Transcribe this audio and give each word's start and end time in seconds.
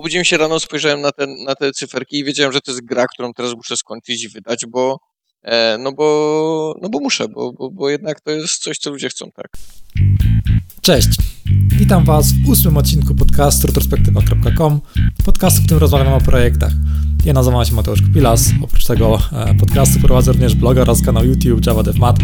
obudziłem 0.00 0.24
się 0.24 0.36
rano, 0.36 0.60
spojrzałem 0.60 1.00
na, 1.00 1.12
ten, 1.12 1.44
na 1.44 1.54
te 1.54 1.72
cyferki 1.72 2.18
i 2.18 2.24
wiedziałem, 2.24 2.52
że 2.52 2.60
to 2.60 2.70
jest 2.70 2.84
gra, 2.84 3.06
którą 3.14 3.32
teraz 3.32 3.54
muszę 3.54 3.76
skończyć 3.76 4.24
i 4.24 4.28
wydać, 4.28 4.66
bo 4.66 4.98
e, 5.42 5.78
no 5.78 5.92
bo, 5.92 6.74
no 6.82 6.88
bo 6.88 7.00
muszę, 7.00 7.28
bo, 7.28 7.52
bo, 7.52 7.70
bo 7.70 7.90
jednak 7.90 8.20
to 8.20 8.30
jest 8.30 8.62
coś, 8.62 8.78
co 8.78 8.90
ludzie 8.90 9.08
chcą, 9.08 9.30
tak. 9.36 9.46
Cześć. 10.82 11.08
Witam 11.72 12.04
Was 12.04 12.32
w 12.32 12.48
ósmym 12.48 12.76
odcinku 12.76 13.14
podcastu 13.14 13.66
retrospektywa.com, 13.66 14.80
podcastu, 15.24 15.62
w 15.62 15.64
którym 15.64 15.80
rozmawiam 15.80 16.12
o 16.12 16.20
projektach. 16.20 16.72
Ja 17.24 17.32
nazywam 17.32 17.64
się 17.64 17.74
Mateusz 17.74 18.02
Kupilas. 18.02 18.50
Oprócz 18.62 18.84
tego 18.84 19.18
e, 19.32 19.54
podcastu 19.54 20.00
prowadzę 20.00 20.32
również 20.32 20.54
bloga 20.54 20.82
oraz 20.82 21.02
kanał 21.02 21.24
YouTube 21.24 21.66
Java 21.66 21.82
DevMat. 21.82 22.18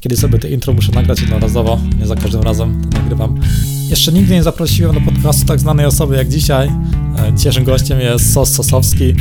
Kiedy 0.00 0.16
sobie 0.16 0.38
te 0.38 0.50
intro 0.50 0.72
muszę 0.72 0.92
nagrać 0.92 1.20
jednorazowo, 1.20 1.80
nie 1.98 2.06
za 2.06 2.16
każdym 2.16 2.42
razem 2.42 2.82
to 2.90 2.98
nagrywam. 2.98 3.40
Jeszcze 3.88 4.12
nigdy 4.12 4.34
nie 4.34 4.42
zaprosiłem 4.42 4.94
do 4.94 5.00
podcastu 5.00 5.46
tak 5.46 5.60
znanej 5.60 5.86
osoby 5.86 6.16
jak 6.16 6.28
dzisiaj. 6.28 6.68
E, 6.68 7.32
dzisiejszym 7.36 7.64
gościem 7.64 8.00
jest 8.00 8.32
Sos 8.32 8.52
Sosowski, 8.52 9.14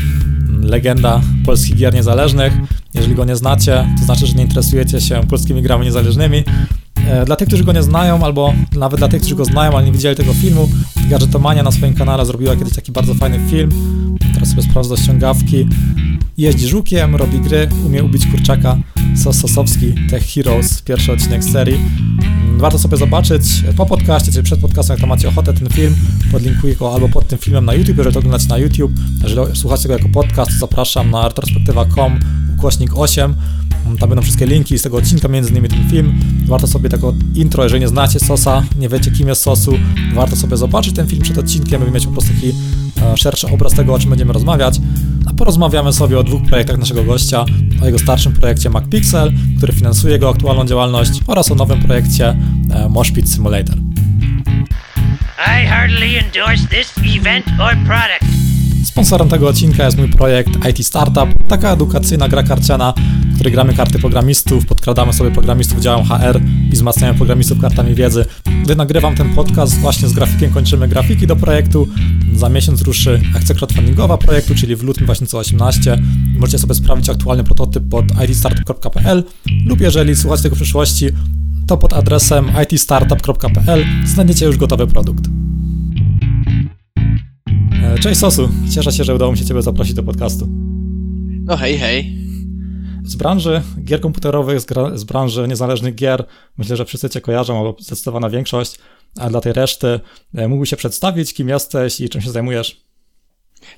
legenda 0.62 1.22
polskich 1.46 1.76
gier 1.76 1.94
niezależnych. 1.94 2.54
Jeżeli 2.94 3.16
go 3.16 3.26
nie 3.26 3.36
znacie, 3.36 3.88
to 4.00 4.06
znaczy, 4.06 4.28
że 4.28 4.34
nie 4.34 4.44
interesujecie 4.44 5.02
się 5.02 5.22
polskimi 5.28 5.62
grami 5.62 5.86
niezależnymi. 5.86 6.44
E, 7.08 7.26
dla 7.26 7.36
tych, 7.36 7.48
którzy 7.48 7.64
go 7.64 7.74
nie 7.74 7.84
znają, 7.84 8.26
albo 8.26 8.54
nawet 8.76 9.00
dla 9.00 9.08
tych, 9.08 9.22
którzy 9.22 9.36
go 9.36 9.46
znają, 9.46 9.72
ale 9.72 9.86
nie 9.86 9.92
widzieli 9.92 10.16
tego 10.16 10.34
filmu, 10.34 10.70
Gadżetomania 11.10 11.64
na 11.64 11.72
swoim 11.72 11.94
kanale 11.94 12.26
zrobiła 12.26 12.56
kiedyś 12.56 12.74
taki 12.74 12.92
bardzo 12.92 13.14
fajny 13.14 13.40
film. 13.50 13.72
Teraz 14.34 14.50
sobie 14.50 14.62
sprawdzę 14.62 14.98
ściągawki. 14.98 15.68
Jeździ 16.38 16.68
żukiem, 16.68 17.16
robi 17.16 17.40
gry, 17.40 17.70
umie 17.86 18.04
ubić 18.04 18.28
kurczaka. 18.28 18.78
Sos 19.24 19.36
Sosowski, 19.36 19.94
Tech 20.10 20.24
Heroes, 20.24 20.82
pierwszy 20.82 21.12
odcinek 21.12 21.44
serii. 21.44 21.80
Warto 22.58 22.80
sobie 22.80 22.98
zobaczyć 22.98 23.44
po 23.78 23.86
podcaście, 23.86 24.32
czy 24.32 24.44
przed 24.44 24.60
podcastem, 24.60 24.94
jak 24.94 25.02
to 25.02 25.08
macie 25.08 25.30
ochotę, 25.30 25.54
ten 25.54 25.70
film. 25.70 25.96
Podlinkuję 26.32 26.76
go 26.76 26.94
albo 26.94 27.10
pod 27.10 27.28
tym 27.28 27.40
filmem 27.40 27.66
na 27.66 27.74
YouTube, 27.74 27.98
jeżeli 27.98 28.14
to 28.14 28.20
oglądacie 28.20 28.48
na 28.48 28.58
YouTube. 28.58 28.92
Jeżeli 29.24 29.56
słuchacie 29.56 29.88
go 29.88 29.94
jako 29.94 30.10
podcast, 30.10 30.52
to 30.52 30.58
zapraszam 30.58 31.12
na 31.12 31.28
retrospektywa.com 31.28 32.20
ukośnik 32.58 32.98
8. 32.98 33.36
Tam 34.00 34.10
będą 34.10 34.22
wszystkie 34.22 34.46
linki 34.46 34.80
z 34.80 34.82
tego 34.82 34.98
odcinka, 34.98 35.28
między 35.28 35.52
innymi 35.52 35.70
ten 35.70 35.90
film. 35.90 36.20
Warto 36.46 36.68
sobie 36.68 36.90
tego 36.90 37.14
intro, 37.36 37.64
jeżeli 37.64 37.82
nie 37.82 37.88
znacie 37.88 38.20
Sosa, 38.20 38.64
nie 38.80 38.90
wiecie 38.90 39.12
kim 39.12 39.28
jest 39.28 39.42
Sosu, 39.42 39.74
warto 40.14 40.36
sobie 40.36 40.58
zobaczyć 40.58 40.96
ten 40.96 41.08
film 41.08 41.22
przed 41.22 41.38
odcinkiem, 41.38 41.82
by 41.86 41.92
mieć 41.92 42.06
po 42.06 42.12
prostu 42.12 42.34
taki 42.34 42.54
e, 43.02 43.18
szerszy 43.18 43.48
obraz 43.48 43.74
tego, 43.74 43.94
o 43.94 44.00
czym 44.00 44.10
będziemy 44.10 44.34
rozmawiać. 44.34 44.80
A 45.26 45.34
porozmawiamy 45.34 45.94
sobie 45.94 46.20
o 46.20 46.24
dwóch 46.24 46.42
projektach 46.44 46.78
naszego 46.78 47.04
gościa, 47.04 47.46
o 47.82 47.86
jego 47.86 48.00
starszym 48.00 48.34
projekcie 48.34 48.70
MacPixel, 48.70 49.32
który 49.58 49.74
finansuje 49.74 50.14
jego 50.14 50.30
aktualną 50.30 50.66
działalność 50.66 51.12
oraz 51.28 51.52
o 51.52 51.56
nowym 51.56 51.82
projekcie 51.82 52.38
e, 52.70 52.90
Moshpit 52.90 53.34
Simulator. 53.34 53.76
I 55.38 55.66
heartily 55.66 56.20
endorse 56.20 56.68
this 56.68 56.94
event 57.18 57.46
or 57.60 57.76
product. 57.86 58.41
Sponsorem 58.92 59.30
tego 59.30 59.48
odcinka 59.48 59.86
jest 59.86 59.98
mój 59.98 60.10
projekt 60.10 60.50
IT 60.70 60.88
Startup, 60.88 61.48
taka 61.48 61.74
edukacyjna 61.74 62.28
gra 62.28 62.44
karciana, 62.44 62.94
w 63.32 63.36
której 63.36 63.54
gramy 63.54 63.74
karty 63.74 64.00
programistów, 64.00 64.66
podkradamy 64.66 65.14
sobie 65.14 65.32
programistów 65.32 65.80
działem 65.80 66.06
HR 66.06 66.42
i 66.70 66.72
wzmacniamy 66.72 67.18
programistów 67.18 67.62
kartami 67.62 67.96
wiedzy. 67.96 68.26
Gdy 68.64 68.76
nagrywam 68.76 69.16
ten 69.16 69.36
podcast 69.36 69.80
właśnie 69.80 70.08
z 70.08 70.14
grafikiem, 70.14 70.52
kończymy 70.52 70.88
grafiki 70.88 71.28
do 71.28 71.36
projektu. 71.36 71.88
Za 72.36 72.50
miesiąc 72.50 72.82
ruszy 72.82 73.22
akcja 73.36 73.56
crowdfundingowa 73.56 74.18
projektu, 74.18 74.56
czyli 74.56 74.76
w 74.76 74.84
lutym 74.84 75.06
2018. 75.06 75.98
Możecie 76.40 76.60
sobie 76.60 76.74
sprawdzić 76.74 77.10
aktualny 77.10 77.44
prototyp 77.44 77.90
pod 77.90 78.06
itstartup.pl 78.30 79.24
lub 79.66 79.82
jeżeli 79.82 80.16
słuchacie 80.16 80.44
tego 80.44 80.56
w 80.56 80.60
przyszłości, 80.60 81.06
to 81.68 81.78
pod 81.78 81.94
adresem 81.94 82.52
itstartup.pl 82.72 83.86
znajdziecie 84.06 84.46
już 84.46 84.58
gotowy 84.58 84.88
produkt. 84.88 85.24
E, 87.92 88.00
cześć 88.00 88.20
Sosu, 88.20 88.50
cieszę 88.76 88.92
się, 88.92 89.04
że 89.04 89.16
udało 89.16 89.32
mi 89.32 89.38
się 89.38 89.46
Ciebie 89.46 89.62
zaprosić 89.62 89.94
do 89.94 90.04
podcastu. 90.04 90.48
No 91.46 91.58
hej, 91.58 91.78
hej. 91.78 92.16
Z 93.04 93.16
branży 93.16 93.62
gier 93.84 94.02
komputerowych, 94.02 94.60
z, 94.96 95.04
branży 95.04 95.48
niezależnych 95.48 95.96
gier, 95.96 96.26
myślę, 96.58 96.76
że 96.76 96.86
wszyscy 96.86 97.10
Cię 97.10 97.22
kojarzą, 97.22 97.58
albo 97.58 97.76
zdecydowana 97.80 98.30
większość, 98.30 98.80
a 99.20 99.30
dla 99.30 99.42
tej 99.42 99.54
reszty 99.54 100.00
e, 100.36 100.48
mógłbyś 100.48 100.70
się 100.70 100.76
przedstawić, 100.76 101.34
kim 101.34 101.50
jesteś 101.50 102.02
i 102.02 102.10
czym 102.10 102.22
się 102.22 102.32
zajmujesz? 102.32 102.82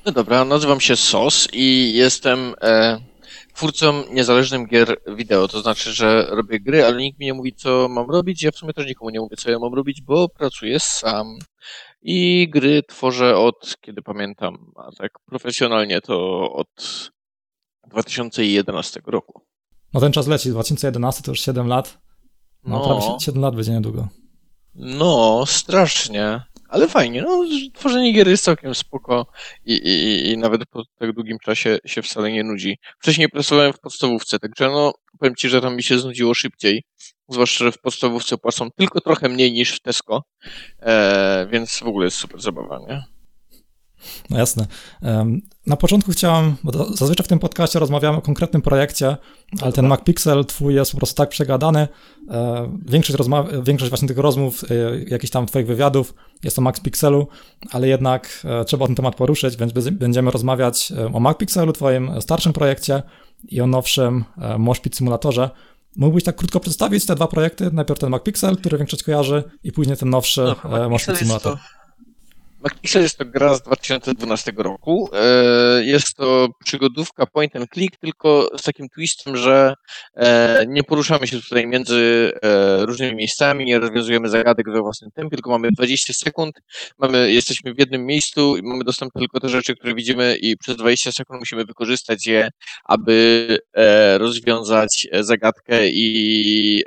No 0.06 0.12
dobra, 0.12 0.46
nazywam 0.46 0.80
się 0.80 0.96
SOS 0.96 1.48
i 1.54 1.94
jestem 1.96 2.56
e, 2.62 3.00
twórcą 3.54 4.04
niezależnym 4.12 4.68
gier 4.68 4.98
wideo, 5.16 5.48
to 5.48 5.62
znaczy, 5.62 5.94
że 5.94 6.28
robię 6.30 6.60
gry, 6.60 6.86
ale 6.86 6.98
nikt 6.98 7.20
mi 7.20 7.26
nie 7.26 7.34
mówi, 7.34 7.54
co 7.54 7.88
mam 7.90 8.12
robić, 8.12 8.44
ja 8.44 8.52
w 8.52 8.58
sumie 8.58 8.74
też 8.74 8.86
nikomu 8.86 9.10
nie 9.10 9.20
mówię, 9.20 9.36
co 9.38 9.52
ja 9.52 9.60
mam 9.60 9.74
robić, 9.74 10.02
bo 10.02 10.30
pracuję 10.30 10.80
sam. 10.80 11.40
I 12.06 12.50
gry 12.50 12.84
tworzę 12.84 13.38
od, 13.38 13.78
kiedy 13.82 14.02
pamiętam, 14.02 14.72
a 14.76 14.92
tak 14.98 15.12
profesjonalnie 15.26 16.02
to 16.02 16.42
od 16.54 17.12
2011 17.88 19.02
roku. 19.06 19.42
No 19.94 20.00
ten 20.00 20.12
czas 20.12 20.28
leci, 20.28 20.50
2011 20.50 21.24
to 21.24 21.32
już 21.32 21.40
7 21.40 21.68
lat. 21.68 21.98
No, 22.64 22.80
no 22.80 22.86
prawie 22.86 23.20
7 23.20 23.42
lat 23.42 23.56
będzie 23.56 23.72
niedługo. 23.72 24.08
No, 24.76 25.44
strasznie. 25.46 26.42
Ale 26.74 26.88
fajnie, 26.88 27.22
no, 27.22 27.46
tworzenie 27.74 28.14
gier 28.14 28.28
jest 28.28 28.44
całkiem 28.44 28.76
spoko 28.76 29.28
i, 29.66 29.74
i, 29.74 30.30
i 30.32 30.38
nawet 30.38 30.66
po 30.66 30.84
tak 31.00 31.14
długim 31.14 31.40
czasie 31.40 31.78
się 31.86 32.02
wcale 32.02 32.32
nie 32.32 32.44
nudzi. 32.44 32.78
Wcześniej 33.00 33.30
pracowałem 33.30 33.74
w 33.74 33.80
podstawówce, 33.80 34.40
także 34.40 34.70
no, 34.70 34.94
powiem 35.20 35.36
Ci, 35.36 35.50
że 35.50 35.62
tam 35.62 35.76
mi 35.76 35.84
się 35.84 36.00
znudziło 36.00 36.34
szybciej. 36.34 36.84
Zwłaszcza, 37.30 37.66
że 37.66 37.72
w 37.72 37.78
podstawówce 37.78 38.38
płacą 38.38 38.72
tylko 38.72 39.02
trochę 39.02 39.30
mniej 39.30 39.52
niż 39.52 39.76
w 39.76 39.80
Tesco, 39.80 40.24
e, 40.80 41.48
więc 41.52 41.80
w 41.80 41.88
ogóle 41.88 42.06
jest 42.06 42.18
super 42.18 42.42
zabawa, 42.42 42.80
nie? 42.88 43.13
No 44.30 44.38
jasne. 44.38 44.68
Na 45.68 45.78
początku 45.78 46.12
chciałem, 46.12 46.56
bo 46.64 46.96
zazwyczaj 46.96 47.26
w 47.26 47.28
tym 47.28 47.40
podcaście 47.40 47.80
rozmawiamy 47.80 48.18
o 48.18 48.22
konkretnym 48.22 48.62
projekcie, 48.62 49.18
ale 49.62 49.74
ten 49.74 49.88
MacPixel 49.88 50.46
twój 50.46 50.76
jest 50.76 50.92
po 50.92 50.98
prostu 50.98 51.16
tak 51.16 51.30
przegadany. 51.30 51.88
E, 52.30 52.70
większość, 52.86 53.20
rozma- 53.20 53.64
większość 53.64 53.90
właśnie 53.90 54.08
tych 54.08 54.18
rozmów, 54.18 54.64
e, 54.64 54.76
jakichś 55.08 55.32
tam 55.32 55.46
twoich 55.46 55.68
wywiadów 55.68 56.14
jest 56.44 56.60
o 56.60 56.62
MacPixelu, 56.62 57.28
ale 57.72 57.88
jednak 57.88 58.30
e, 58.46 58.66
trzeba 58.66 58.86
ten 58.86 58.96
temat 58.96 59.16
poruszyć, 59.16 59.58
więc 59.58 59.74
będziemy 59.92 60.32
rozmawiać 60.32 60.94
o 61.14 61.20
MacPixelu, 61.20 61.74
twoim 61.74 62.22
starszym 62.22 62.54
projekcie 62.54 63.04
i 63.50 63.62
o 63.62 63.68
nowszym 63.68 64.24
Moshpit 64.58 64.96
Simulatorze. 64.96 65.50
Mógłbyś 65.96 66.24
tak 66.24 66.36
krótko 66.36 66.60
przedstawić 66.60 67.06
te 67.06 67.16
dwa 67.16 67.28
projekty? 67.28 67.70
Najpierw 67.74 68.00
ten 68.00 68.10
MacPixel, 68.10 68.58
który 68.58 68.78
większość 68.78 69.04
kojarzy, 69.04 69.44
i 69.64 69.72
później 69.72 69.98
ten 69.98 70.10
nowszy 70.10 70.56
no, 70.70 70.90
Moshpit 70.90 71.18
Simulator. 71.18 71.58
MacPixel 72.64 73.02
jest 73.02 73.18
to 73.18 73.26
gra 73.26 73.56
z 73.56 73.62
2012 73.62 74.52
roku. 74.58 75.10
E, 75.14 75.84
jest 75.84 76.16
to 76.16 76.48
przygodówka 76.66 77.26
point 77.26 77.56
and 77.56 77.70
click, 77.74 77.98
tylko 77.98 78.50
z 78.58 78.62
takim 78.62 78.90
twistem, 78.90 79.38
że 79.38 79.74
e, 80.16 80.66
nie 80.68 80.84
poruszamy 80.84 81.28
się 81.28 81.42
tutaj 81.42 81.68
między 81.68 82.32
e, 82.44 82.86
różnymi 82.86 83.16
miejscami, 83.16 83.66
nie 83.66 83.80
rozwiązujemy 83.80 84.30
zagadek 84.30 84.72
we 84.72 84.82
własnym 84.82 85.12
tempie, 85.12 85.38
tylko 85.38 85.50
mamy 85.50 85.70
20 85.72 86.14
sekund, 86.14 86.56
mamy, 87.00 87.32
jesteśmy 87.32 87.74
w 87.74 87.80
jednym 87.80 88.06
miejscu 88.06 88.58
i 88.58 88.62
mamy 88.64 88.84
dostęp 88.84 89.14
tylko 89.14 89.40
te 89.40 89.50
rzeczy, 89.50 89.76
które 89.76 89.96
widzimy 89.96 90.38
i 90.42 90.58
przez 90.58 90.76
20 90.76 91.12
sekund 91.12 91.40
musimy 91.40 91.66
wykorzystać 91.66 92.28
je, 92.28 92.50
aby 92.86 93.58
rozwiązać 94.18 95.08
zagadkę 95.20 95.88
i 95.88 96.84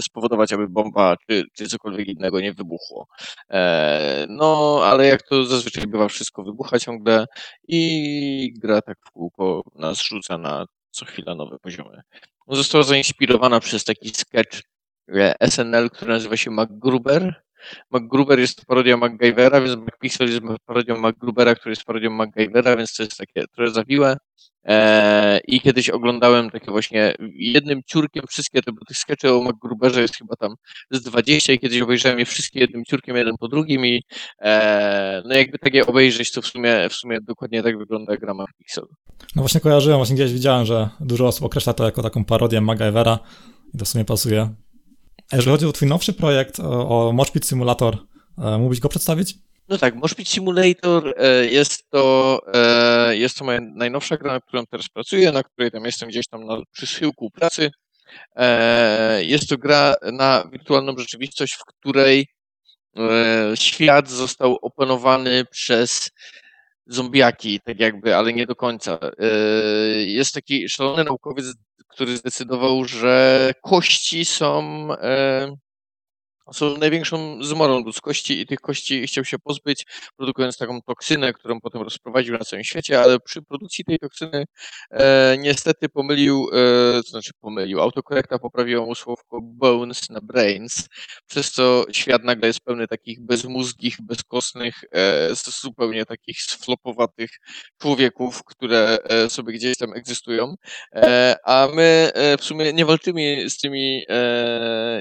spowodować, 0.00 0.52
aby 0.52 0.68
bomba 0.68 1.16
czy, 1.30 1.44
czy 1.52 1.68
cokolwiek 1.68 2.08
innego 2.08 2.40
nie 2.40 2.52
wybuchło. 2.52 3.06
No, 4.28 4.73
ale 4.82 5.06
jak 5.06 5.22
to 5.22 5.44
zazwyczaj 5.44 5.86
bywa, 5.86 6.08
wszystko 6.08 6.42
wybucha 6.42 6.78
ciągle 6.78 7.26
i 7.68 8.54
gra 8.56 8.82
tak 8.82 8.98
w 9.06 9.10
kółko 9.10 9.62
nas 9.74 10.02
rzuca 10.02 10.38
na 10.38 10.66
co 10.90 11.04
chwila 11.04 11.34
nowe 11.34 11.58
poziomy. 11.58 12.02
Została 12.48 12.84
zainspirowana 12.84 13.60
przez 13.60 13.84
taki 13.84 14.08
sketch 14.10 14.62
e, 15.14 15.34
SNL, 15.50 15.90
który 15.90 16.12
nazywa 16.12 16.36
się 16.36 16.50
MacGruber. 16.50 17.42
MacGruber 17.90 18.38
jest 18.38 18.66
parodia 18.66 18.96
MacGyvera, 18.96 19.60
więc 19.60 19.76
MacPixel 19.76 20.28
jest 20.28 20.40
parodią 20.66 20.96
MacGrubera, 20.96 21.54
który 21.54 21.72
jest 21.72 21.84
parodią 21.84 22.10
MacGyvera, 22.10 22.76
więc 22.76 22.94
to 22.94 23.02
jest 23.02 23.16
takie 23.16 23.44
trochę 23.54 23.70
zawiłe. 23.70 24.16
Eee, 24.64 25.40
I 25.46 25.60
kiedyś 25.60 25.90
oglądałem 25.90 26.50
takie 26.50 26.70
właśnie 26.70 27.14
jednym 27.34 27.80
ciurkiem 27.86 28.24
wszystkie 28.28 28.62
te, 28.62 28.72
bo 28.72 28.78
tych 28.88 28.96
skeczy 28.96 29.32
o 29.32 29.42
MacGruberze 29.42 30.02
jest 30.02 30.16
chyba 30.16 30.36
tam 30.36 30.54
z 30.90 31.02
20 31.02 31.52
i 31.52 31.58
kiedyś 31.58 31.80
obejrzałem 31.80 32.18
je 32.18 32.24
wszystkie 32.24 32.60
jednym 32.60 32.84
ciurkiem, 32.84 33.16
jeden 33.16 33.34
po 33.40 33.48
drugim 33.48 33.86
i 33.86 34.02
e, 34.40 35.22
no 35.24 35.34
jakby 35.34 35.58
takie 35.58 35.86
obejrzeć, 35.86 36.32
to 36.32 36.42
w 36.42 36.46
sumie, 36.46 36.88
w 36.88 36.94
sumie 36.94 37.18
dokładnie 37.20 37.62
tak 37.62 37.78
wygląda 37.78 38.16
gra 38.16 38.34
MacPixel. 38.34 38.84
No 39.36 39.42
właśnie 39.42 39.60
kojarzyłem, 39.60 39.98
właśnie 39.98 40.16
gdzieś 40.16 40.32
widziałem, 40.32 40.66
że 40.66 40.88
dużo 41.00 41.26
osób 41.26 41.44
określa 41.44 41.72
to 41.72 41.84
jako 41.84 42.02
taką 42.02 42.24
parodię 42.24 42.60
MacGyvera 42.60 43.18
i 43.74 43.78
to 43.78 43.84
w 43.84 43.88
sumie 43.88 44.04
pasuje. 44.04 44.54
Jeżeli 45.32 45.50
chodzi 45.50 45.66
o 45.66 45.72
twój 45.72 45.88
nowszy 45.88 46.12
projekt, 46.12 46.60
o, 46.60 47.08
o 47.08 47.12
Moshpit 47.12 47.46
Simulator, 47.46 47.98
e, 48.38 48.58
mógłbyś 48.58 48.80
go 48.80 48.88
przedstawić? 48.88 49.34
No 49.68 49.78
tak, 49.78 49.94
Moshpit 49.94 50.28
Simulator 50.28 51.14
e, 51.16 51.46
jest 51.46 51.90
to, 51.90 52.40
e, 52.54 53.16
jest 53.16 53.38
to 53.38 53.44
moja 53.44 53.60
najnowsza 53.60 54.16
gra, 54.16 54.32
na 54.32 54.40
którą 54.40 54.66
teraz 54.66 54.88
pracuję, 54.88 55.32
na 55.32 55.42
której 55.42 55.70
tam 55.70 55.84
jestem 55.84 56.08
gdzieś 56.08 56.28
tam 56.28 56.46
na, 56.46 56.56
przy 56.72 56.86
schyłku 56.86 57.30
pracy. 57.30 57.70
Jest 59.20 59.48
to 59.48 59.58
gra 59.58 59.94
na 60.12 60.48
wirtualną 60.52 60.94
rzeczywistość, 60.98 61.54
w 61.54 61.64
której 61.64 62.26
świat 63.54 64.10
został 64.10 64.58
opanowany 64.62 65.44
przez 65.50 66.10
zombiaki, 66.86 67.60
tak 67.64 67.80
jakby, 67.80 68.16
ale 68.16 68.32
nie 68.32 68.46
do 68.46 68.56
końca. 68.56 68.98
Jest 70.06 70.34
taki 70.34 70.68
szalony 70.68 71.04
naukowiec, 71.04 71.46
który 71.94 72.16
zdecydował, 72.16 72.84
że 72.84 73.50
kości 73.62 74.24
są 74.24 74.88
są 76.52 76.78
największą 76.78 77.44
zmorą 77.44 77.84
ludzkości 77.84 78.40
i 78.40 78.46
tych 78.46 78.60
kości 78.60 79.06
chciał 79.06 79.24
się 79.24 79.38
pozbyć, 79.38 79.86
produkując 80.16 80.58
taką 80.58 80.80
toksynę, 80.82 81.32
którą 81.32 81.60
potem 81.60 81.82
rozprowadził 81.82 82.38
na 82.38 82.44
całym 82.44 82.64
świecie, 82.64 83.00
ale 83.00 83.20
przy 83.20 83.42
produkcji 83.42 83.84
tej 83.84 83.98
toksyny 83.98 84.44
e, 84.90 85.36
niestety 85.38 85.88
pomylił, 85.88 86.48
e, 86.52 87.02
to 87.02 87.08
znaczy 87.08 87.30
pomylił, 87.40 87.80
autokorekta 87.80 88.38
poprawiła 88.38 88.86
mu 88.86 88.94
słówko 88.94 89.40
bones 89.42 90.10
na 90.10 90.20
brains, 90.20 90.88
przez 91.26 91.52
co 91.52 91.84
świat 91.92 92.24
nagle 92.24 92.46
jest 92.46 92.60
pełny 92.60 92.88
takich 92.88 93.20
bezmózgich, 93.20 93.96
bezkosnych, 94.02 94.84
e, 94.92 95.34
zupełnie 95.34 96.06
takich 96.06 96.42
sflopowatych 96.42 97.30
człowieków, 97.78 98.44
które 98.44 98.98
e, 99.04 99.30
sobie 99.30 99.52
gdzieś 99.52 99.76
tam 99.76 99.92
egzystują, 99.92 100.54
e, 100.94 101.36
a 101.44 101.68
my 101.74 102.10
e, 102.14 102.36
w 102.36 102.44
sumie 102.44 102.72
nie 102.72 102.86
walczymy 102.86 103.50
z 103.50 103.58
tymi, 103.58 104.04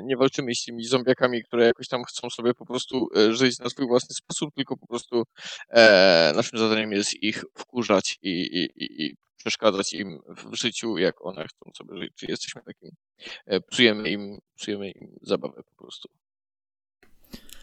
nie 0.03 0.17
walczymy 0.17 0.55
z 0.55 0.63
tymi 0.63 0.85
zombiakami 0.85 1.32
które 1.41 1.65
jakoś 1.65 1.87
tam 1.87 2.03
chcą 2.03 2.29
sobie 2.29 2.53
po 2.53 2.65
prostu 2.65 3.07
e, 3.17 3.33
żyć 3.33 3.59
na 3.59 3.69
swój 3.69 3.87
własny 3.87 4.15
sposób, 4.15 4.55
tylko 4.55 4.77
po 4.77 4.87
prostu 4.87 5.23
e, 5.69 6.33
naszym 6.35 6.59
zadaniem 6.59 6.91
jest 6.91 7.23
ich 7.23 7.43
wkurzać 7.57 8.19
i, 8.21 8.29
i, 8.31 9.05
i 9.05 9.15
przeszkadzać 9.43 9.93
im 9.93 10.19
w 10.27 10.55
życiu, 10.55 10.97
jak 10.97 11.25
one 11.25 11.45
chcą 11.47 11.71
sobie 11.77 11.97
żyć. 11.97 12.11
Czyli 12.15 12.31
jesteśmy 12.31 12.61
takim, 12.61 12.89
e, 13.45 13.61
psujemy 13.61 14.09
im, 14.09 14.37
psujemy 14.55 14.91
im 14.91 15.07
zabawę 15.21 15.63
po 15.63 15.83
prostu. 15.83 16.09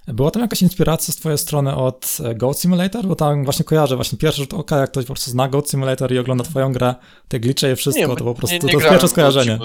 Była 0.06 0.30
tam 0.30 0.42
jakaś 0.42 0.62
inspiracja 0.62 1.14
z 1.14 1.16
twojej 1.16 1.38
strony 1.38 1.76
od 1.76 2.18
e, 2.24 2.34
Goat 2.34 2.60
Simulator? 2.60 3.06
Bo 3.06 3.16
tam 3.16 3.44
właśnie 3.44 3.64
kojarzę, 3.64 3.96
właśnie 3.96 4.18
pierwszy 4.18 4.40
rzut 4.40 4.54
oka, 4.54 4.78
jak 4.78 4.90
ktoś 4.90 5.04
po 5.04 5.14
prostu 5.14 5.30
zna 5.30 5.48
Goat 5.48 5.70
Simulator 5.70 6.12
i 6.12 6.18
ogląda 6.18 6.44
twoją 6.44 6.72
grę, 6.72 6.94
te 7.28 7.40
glicze 7.40 7.72
i 7.72 7.76
wszystko, 7.76 8.06
nie, 8.06 8.16
to 8.16 8.24
po 8.24 8.34
prostu 8.34 8.54
nie, 8.54 8.60
nie 8.60 8.72
to 8.72 8.78
jest 8.78 8.90
pierwsze 8.90 9.08
skojarzenie. 9.08 9.58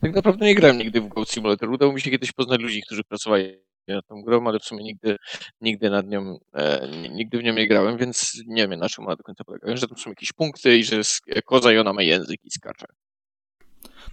Tak 0.00 0.14
naprawdę 0.14 0.46
nie 0.46 0.54
grałem 0.54 0.78
nigdy 0.78 1.00
w 1.00 1.08
Goat 1.08 1.28
Simulator. 1.28 1.70
Udało 1.70 1.92
mi 1.92 2.00
się 2.00 2.10
kiedyś 2.10 2.32
poznać 2.32 2.60
ludzi, 2.60 2.82
którzy 2.82 3.04
pracowali 3.04 3.58
nad 3.88 4.06
tą 4.06 4.22
grą, 4.22 4.46
ale 4.46 4.58
w 4.58 4.64
sumie 4.64 4.84
nigdy, 4.84 5.16
nigdy 5.60 5.90
nad 5.90 6.08
nią, 6.08 6.38
e, 6.54 6.88
nigdy 7.10 7.38
w 7.38 7.42
nią 7.42 7.54
nie 7.54 7.68
grałem, 7.68 7.96
więc 7.96 8.42
nie 8.46 8.68
wiem 8.68 8.80
na 8.80 8.88
czym 8.88 9.06
ona 9.06 9.16
do 9.16 9.22
końca 9.22 9.44
polega. 9.44 9.68
Wiem, 9.68 9.76
że 9.76 9.88
tam 9.88 9.98
są 9.98 10.10
jakieś 10.10 10.32
punkty 10.32 10.78
i 10.78 10.84
że 10.84 10.96
jest 10.96 11.20
koza 11.44 11.72
i 11.72 11.78
ona 11.78 11.92
ma 11.92 12.02
język 12.02 12.40
i 12.44 12.50
skacze. 12.50 12.86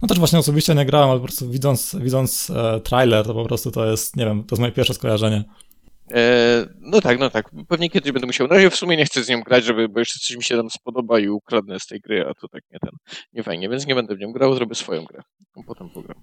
No 0.02 0.08
też 0.08 0.18
właśnie 0.18 0.38
osobiście 0.38 0.74
nie 0.74 0.86
grałem, 0.86 1.10
ale 1.10 1.20
po 1.20 1.26
prostu 1.26 1.50
widząc, 1.50 1.96
widząc 2.00 2.50
e, 2.50 2.80
trailer, 2.80 3.26
to 3.26 3.34
po 3.34 3.44
prostu 3.44 3.70
to 3.70 3.90
jest, 3.90 4.16
nie 4.16 4.24
wiem, 4.24 4.44
to 4.44 4.54
jest 4.54 4.60
moje 4.60 4.72
pierwsze 4.72 4.94
skojarzenie. 4.94 5.44
E, 6.10 6.66
no 6.80 7.00
tak, 7.00 7.18
no 7.18 7.30
tak. 7.30 7.50
Pewnie 7.68 7.90
kiedyś 7.90 8.12
będę 8.12 8.26
musiał. 8.26 8.48
Na 8.48 8.54
razie 8.54 8.70
w 8.70 8.76
sumie 8.76 8.96
nie 8.96 9.04
chcę 9.04 9.24
z 9.24 9.28
nią 9.28 9.40
grać, 9.40 9.64
żeby, 9.64 9.88
bo 9.88 9.98
jeszcze 9.98 10.18
coś 10.18 10.36
mi 10.36 10.44
się 10.44 10.56
tam 10.56 10.70
spodoba 10.70 11.18
i 11.18 11.28
ukradnę 11.28 11.80
z 11.80 11.86
tej 11.86 12.00
gry, 12.00 12.26
a 12.28 12.34
to 12.34 12.48
tak 12.48 12.62
nie 12.72 12.78
ten, 12.78 12.90
nie 13.32 13.42
fajnie, 13.42 13.68
więc 13.68 13.86
nie 13.86 13.94
będę 13.94 14.16
w 14.16 14.18
nią 14.18 14.32
grał, 14.32 14.54
zrobię 14.54 14.74
swoją 14.74 15.04
grę. 15.04 15.22
Potem 15.66 15.90
pogram. 15.90 16.22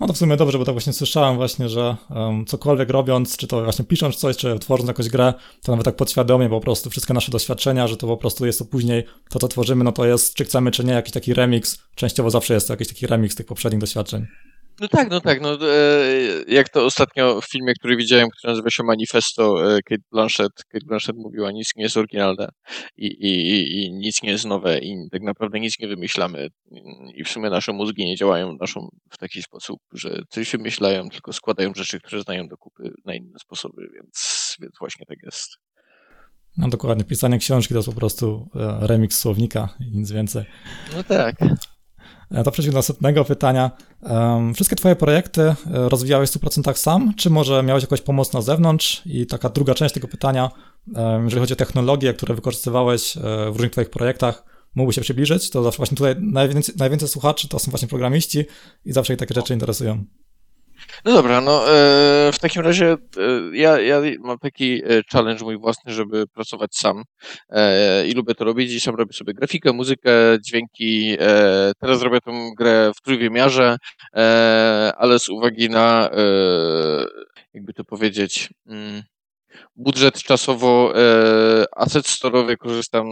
No 0.00 0.06
to 0.06 0.12
w 0.12 0.18
sumie 0.18 0.36
dobrze, 0.36 0.58
bo 0.58 0.64
tak 0.64 0.74
właśnie 0.74 0.92
słyszałem 0.92 1.36
właśnie, 1.36 1.68
że 1.68 1.96
um, 2.10 2.46
cokolwiek 2.46 2.90
robiąc, 2.90 3.36
czy 3.36 3.46
to 3.46 3.64
właśnie 3.64 3.84
pisząc 3.84 4.16
coś, 4.16 4.36
czy 4.36 4.58
tworząc 4.58 4.88
jakąś 4.88 5.08
grę, 5.08 5.34
to 5.62 5.72
nawet 5.72 5.84
tak 5.84 5.96
podświadomie 5.96 6.48
po 6.48 6.60
prostu 6.60 6.90
wszystkie 6.90 7.14
nasze 7.14 7.32
doświadczenia, 7.32 7.88
że 7.88 7.96
to 7.96 8.06
po 8.06 8.16
prostu 8.16 8.46
jest 8.46 8.58
to 8.58 8.64
później, 8.64 9.04
to 9.30 9.38
co 9.38 9.48
tworzymy, 9.48 9.84
no 9.84 9.92
to 9.92 10.06
jest, 10.06 10.34
czy 10.34 10.44
chcemy, 10.44 10.70
czy 10.70 10.84
nie, 10.84 10.92
jakiś 10.92 11.12
taki 11.12 11.34
remix, 11.34 11.78
częściowo 11.94 12.30
zawsze 12.30 12.54
jest 12.54 12.66
to 12.66 12.72
jakiś 12.72 12.88
taki 12.88 13.06
remix 13.06 13.34
tych 13.34 13.46
poprzednich 13.46 13.80
doświadczeń. 13.80 14.26
No 14.82 14.88
tak, 14.88 15.10
no 15.10 15.20
tak. 15.20 15.40
No, 15.40 15.54
e, 15.54 16.44
jak 16.48 16.68
to 16.68 16.84
ostatnio 16.84 17.40
w 17.40 17.44
filmie, 17.44 17.74
który 17.74 17.96
widziałem, 17.96 18.28
który 18.30 18.50
nazywa 18.52 18.70
się 18.70 18.82
Manifesto, 18.82 19.74
e, 19.76 19.82
Kate 19.82 20.02
Blanchett, 20.12 20.52
Kate 20.68 20.86
Blanchett 20.86 21.16
mówiła, 21.16 21.50
nic 21.50 21.70
nie 21.76 21.82
jest 21.82 21.96
oryginalne 21.96 22.48
i, 22.96 23.06
i, 23.06 23.84
i 23.84 23.92
nic 23.92 24.22
nie 24.22 24.30
jest 24.30 24.44
nowe 24.44 24.78
i 24.78 25.08
tak 25.12 25.22
naprawdę 25.22 25.60
nic 25.60 25.78
nie 25.78 25.88
wymyślamy 25.88 26.48
i 27.14 27.24
w 27.24 27.28
sumie 27.28 27.50
nasze 27.50 27.72
mózgi 27.72 28.04
nie 28.04 28.16
działają 28.16 28.56
naszą 28.60 28.88
w 29.10 29.18
taki 29.18 29.42
sposób, 29.42 29.80
że 29.92 30.22
coś 30.28 30.52
wymyślają, 30.52 31.08
tylko 31.08 31.32
składają 31.32 31.72
rzeczy, 31.74 32.00
które 32.00 32.22
znają 32.22 32.48
do 32.48 32.56
kupy 32.56 32.90
na 33.04 33.14
inne 33.14 33.38
sposoby, 33.38 33.88
więc, 33.94 34.56
więc 34.60 34.72
właśnie 34.80 35.06
tak 35.06 35.18
jest. 35.22 35.48
No 36.56 36.68
dokładnie, 36.68 37.04
pisanie 37.04 37.38
książki 37.38 37.74
to 37.74 37.78
jest 37.78 37.88
po 37.88 37.94
prostu 37.94 38.48
e, 38.54 38.86
remix 38.86 39.18
słownika 39.18 39.68
i 39.80 39.98
nic 39.98 40.12
więcej. 40.12 40.44
No 40.96 41.04
tak. 41.04 41.36
E, 42.30 42.44
to 42.44 42.50
przejdźmy 42.50 42.72
do 42.72 42.78
następnego 42.78 43.24
pytania. 43.24 43.70
Wszystkie 44.54 44.76
twoje 44.76 44.96
projekty 44.96 45.42
e, 45.42 45.54
rozwijałeś 45.70 46.30
w 46.30 46.38
100% 46.38 46.74
sam, 46.74 47.14
czy 47.16 47.30
może 47.30 47.62
miałeś 47.62 47.82
jakąś 47.82 48.00
pomoc 48.00 48.32
na 48.32 48.40
zewnątrz? 48.40 49.02
I 49.06 49.26
taka 49.26 49.48
druga 49.48 49.74
część 49.74 49.94
tego 49.94 50.08
pytania, 50.08 50.50
jeżeli 51.24 51.40
chodzi 51.40 51.52
o 51.52 51.56
technologie, 51.56 52.14
które 52.14 52.34
wykorzystywałeś 52.34 53.16
e, 53.16 53.20
w 53.20 53.52
różnych 53.52 53.70
twoich 53.70 53.90
projektach, 53.90 54.44
mógłby 54.74 54.92
się 54.92 55.00
przybliżyć? 55.00 55.50
To 55.50 55.62
zawsze 55.62 55.76
właśnie 55.76 55.96
tutaj 55.96 56.14
najwięcej, 56.20 56.74
najwięcej 56.78 57.08
słuchaczy 57.08 57.48
to 57.48 57.58
są 57.58 57.70
właśnie 57.70 57.88
programiści 57.88 58.44
i 58.84 58.92
zawsze 58.92 59.12
ich 59.12 59.18
takie 59.18 59.34
rzeczy 59.34 59.54
interesują. 59.54 60.04
No 61.04 61.12
dobra, 61.12 61.40
no 61.40 61.68
e, 61.68 62.32
w 62.32 62.38
takim 62.40 62.62
razie 62.62 62.92
e, 62.92 62.96
ja, 63.52 63.80
ja 63.80 64.00
mam 64.20 64.38
taki 64.38 64.82
e, 64.84 65.02
challenge 65.12 65.44
mój 65.44 65.58
własny, 65.58 65.92
żeby 65.92 66.26
pracować 66.26 66.76
sam 66.76 67.02
i 68.08 68.12
lubię 68.12 68.34
to 68.34 68.44
robić 68.44 68.72
i 68.72 68.80
sam 68.80 68.94
robię 68.94 69.12
sobie 69.12 69.34
grafikę, 69.34 69.72
muzykę, 69.72 70.10
dźwięki. 70.46 71.16
Teraz 71.80 72.02
robię 72.02 72.20
tą 72.20 72.50
grę 72.58 72.92
w 72.96 73.02
trójwymiarze, 73.02 73.76
ale 74.96 75.18
z 75.18 75.28
uwagi 75.28 75.70
na 75.70 76.10
jakby 77.54 77.72
to 77.72 77.84
powiedzieć 77.84 78.50
mm, 78.66 79.02
budżet 79.76 80.22
czasowo 80.22 80.92
asset 81.76 82.06
storowy 82.06 82.56
korzystam 82.56 83.06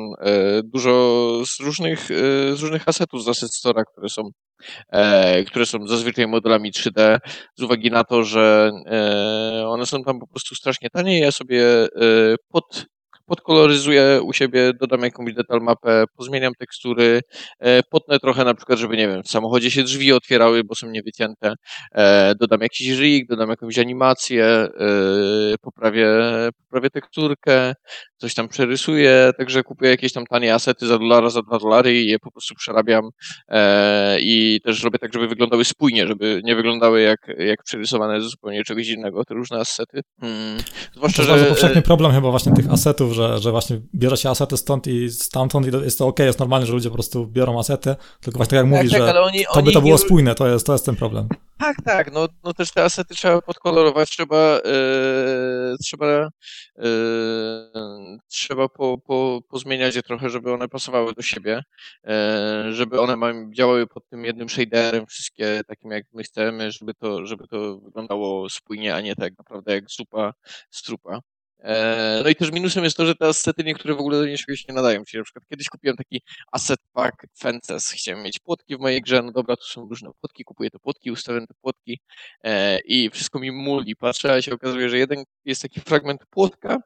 dużo 0.64 1.20
z 1.46 1.60
różnych, 1.60 2.06
z 2.54 2.60
różnych 2.60 2.88
assetów 2.88 3.24
z 3.24 3.28
asset 3.28 3.54
stora, 3.54 3.84
które 3.84 4.08
są 4.08 4.22
e, 4.88 5.44
które 5.44 5.66
są 5.66 5.86
zazwyczaj 5.86 6.26
modelami 6.26 6.72
3D, 6.72 7.18
z 7.58 7.62
uwagi 7.62 7.90
na 7.90 8.04
to, 8.04 8.24
że 8.24 8.70
e, 8.86 9.68
one 9.68 9.86
są 9.86 10.02
tam 10.02 10.20
po 10.20 10.26
prostu 10.26 10.54
strasznie 10.54 10.90
tanie. 10.90 11.20
Ja 11.20 11.32
sobie 11.32 11.64
e, 11.66 11.88
pod 12.48 12.86
podkoloryzuję 13.30 14.20
u 14.22 14.32
siebie, 14.32 14.72
dodam 14.80 15.00
jakąś 15.00 15.34
detal 15.34 15.60
mapę, 15.60 16.04
pozmieniam 16.16 16.52
tekstury, 16.58 17.20
e, 17.60 17.82
potnę 17.82 18.18
trochę 18.18 18.44
na 18.44 18.54
przykład, 18.54 18.78
żeby 18.78 18.96
nie 18.96 19.08
wiem, 19.08 19.22
w 19.22 19.28
samochodzie 19.28 19.70
się 19.70 19.82
drzwi 19.82 20.12
otwierały, 20.12 20.64
bo 20.64 20.74
są 20.74 20.90
niewycięte, 20.90 21.54
e, 21.94 22.34
dodam 22.40 22.60
jakiś 22.60 22.98
rig, 22.98 23.28
dodam 23.28 23.50
jakąś 23.50 23.78
animację, 23.78 24.44
e, 24.44 24.68
poprawię, 25.60 26.08
poprawię 26.64 26.90
teksturkę, 26.90 27.74
coś 28.16 28.34
tam 28.34 28.48
przerysuję, 28.48 29.30
także 29.38 29.62
kupuję 29.62 29.90
jakieś 29.90 30.12
tam 30.12 30.24
tanie 30.26 30.54
asety 30.54 30.86
za 30.86 30.98
dolara, 30.98 31.30
za 31.30 31.42
dwa 31.42 31.58
dolary 31.58 31.94
i 31.94 32.06
je 32.06 32.18
po 32.18 32.30
prostu 32.30 32.54
przerabiam 32.54 33.04
i 34.20 34.60
też 34.64 34.84
robię 34.84 34.98
tak, 34.98 35.12
żeby 35.12 35.28
wyglądały 35.28 35.64
spójnie, 35.64 36.06
żeby 36.06 36.40
nie 36.44 36.56
wyglądały 36.56 37.00
jak, 37.00 37.18
jak 37.38 37.62
przerysowane 37.64 38.20
zupełnie 38.20 38.64
czegoś 38.64 38.88
innego, 38.88 39.24
te 39.24 39.34
różne 39.34 39.58
asety. 39.58 40.00
Hmm. 40.20 40.58
Zwłaszcza, 40.96 41.16
to 41.16 41.22
jest 41.22 41.28
że... 41.28 41.32
bardzo 41.32 41.46
powszechny 41.46 41.82
problem 41.82 42.12
chyba 42.12 42.30
właśnie 42.30 42.52
tych 42.52 42.72
asetów, 42.72 43.12
że, 43.12 43.19
że 43.38 43.50
właśnie 43.50 43.80
bierze 43.94 44.16
się 44.16 44.30
asety 44.30 44.56
stąd 44.56 44.86
i 44.86 45.10
stamtąd 45.10 45.66
i 45.66 45.84
jest 45.84 45.98
to 45.98 46.06
ok, 46.06 46.18
jest 46.18 46.38
normalne, 46.38 46.66
że 46.66 46.72
ludzie 46.72 46.88
po 46.88 46.94
prostu 46.94 47.26
biorą 47.26 47.58
asety, 47.58 47.96
tylko 48.20 48.38
właśnie 48.38 48.58
tak 48.58 48.66
jak 48.66 48.66
mówisz, 48.66 48.92
tak, 48.92 49.02
że 49.02 49.20
oni, 49.20 49.44
to 49.54 49.62
by 49.62 49.72
to 49.72 49.80
było 49.80 49.92
nie... 49.92 49.98
spójne, 49.98 50.34
to 50.34 50.48
jest, 50.48 50.66
to 50.66 50.72
jest 50.72 50.86
ten 50.86 50.96
problem. 50.96 51.28
Tak, 51.58 51.76
tak, 51.84 52.12
no, 52.12 52.28
no 52.44 52.54
też 52.54 52.72
te 52.72 52.84
asety 52.84 53.14
trzeba 53.14 53.42
podkolorować, 53.42 54.10
trzeba 54.10 54.60
yy, 54.64 55.76
trzeba 55.82 56.28
yy, 56.76 56.84
trzeba 58.28 58.68
po, 58.68 58.98
po, 58.98 59.40
pozmieniać 59.48 59.96
je 59.96 60.02
trochę, 60.02 60.30
żeby 60.30 60.52
one 60.52 60.68
pasowały 60.68 61.14
do 61.14 61.22
siebie, 61.22 61.62
yy, 62.04 62.12
żeby 62.74 63.00
one 63.00 63.16
działały 63.54 63.86
pod 63.86 64.08
tym 64.08 64.24
jednym 64.24 64.48
shaderem, 64.48 65.06
wszystkie 65.06 65.60
takim 65.66 65.90
jak 65.90 66.04
my 66.12 66.22
chcemy, 66.22 66.72
żeby 66.72 66.94
to, 66.94 67.26
żeby 67.26 67.46
to 67.48 67.78
wyglądało 67.78 68.50
spójnie, 68.50 68.94
a 68.94 69.00
nie 69.00 69.16
tak 69.16 69.38
naprawdę 69.38 69.74
jak 69.74 69.90
zupa 69.90 70.32
z 70.70 70.82
trupa. 70.82 71.20
E, 71.62 72.20
no 72.24 72.30
i 72.30 72.36
też 72.36 72.52
minusem 72.52 72.84
jest 72.84 72.96
to, 72.96 73.06
że 73.06 73.14
te 73.14 73.26
asety 73.26 73.64
niektóre 73.64 73.94
w 73.94 74.00
ogóle 74.00 74.18
do 74.18 74.26
niczego 74.26 74.56
się 74.56 74.64
nie 74.68 74.74
nadają. 74.74 75.04
Czyli 75.04 75.18
na 75.18 75.24
przykład 75.24 75.44
kiedyś 75.50 75.68
kupiłem 75.68 75.96
taki 75.96 76.22
asset 76.52 76.80
pack 76.92 77.26
Fences, 77.38 77.88
chciałem 77.90 78.22
mieć 78.22 78.38
płotki 78.38 78.76
w 78.76 78.80
mojej 78.80 79.02
grze, 79.02 79.22
no 79.22 79.32
dobra, 79.32 79.56
tu 79.56 79.64
są 79.64 79.88
różne 79.88 80.10
płotki, 80.20 80.44
kupuję 80.44 80.70
te 80.70 80.78
płotki, 80.78 81.10
ustawiam 81.10 81.46
te 81.46 81.54
płotki 81.60 82.00
e, 82.44 82.78
i 82.80 83.10
wszystko 83.10 83.38
mi 83.38 83.52
muli. 83.52 83.96
Patrzę, 83.96 84.32
a 84.32 84.42
się 84.42 84.52
okazuje, 84.54 84.88
że 84.88 84.98
jeden 84.98 85.24
jest 85.44 85.62
taki 85.62 85.80
fragment 85.80 86.20
płotka, 86.30 86.78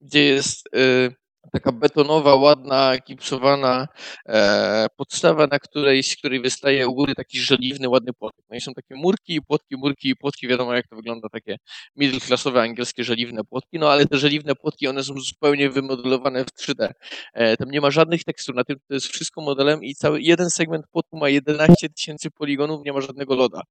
gdzie 0.00 0.24
jest 0.24 0.68
y, 0.76 1.14
taka 1.52 1.72
betonowa, 1.72 2.34
ładna, 2.34 2.98
gipsowana 2.98 3.88
e, 4.28 4.86
podstawa, 4.96 5.46
na 5.46 5.58
której, 5.58 6.02
z 6.02 6.16
której 6.16 6.40
wystaje 6.40 6.88
u 6.88 6.94
góry 6.94 7.14
taki 7.14 7.40
żeliwny, 7.40 7.88
ładny 7.88 8.12
płotek. 8.12 8.44
No 8.50 8.56
i 8.56 8.60
są 8.60 8.74
takie 8.74 8.94
murki 8.94 9.34
i 9.34 9.42
płotki, 9.42 9.76
murki 9.76 10.08
i 10.08 10.16
płotki, 10.16 10.48
wiadomo 10.48 10.74
jak 10.74 10.88
to 10.88 10.96
wygląda, 10.96 11.28
takie 11.28 11.56
middle 11.96 12.20
classowe 12.20 12.62
angielskie 12.62 13.04
żeliwne 13.04 13.44
płotki, 13.44 13.78
no 13.78 13.90
ale 13.90 14.06
te 14.06 14.18
żeliwne 14.18 14.54
płotki, 14.54 14.88
one 14.88 15.04
są 15.04 15.14
zupełnie 15.18 15.70
wymodelowane 15.70 16.44
w 16.44 16.48
3D. 16.48 16.88
E, 17.34 17.56
tam 17.56 17.70
nie 17.70 17.80
ma 17.80 17.90
żadnych 17.90 18.24
tekstur 18.24 18.54
na 18.54 18.64
tym, 18.64 18.76
to 18.88 18.94
jest 18.94 19.06
wszystko 19.06 19.40
modelem 19.40 19.84
i 19.84 19.94
cały 19.94 20.22
jeden 20.22 20.50
segment 20.50 20.86
płotku 20.92 21.18
ma 21.18 21.28
11 21.28 21.88
tysięcy 21.88 22.30
poligonów, 22.30 22.84
nie 22.84 22.92
ma 22.92 23.00
żadnego 23.00 23.34
loda. 23.34 23.62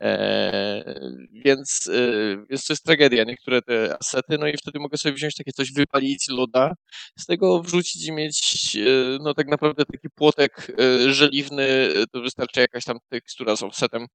E, 0.00 0.94
więc, 1.32 1.90
e, 1.94 2.36
więc 2.50 2.66
to 2.66 2.72
jest 2.72 2.84
tragedia, 2.84 3.24
niektóre 3.24 3.62
te 3.62 3.96
asety, 4.00 4.38
no 4.38 4.46
i 4.46 4.56
wtedy 4.56 4.78
mogę 4.78 4.98
sobie 4.98 5.14
wziąć 5.14 5.34
takie 5.34 5.52
coś, 5.52 5.72
wypalić 5.72 6.28
loda, 6.28 6.74
z 7.20 7.26
tego 7.26 7.62
wrzucić 7.62 8.06
i 8.06 8.12
mieć 8.12 8.76
e, 8.76 9.18
no 9.20 9.34
tak 9.34 9.48
naprawdę 9.48 9.84
taki 9.84 10.10
płotek 10.10 10.72
e, 10.78 11.12
żeliwny, 11.12 11.62
e, 11.62 12.06
to 12.06 12.20
wystarczy 12.20 12.60
jakaś 12.60 12.84
tam 12.84 12.98
tekstura 13.08 13.56
z 13.56 13.62
offsetem 13.62 14.06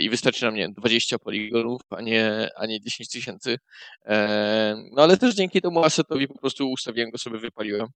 i 0.00 0.10
wystarczy 0.10 0.44
nam, 0.44 0.54
nie 0.54 0.62
wiem, 0.62 0.72
20 0.72 1.18
poligonów, 1.18 1.80
a 1.90 2.00
nie, 2.00 2.48
a 2.56 2.66
nie 2.66 2.80
10 2.80 3.08
tysięcy. 3.10 3.58
No 4.92 5.02
ale 5.02 5.16
też 5.16 5.34
dzięki 5.34 5.60
temu 5.60 5.84
assetowi 5.84 6.28
po 6.28 6.38
prostu 6.38 6.70
ustawiłem 6.70 7.10
go 7.10 7.18
sobie, 7.18 7.38
wypaliłem 7.38 7.86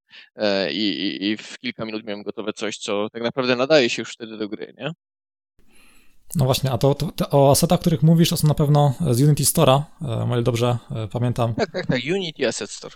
i, 0.71 0.79
i, 0.79 1.25
i 1.27 1.37
w 1.37 1.59
kilka 1.59 1.85
minut 1.85 2.05
miałem 2.05 2.23
gotowe 2.23 2.53
coś, 2.53 2.79
co 2.79 3.09
tak 3.13 3.23
naprawdę 3.23 3.57
nadaje 3.57 3.91
się 3.91 4.03
już 4.03 4.13
wtedy 4.13 4.37
do 4.37 4.49
gry, 4.49 4.75
nie? 4.79 4.91
No 6.35 6.45
właśnie, 6.45 6.71
a 6.71 6.79
to, 6.79 6.95
to, 6.95 7.13
to, 7.13 7.31
o 7.31 7.51
asetach, 7.51 7.79
o 7.79 7.81
których 7.81 8.03
mówisz, 8.03 8.31
to 8.31 8.37
są 8.37 8.49
na 8.49 8.55
pewno 8.55 8.95
z 9.11 9.23
Unity 9.23 9.45
Store'a, 9.45 9.83
o 10.31 10.35
ile 10.35 10.43
dobrze 10.43 10.79
pamiętam. 11.13 11.55
Tak, 11.55 11.71
tak, 11.71 11.87
tak, 11.87 12.01
Unity 12.15 12.49
Asset 12.49 12.71
Store. 12.71 12.95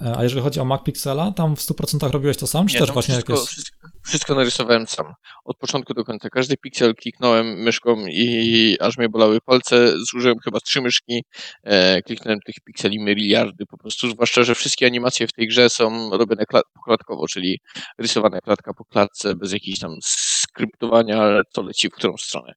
E, 0.00 0.16
a 0.16 0.22
jeżeli 0.22 0.42
chodzi 0.42 0.60
o 0.60 0.64
Mac 0.64 0.82
Pixela, 0.82 1.32
tam 1.32 1.56
w 1.56 1.60
100% 1.60 2.10
robiłeś 2.10 2.36
to 2.36 2.46
sam, 2.46 2.66
czy 2.66 2.74
Nie, 2.74 2.80
też 2.80 2.92
właśnie 2.92 3.14
wszystko, 3.14 3.32
jakieś... 3.32 3.48
Wszystko, 3.48 3.88
wszystko, 4.04 4.34
narysowałem 4.34 4.86
sam. 4.86 5.14
Od 5.44 5.56
początku 5.58 5.94
do 5.94 6.04
końca. 6.04 6.28
Każdy 6.28 6.56
piksel 6.56 6.94
kliknąłem 6.94 7.46
myszką 7.46 7.96
i 8.06 8.76
aż 8.80 8.98
mnie 8.98 9.08
bolały 9.08 9.40
palce. 9.40 9.98
Zużyłem 10.12 10.38
chyba 10.44 10.60
trzy 10.60 10.80
myszki. 10.80 11.24
E, 11.64 12.02
kliknąłem 12.02 12.40
tych 12.40 12.54
pikseli 12.64 12.98
miliardy 12.98 13.66
po 13.66 13.78
prostu. 13.78 14.10
Zwłaszcza, 14.10 14.42
że 14.42 14.54
wszystkie 14.54 14.86
animacje 14.86 15.26
w 15.26 15.32
tej 15.32 15.48
grze 15.48 15.70
są 15.70 16.10
robione 16.10 16.44
pokładkowo, 16.74 17.26
czyli 17.28 17.60
rysowane 17.98 18.40
klatka 18.40 18.74
po 18.74 18.84
klatce, 18.84 19.34
bez 19.34 19.52
jakichś 19.52 19.78
tam 19.78 19.90
skryptowania, 20.02 21.40
co 21.52 21.62
leci 21.62 21.88
w 21.88 21.92
którą 21.92 22.16
stronę. 22.16 22.52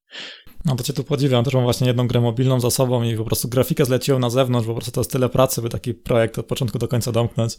No 0.65 0.75
to 0.75 0.83
cię 0.83 0.93
tu 0.93 1.03
podziwiam, 1.03 1.43
też 1.43 1.53
mam 1.53 1.63
właśnie 1.63 1.87
jedną 1.87 2.07
grę 2.07 2.21
mobilną 2.21 2.59
za 2.59 2.71
sobą 2.71 3.03
i 3.03 3.17
po 3.17 3.25
prostu 3.25 3.47
grafikę 3.47 3.85
zleciłem 3.85 4.21
na 4.21 4.29
zewnątrz, 4.29 4.67
po 4.67 4.73
prostu 4.73 4.91
to 4.91 5.01
jest 5.01 5.11
tyle 5.11 5.29
pracy, 5.29 5.61
by 5.61 5.69
taki 5.69 5.93
projekt 5.93 6.39
od 6.39 6.45
początku 6.45 6.79
do 6.79 6.87
końca 6.87 7.11
domknąć. 7.11 7.57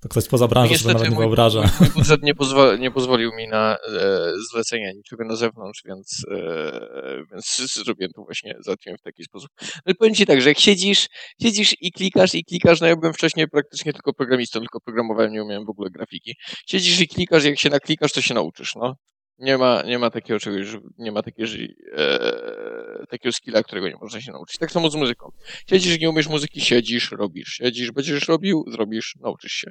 To 0.00 0.08
ktoś 0.08 0.28
poza 0.28 0.48
branżą 0.48 0.74
sobie 0.74 0.94
nawet 0.94 1.08
nie 1.08 1.14
mój, 1.14 1.24
wyobraża. 1.24 1.70
Mój 1.80 1.88
budżet 1.88 2.22
nie, 2.22 2.32
nie 2.78 2.90
pozwolił 2.90 3.32
mi 3.32 3.48
na 3.48 3.76
e, 3.76 4.32
zlecenia 4.52 4.92
niczego 4.92 5.24
na 5.24 5.36
zewnątrz, 5.36 5.82
więc, 5.86 6.24
e, 6.30 7.22
więc 7.32 7.74
zrobiłem 7.74 8.12
to 8.12 8.22
właśnie, 8.22 8.56
załatwiłem 8.60 8.98
w 8.98 9.02
taki 9.02 9.24
sposób. 9.24 9.50
No 9.86 9.92
i 9.92 9.94
powiem 9.94 10.14
ci 10.14 10.26
tak, 10.26 10.42
że 10.42 10.48
jak 10.48 10.58
siedzisz, 10.58 11.06
siedzisz 11.42 11.74
i 11.80 11.92
klikasz 11.92 12.34
i 12.34 12.44
klikasz, 12.44 12.80
no 12.80 12.86
ja 12.86 12.96
byłem 12.96 13.14
wcześniej 13.14 13.48
praktycznie 13.48 13.92
tylko 13.92 14.12
programistą, 14.12 14.60
tylko 14.60 14.80
programowałem, 14.80 15.32
nie 15.32 15.44
umiałem 15.44 15.66
w 15.66 15.70
ogóle 15.70 15.90
grafiki. 15.90 16.34
Siedzisz 16.66 17.00
i 17.00 17.08
klikasz, 17.08 17.44
jak 17.44 17.58
się 17.58 17.70
naklikasz, 17.70 18.12
to 18.12 18.20
się 18.20 18.34
nauczysz, 18.34 18.74
no. 18.76 18.94
Nie 19.40 19.58
ma, 19.58 19.82
nie 19.82 19.98
ma 19.98 20.10
takiego 20.10 20.40
czegoś, 20.40 20.66
nie 20.98 21.12
ma 21.12 21.22
takiego, 21.22 21.48
e, 21.96 23.06
takiego 23.08 23.32
skilla, 23.32 23.62
którego 23.62 23.88
nie 23.88 23.96
można 24.00 24.20
się 24.20 24.32
nauczyć. 24.32 24.58
Tak 24.58 24.70
samo 24.70 24.90
z 24.90 24.94
muzyką. 24.94 25.32
Siedzisz, 25.70 26.00
nie 26.00 26.10
umiesz 26.10 26.28
muzyki, 26.28 26.60
siedzisz, 26.60 27.10
robisz. 27.10 27.48
Siedzisz, 27.48 27.92
będziesz 27.92 28.28
robił, 28.28 28.64
zrobisz, 28.68 29.14
nauczysz 29.20 29.52
się. 29.52 29.70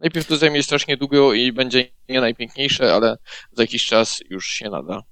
Najpierw 0.00 0.26
to 0.26 0.36
zajmie 0.36 0.62
strasznie 0.62 0.96
długo 0.96 1.34
i 1.34 1.52
będzie 1.52 1.84
nie 2.08 2.20
najpiękniejsze, 2.20 2.94
ale 2.94 3.16
za 3.52 3.62
jakiś 3.62 3.86
czas 3.86 4.20
już 4.30 4.46
się 4.46 4.70
nada. 4.70 5.02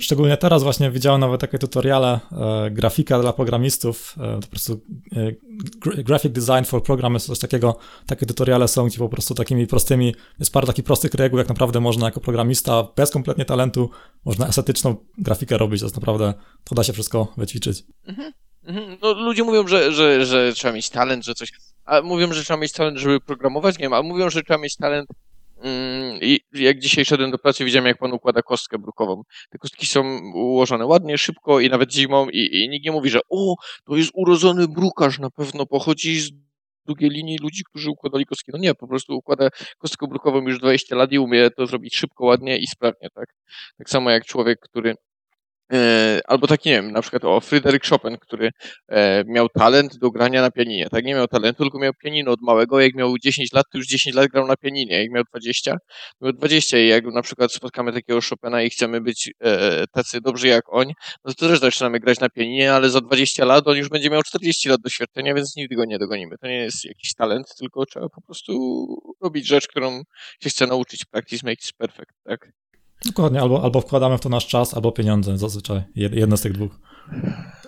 Szczególnie 0.00 0.36
teraz 0.36 0.62
właśnie 0.62 0.90
widziałem 0.90 1.20
nawet 1.20 1.40
takie 1.40 1.58
tutoriale, 1.58 2.20
e, 2.32 2.70
grafika 2.70 3.20
dla 3.20 3.32
programistów, 3.32 4.14
e, 4.20 4.40
po 4.40 4.46
prostu 4.46 4.80
e, 5.16 6.02
graphic 6.02 6.32
design 6.32 6.64
for 6.64 6.82
programmers, 6.82 7.26
coś 7.26 7.38
takiego, 7.38 7.78
takie 8.06 8.26
tutoriale 8.26 8.68
są, 8.68 8.86
gdzie 8.86 8.98
po 8.98 9.08
prostu 9.08 9.34
takimi 9.34 9.66
prostymi, 9.66 10.14
jest 10.38 10.52
parę 10.52 10.66
takich 10.66 10.84
prostych 10.84 11.14
reguł, 11.14 11.38
jak 11.38 11.48
naprawdę 11.48 11.80
można 11.80 12.06
jako 12.06 12.20
programista 12.20 12.88
bez 12.96 13.10
kompletnie 13.10 13.44
talentu, 13.44 13.90
można 14.24 14.48
estetyczną 14.48 14.96
grafikę 15.18 15.58
robić, 15.58 15.80
to 15.80 15.86
jest 15.86 15.96
naprawdę, 15.96 16.34
to 16.64 16.74
da 16.74 16.84
się 16.84 16.92
wszystko 16.92 17.32
wyćwiczyć. 17.36 17.84
Mhm. 18.06 18.32
Mhm. 18.64 18.98
No, 19.02 19.12
ludzie 19.12 19.44
mówią, 19.44 19.68
że, 19.68 19.92
że, 19.92 20.26
że 20.26 20.52
trzeba 20.54 20.74
mieć 20.74 20.90
talent, 20.90 21.24
że 21.24 21.34
coś, 21.34 21.52
a 21.84 22.02
mówią, 22.02 22.32
że 22.32 22.44
trzeba 22.44 22.60
mieć 22.60 22.72
talent, 22.72 22.98
żeby 22.98 23.20
programować, 23.20 23.78
nie 23.78 23.82
wiem, 23.82 23.92
a 23.92 24.02
mówią, 24.02 24.30
że 24.30 24.42
trzeba 24.42 24.58
mieć 24.58 24.76
talent 24.76 25.08
I 26.20 26.40
jak 26.52 26.78
dzisiaj 26.78 27.04
szedłem 27.04 27.30
do 27.30 27.38
pracy, 27.38 27.64
widziałem, 27.64 27.86
jak 27.86 27.98
pan 27.98 28.12
układa 28.12 28.42
kostkę 28.42 28.78
brukową. 28.78 29.22
Te 29.50 29.58
kostki 29.58 29.86
są 29.86 30.20
ułożone 30.34 30.86
ładnie, 30.86 31.18
szybko 31.18 31.60
i 31.60 31.70
nawet 31.70 31.92
zimą 31.92 32.28
i, 32.28 32.48
i 32.52 32.68
nikt 32.68 32.84
nie 32.84 32.92
mówi, 32.92 33.10
że 33.10 33.20
o, 33.30 33.54
to 33.84 33.96
jest 33.96 34.10
urodzony 34.14 34.68
brukarz, 34.68 35.18
na 35.18 35.30
pewno 35.30 35.66
pochodzi 35.66 36.20
z 36.20 36.30
długiej 36.86 37.10
linii 37.10 37.38
ludzi, 37.38 37.62
którzy 37.64 37.90
układali 37.90 38.26
kostki. 38.26 38.52
No 38.52 38.58
nie, 38.58 38.74
po 38.74 38.88
prostu 38.88 39.16
układa 39.16 39.48
kostkę 39.78 40.06
brukową 40.06 40.48
już 40.48 40.58
20 40.58 40.96
lat 40.96 41.12
i 41.12 41.18
umie 41.18 41.50
to 41.50 41.66
zrobić 41.66 41.96
szybko, 41.96 42.24
ładnie 42.24 42.58
i 42.58 42.66
sprawnie, 42.66 43.08
tak? 43.14 43.26
Tak 43.78 43.90
samo 43.90 44.10
jak 44.10 44.24
człowiek, 44.24 44.58
który 44.60 44.94
albo 46.26 46.46
taki, 46.46 46.68
nie 46.68 46.74
wiem, 46.74 46.92
na 46.92 47.02
przykład 47.02 47.24
o 47.24 47.40
Fryderyk 47.40 47.86
Chopin, 47.86 48.16
który 48.16 48.50
e, 48.88 49.24
miał 49.26 49.48
talent 49.48 49.98
do 49.98 50.10
grania 50.10 50.42
na 50.42 50.50
pianinie. 50.50 50.88
Tak, 50.90 51.04
nie 51.04 51.14
miał 51.14 51.28
talentu, 51.28 51.62
tylko 51.62 51.78
miał 51.78 51.92
pianino 51.94 52.32
od 52.32 52.40
małego. 52.42 52.80
Jak 52.80 52.94
miał 52.94 53.18
10 53.18 53.52
lat, 53.52 53.66
to 53.72 53.78
już 53.78 53.86
10 53.86 54.16
lat 54.16 54.28
grał 54.28 54.46
na 54.46 54.56
pianinie. 54.56 55.02
Jak 55.02 55.10
miał 55.10 55.24
20, 55.24 55.76
miał 56.20 56.32
20 56.32 56.78
i 56.78 56.88
jak 56.88 57.04
na 57.04 57.22
przykład 57.22 57.52
spotkamy 57.52 57.92
takiego 57.92 58.20
Chopina 58.30 58.62
i 58.62 58.70
chcemy 58.70 59.00
być 59.00 59.30
e, 59.40 59.86
tacy 59.86 60.20
dobrzy 60.20 60.48
jak 60.48 60.64
on, 60.74 60.86
no 61.24 61.34
to 61.34 61.48
też 61.48 61.60
zaczynamy 61.60 62.00
grać 62.00 62.20
na 62.20 62.28
pianinie, 62.28 62.72
ale 62.72 62.90
za 62.90 63.00
20 63.00 63.44
lat 63.44 63.68
on 63.68 63.76
już 63.76 63.88
będzie 63.88 64.10
miał 64.10 64.22
40 64.22 64.68
lat 64.68 64.80
doświadczenia, 64.80 65.34
więc 65.34 65.56
nigdy 65.56 65.76
go 65.76 65.84
nie 65.84 65.98
dogonimy. 65.98 66.38
To 66.38 66.46
nie 66.46 66.56
jest 66.56 66.84
jakiś 66.84 67.14
talent, 67.14 67.46
tylko 67.58 67.86
trzeba 67.86 68.08
po 68.08 68.22
prostu 68.22 68.52
robić 69.22 69.46
rzecz, 69.46 69.68
którą 69.68 70.02
się 70.42 70.50
chce 70.50 70.66
nauczyć. 70.66 71.04
Practice 71.04 71.46
makes 71.46 71.72
perfect, 71.72 72.12
tak? 72.24 72.52
Dokładnie, 73.04 73.40
albo, 73.40 73.62
albo 73.62 73.80
wkładamy 73.80 74.18
w 74.18 74.20
to 74.20 74.28
nasz 74.28 74.46
czas, 74.46 74.74
albo 74.74 74.92
pieniądze, 74.92 75.38
zazwyczaj 75.38 75.82
jedno 75.94 76.36
z 76.36 76.40
tych 76.40 76.52
dwóch. 76.52 76.78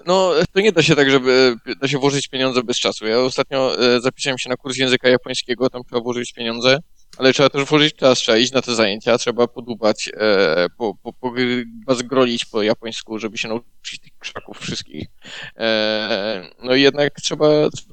No, 0.07 0.33
to 0.53 0.61
nie 0.61 0.73
da 0.73 0.83
się 0.83 0.97
tak, 0.97 1.11
żeby 1.11 1.57
da 1.81 1.89
się 1.89 1.99
włożyć 1.99 2.29
pieniądze 2.29 2.63
bez 2.63 2.79
czasu. 2.79 3.07
Ja 3.07 3.21
ostatnio 3.21 3.79
e, 3.79 4.01
zapisałem 4.01 4.39
się 4.39 4.51
na 4.51 4.57
kurs 4.57 4.77
języka 4.77 5.09
japońskiego, 5.09 5.71
tam 5.71 5.83
trzeba 5.85 6.01
włożyć 6.03 6.33
pieniądze, 6.33 6.79
ale 7.19 7.33
trzeba 7.33 7.49
też 7.49 7.65
włożyć 7.65 7.95
czas, 7.95 8.19
trzeba 8.19 8.39
iść 8.39 8.53
na 8.53 8.63
te 8.63 8.75
zajęcia, 8.75 9.19
trzeba 9.19 9.47
podłubać, 9.49 10.11
e, 10.17 10.67
po, 10.79 10.95
po, 11.03 11.13
po, 11.87 11.95
zgrolić 11.95 12.45
po 12.45 12.63
japońsku, 12.63 13.19
żeby 13.19 13.39
się 13.39 13.49
nauczyć 13.49 14.01
tych 14.01 14.19
krzaków 14.19 14.59
wszystkich. 14.59 15.07
E, 15.57 16.51
no 16.63 16.75
i 16.75 16.83
jednak 16.83 17.15
trzeba 17.15 17.47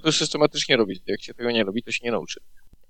to 0.04 0.12
systematycznie 0.12 0.78
robić. 0.78 1.02
Jak 1.08 1.22
się 1.22 1.34
tego 1.34 1.52
nie 1.52 1.64
robi, 1.64 1.84
to 1.84 1.92
się 1.92 2.00
nie 2.04 2.12
nauczy. 2.12 2.40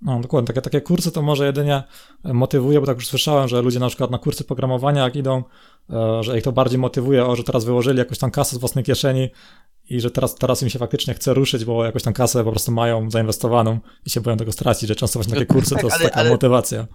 No 0.02 0.20
dokładnie, 0.20 0.48
takie, 0.48 0.62
takie 0.62 0.82
kursy 0.82 1.12
to 1.12 1.22
może 1.22 1.46
jedynie 1.46 1.84
motywuje, 2.24 2.80
bo 2.80 2.86
tak 2.86 2.98
już 2.98 3.08
słyszałem, 3.08 3.48
że 3.48 3.62
ludzie 3.62 3.80
na 3.80 3.88
przykład 3.88 4.12
na 4.12 4.18
kursy 4.18 4.44
programowania 4.44 5.04
jak 5.04 5.16
idą, 5.16 5.44
e, 5.90 6.24
że 6.24 6.38
ich 6.38 6.44
to 6.44 6.52
bardziej 6.52 6.80
motywuje, 6.80 7.26
o, 7.26 7.36
że 7.36 7.44
teraz 7.44 7.66
wyłożyli 7.66 8.00
jakąś 8.00 8.18
tam 8.18 8.32
kasę 8.32 8.56
z 8.56 8.60
własnej 8.60 8.84
kieszeni 8.84 9.30
i 9.90 10.02
że 10.02 10.12
teraz, 10.12 10.36
teraz 10.36 10.64
im 10.64 10.70
się 10.70 10.80
faktycznie 10.80 11.14
chce 11.14 11.34
ruszyć, 11.34 11.66
bo 11.66 11.86
jakąś 11.86 12.04
tam 12.04 12.14
kasę 12.14 12.44
po 12.44 12.52
prostu 12.52 12.72
mają 12.72 13.12
zainwestowaną 13.12 13.80
i 14.06 14.10
się 14.10 14.22
boją 14.22 14.38
tego 14.38 14.52
stracić, 14.52 14.88
że 14.88 14.96
często 14.96 15.20
właśnie 15.20 15.34
takie 15.34 15.46
no 15.50 15.56
kursy 15.56 15.76
to 15.76 15.88
jest 15.88 16.02
taka 16.02 16.24
motywacja. 16.24 16.88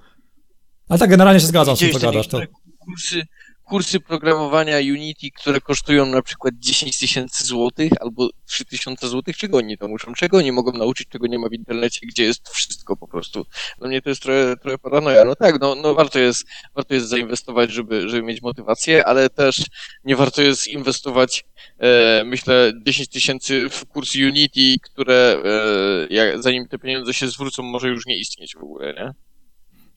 Ale 0.88 0.98
tak 0.98 1.10
generalnie 1.10 1.40
się 1.40 1.46
zgadzam 1.46 1.76
z 1.76 1.78
tym, 1.78 1.92
co 1.92 1.98
gadasz. 1.98 2.28
To... 2.28 2.40
Kursy, 2.78 3.22
kursy 3.64 4.00
programowania 4.00 4.78
Unity, 4.78 5.30
które 5.30 5.60
kosztują 5.60 6.06
na 6.06 6.22
przykład 6.22 6.54
10 6.58 6.98
tysięcy 6.98 7.44
złotych 7.44 7.92
albo 8.00 8.28
3 8.46 8.64
tysiące 8.64 9.08
złotych, 9.08 9.36
czego 9.36 9.58
oni 9.58 9.78
to 9.78 9.88
muszą? 9.88 10.14
Czego 10.14 10.38
oni 10.38 10.52
mogą 10.52 10.72
nauczyć, 10.72 11.08
czego 11.08 11.26
nie 11.26 11.38
ma 11.38 11.48
w 11.48 11.52
internecie, 11.52 12.06
gdzie 12.06 12.24
jest 12.24 12.48
wszystko 12.48 12.96
po 12.96 13.08
prostu? 13.08 13.46
Dla 13.78 13.88
mnie 13.88 14.02
to 14.02 14.08
jest 14.08 14.22
trochę, 14.22 14.56
trochę 14.56 14.78
paranoja. 14.78 15.24
No 15.24 15.34
tak, 15.36 15.60
no, 15.60 15.74
no 15.74 15.94
warto, 15.94 16.18
jest, 16.18 16.44
warto 16.74 16.94
jest 16.94 17.08
zainwestować, 17.08 17.70
żeby, 17.70 18.08
żeby 18.08 18.22
mieć 18.22 18.42
motywację, 18.42 19.06
ale 19.06 19.30
też 19.30 19.62
nie 20.04 20.16
warto 20.16 20.42
jest 20.42 20.68
inwestować, 20.68 21.44
e, 21.78 22.22
myślę, 22.24 22.72
10 22.86 23.08
tysięcy 23.08 23.68
w 23.70 23.86
kurs 23.86 24.14
Unity, 24.14 24.74
które 24.82 25.42
e, 25.44 26.14
jak, 26.14 26.42
zanim 26.42 26.68
te 26.68 26.78
pieniądze 26.78 27.14
się 27.14 27.28
zwrócą, 27.28 27.62
może 27.62 27.88
już 27.88 28.06
nie 28.06 28.18
istnieć 28.18 28.54
w 28.54 28.62
ogóle, 28.62 28.94
nie? 28.94 29.23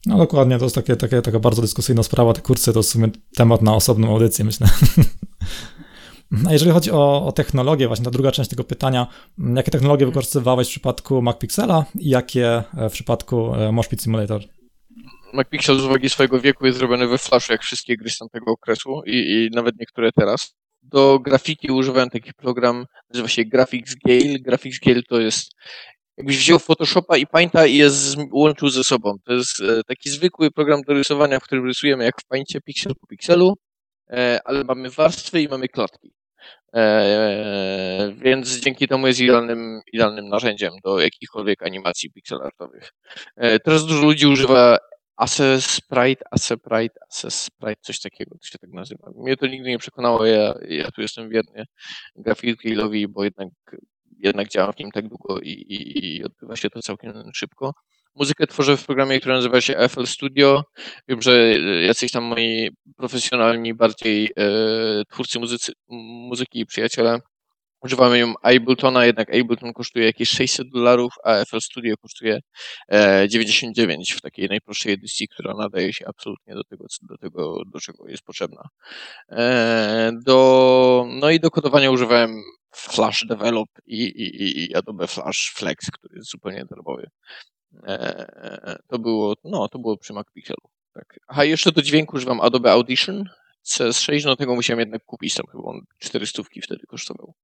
No 0.06 0.18
dokładnie, 0.18 0.58
to 0.58 0.64
jest 0.64 0.74
takie, 0.74 0.96
takie, 0.96 1.22
taka 1.22 1.38
bardzo 1.40 1.62
dyskusyjna 1.62 2.02
sprawa. 2.02 2.32
Te 2.32 2.40
kursy 2.40 2.72
to 2.72 2.82
w 2.82 2.86
sumie 2.86 3.08
temat 3.36 3.62
na 3.62 3.74
osobną 3.74 4.10
audycję, 4.10 4.44
myślę. 4.44 4.68
A 6.48 6.52
jeżeli 6.52 6.70
chodzi 6.70 6.90
o, 6.90 7.26
o 7.26 7.32
technologię, 7.32 7.86
właśnie 7.86 8.04
ta 8.04 8.10
druga 8.10 8.32
część 8.32 8.50
tego 8.50 8.64
pytania, 8.64 9.06
jakie 9.54 9.70
technologie 9.70 10.06
wykorzystywałeś 10.06 10.68
w 10.68 10.70
przypadku 10.70 11.22
MacPixela 11.22 11.84
i 11.94 12.08
jakie 12.08 12.62
w 12.90 12.92
przypadku 12.92 13.54
e, 13.54 13.72
Moshpit 13.72 14.02
Simulator? 14.02 14.42
MacPixel 15.32 15.80
z 15.80 15.84
uwagi 15.84 16.08
swojego 16.08 16.40
wieku 16.40 16.66
jest 16.66 16.78
zrobiony 16.78 17.06
we 17.06 17.18
Flashu, 17.18 17.52
jak 17.52 17.62
wszystkie 17.62 17.96
gry 17.96 18.10
z 18.10 18.18
tamtego 18.18 18.52
okresu 18.52 19.02
i, 19.06 19.16
i 19.16 19.56
nawet 19.56 19.74
niektóre 19.80 20.12
teraz. 20.12 20.54
Do 20.82 21.18
grafiki 21.18 21.72
używałem 21.72 22.10
taki 22.10 22.30
program, 22.32 22.84
nazywa 23.10 23.28
się 23.28 23.44
Graphics 23.44 23.94
Gale. 24.06 24.38
Graphics 24.38 24.78
Gale 24.86 25.02
to 25.02 25.20
jest 25.20 25.50
jakbyś 26.18 26.38
wziął 26.38 26.58
Photoshopa 26.58 27.16
i 27.16 27.26
Painta 27.26 27.66
i 27.66 27.76
je 27.76 27.90
łączył 28.32 28.68
ze 28.68 28.84
sobą. 28.84 29.14
To 29.24 29.32
jest 29.32 29.60
e, 29.60 29.82
taki 29.84 30.10
zwykły 30.10 30.50
program 30.50 30.82
do 30.82 30.94
rysowania, 30.94 31.40
w 31.40 31.42
którym 31.42 31.66
rysujemy 31.66 32.04
jak 32.04 32.20
w 32.20 32.26
Paincie, 32.26 32.60
piksel 32.60 32.92
po 33.00 33.06
pikselu, 33.06 33.54
e, 34.10 34.40
ale 34.44 34.64
mamy 34.64 34.90
warstwy 34.90 35.42
i 35.42 35.48
mamy 35.48 35.68
klatki. 35.68 36.12
Więc 38.16 38.60
dzięki 38.60 38.88
temu 38.88 39.06
jest 39.06 39.20
idealnym, 39.20 39.80
idealnym 39.92 40.28
narzędziem 40.28 40.72
do 40.84 41.00
jakichkolwiek 41.00 41.62
animacji 41.62 42.10
pixelartowych. 42.10 42.92
Teraz 43.64 43.86
dużo 43.86 44.02
ludzi 44.02 44.26
używa 44.26 44.78
Access 45.16 45.64
Sprite, 45.64 46.24
Access 46.30 46.58
Sprite, 46.58 47.00
Access 47.02 47.42
Sprite, 47.42 47.80
coś 47.80 48.00
takiego, 48.00 48.38
to 48.38 48.46
się 48.46 48.58
tak 48.58 48.70
nazywa. 48.72 49.10
Mnie 49.16 49.36
to 49.36 49.46
nigdy 49.46 49.68
nie 49.68 49.78
przekonało, 49.78 50.26
ja, 50.26 50.54
ja 50.68 50.90
tu 50.90 51.02
jestem 51.02 51.28
wierny 51.28 51.64
Graphic 52.16 52.60
bo 53.08 53.24
jednak, 53.24 53.48
jednak 54.18 54.48
działam 54.48 54.72
w 54.72 54.78
nim 54.78 54.90
tak 54.90 55.08
długo 55.08 55.40
i, 55.40 55.50
i, 55.50 56.16
i 56.16 56.24
odbywa 56.24 56.56
się 56.56 56.70
to 56.70 56.82
całkiem 56.82 57.12
szybko. 57.34 57.72
Muzykę 58.14 58.46
tworzę 58.46 58.76
w 58.76 58.86
programie, 58.86 59.20
który 59.20 59.34
nazywa 59.34 59.60
się 59.60 59.88
FL 59.88 60.06
Studio. 60.06 60.62
Wiem, 61.08 61.22
że 61.22 61.58
jacyś 61.86 62.12
tam 62.12 62.24
moi 62.24 62.70
profesjonalni 62.96 63.74
bardziej 63.74 64.30
e, 64.38 65.04
twórcy 65.10 65.38
muzycy, 65.38 65.72
muzyki 66.28 66.60
i 66.60 66.66
przyjaciele 66.66 67.20
Używamy 67.80 68.18
ją 68.18 68.34
Abletona, 68.42 69.06
jednak 69.06 69.34
Ableton 69.34 69.72
kosztuje 69.72 70.06
jakieś 70.06 70.28
600 70.28 70.68
dolarów, 70.68 71.12
a 71.24 71.44
FL 71.44 71.60
Studio 71.60 71.94
kosztuje 71.96 72.40
99 73.28 74.12
e, 74.12 74.16
w 74.16 74.20
takiej 74.20 74.48
najprostszej 74.48 74.92
edycji, 74.92 75.28
która 75.28 75.54
nadaje 75.54 75.92
się 75.92 76.06
absolutnie 76.06 76.54
do 76.54 76.64
tego, 76.64 76.86
do 77.02 77.16
tego, 77.16 77.62
do 77.72 77.80
czego 77.80 78.08
jest 78.08 78.22
potrzebna. 78.22 78.62
E, 79.30 80.12
do, 80.26 81.06
no 81.08 81.30
i 81.30 81.40
do 81.40 81.50
kodowania 81.50 81.90
używałem 81.90 82.42
Flash 82.70 83.24
Develop 83.28 83.68
i, 83.86 84.02
i, 84.02 84.64
i 84.64 84.74
Adobe 84.74 85.06
Flash 85.06 85.52
Flex, 85.56 85.90
który 85.90 86.16
jest 86.16 86.30
zupełnie 86.30 86.64
darmowy. 86.64 87.10
E, 87.86 88.78
to 88.88 88.98
było, 88.98 89.34
no, 89.44 89.68
to 89.68 89.78
było 89.78 89.96
przy 89.96 90.12
MacPixelu. 90.12 90.60
Tak. 90.94 91.20
Aha, 91.28 91.44
jeszcze 91.44 91.72
do 91.72 91.82
dźwięku 91.82 92.16
używam 92.16 92.40
Adobe 92.40 92.72
Audition, 92.72 93.24
CS6, 93.68 94.24
no 94.24 94.36
tego 94.36 94.54
musiałem 94.54 94.80
jednak 94.80 95.04
kupić, 95.04 95.34
tam 95.34 95.46
chyba 95.52 95.64
on 95.64 95.80
400 95.98 96.42
wtedy 96.42 96.86
kosztował. 96.86 97.34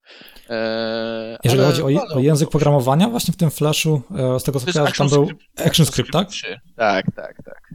Eee, 0.49 1.39
Jeżeli 1.45 1.63
ale, 1.63 1.73
chodzi 1.73 1.83
o, 1.83 2.15
o, 2.15 2.21
język 2.21 2.51
programowania, 2.51 3.09
właśnie 3.09 3.35
w 3.35 3.37
tym 3.37 3.51
Flashu, 3.51 4.03
e, 4.19 4.41
z 4.41 4.45
tego 4.45 4.61
co 4.61 4.73
kojarzę, 4.73 4.93
tam 4.93 5.09
był 5.09 5.29
ActionScript, 5.57 6.11
tak? 6.11 6.29
3. 6.29 6.61
Tak, 6.77 7.07
tak, 7.17 7.37
tak. 7.45 7.71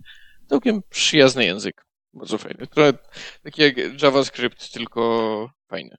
Całkiem 0.48 0.82
przyjazny 0.90 1.46
język, 1.46 1.86
bardzo 2.14 2.38
fajny. 2.38 2.68
Trochę 2.68 2.94
taki 3.44 3.62
jak 3.62 4.02
JavaScript, 4.02 4.74
tylko 4.74 5.50
fajny. 5.68 5.96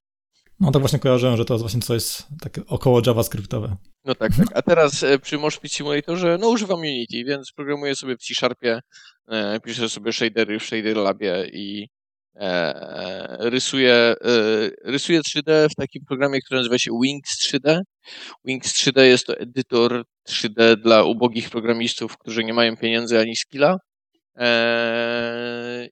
No 0.61 0.71
tak 0.71 0.83
właśnie 0.83 0.99
kojarzyłem, 0.99 1.37
że 1.37 1.45
to 1.45 1.55
jest 1.55 1.63
właśnie 1.63 1.81
coś 1.81 2.23
takie 2.41 2.63
około 2.67 3.03
JavaScriptowe. 3.07 3.77
No 4.05 4.15
tak, 4.15 4.37
tak. 4.37 4.47
A 4.55 4.63
teraz 4.63 5.03
e, 5.03 5.19
przy 5.19 5.39
Moshpit 5.39 5.73
Simulatorze, 5.73 6.39
no 6.41 6.49
używam 6.49 6.79
Unity, 6.81 7.25
więc 7.25 7.53
programuję 7.53 7.97
sobie 7.97 8.17
w 8.17 8.23
C-Sharpie, 8.23 8.81
e, 9.29 9.61
piszę 9.61 9.89
sobie 9.89 10.13
shadery 10.13 10.59
w 10.59 10.65
Shader 10.65 10.97
Labie 10.97 11.51
i 11.53 11.89
E, 12.37 13.51
rysuję, 13.51 13.95
e, 13.95 14.71
rysuję 14.85 15.21
3D 15.21 15.69
w 15.69 15.75
takim 15.75 16.05
programie, 16.05 16.41
który 16.41 16.59
nazywa 16.59 16.79
się 16.79 16.91
Wings 17.03 17.39
3D. 17.39 17.81
Wings 18.45 18.75
3D 18.75 19.01
jest 19.03 19.27
to 19.27 19.39
edytor 19.39 20.05
3D 20.29 20.77
dla 20.77 21.03
ubogich 21.05 21.51
programistów, 21.51 22.19
którzy 22.19 22.45
nie 22.45 22.55
mają 22.55 22.77
pieniędzy 22.77 23.21
ani 23.21 23.37
skilla. 23.37 23.77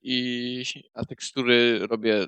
I, 0.03 0.65
a 0.95 1.05
tekstury 1.05 1.87
robię, 1.87 2.27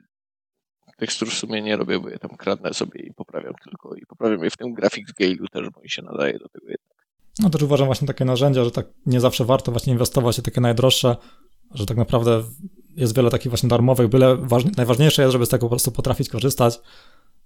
tekstur 1.01 1.31
w 1.31 1.35
sumie 1.35 1.63
nie 1.63 1.77
robię, 1.77 2.01
bo 2.01 2.09
je 2.09 2.19
tam 2.19 2.31
kradnę 2.37 2.75
sobie 2.75 3.01
i 3.01 3.15
poprawiam 3.15 3.55
tylko. 3.65 3.95
I 3.95 4.07
poprawiam 4.07 4.45
je 4.45 4.51
w 4.51 4.57
tym 4.57 4.75
Graphic 4.75 5.09
Scale'u 5.09 5.47
też, 5.53 5.71
bo 5.71 5.81
mi 5.81 5.91
się 5.91 6.03
nadaje 6.03 6.39
do 6.39 6.49
tego 6.49 6.67
jednak. 6.69 7.07
No 7.39 7.51
też 7.51 7.63
uważam 7.63 7.87
właśnie 7.87 8.09
takie 8.09 8.25
narzędzia, 8.25 8.65
że 8.65 8.71
tak 8.71 8.87
nie 9.07 9.21
zawsze 9.21 9.45
warto 9.45 9.73
właśnie 9.73 9.93
inwestować 9.93 10.39
w 10.39 10.43
takie 10.43 10.61
najdroższe, 10.61 11.17
że 11.75 11.87
tak 11.87 11.97
naprawdę 11.97 12.43
jest 12.97 13.17
wiele 13.17 13.31
takich 13.31 13.51
właśnie 13.51 13.69
darmowych, 13.69 14.09
byle 14.09 14.37
ważne, 14.37 14.71
najważniejsze 14.77 15.23
jest, 15.23 15.33
żeby 15.33 15.47
z 15.47 15.49
tego 15.49 15.67
po 15.67 15.71
prostu 15.71 15.93
potrafić 15.93 16.29
korzystać 16.29 16.81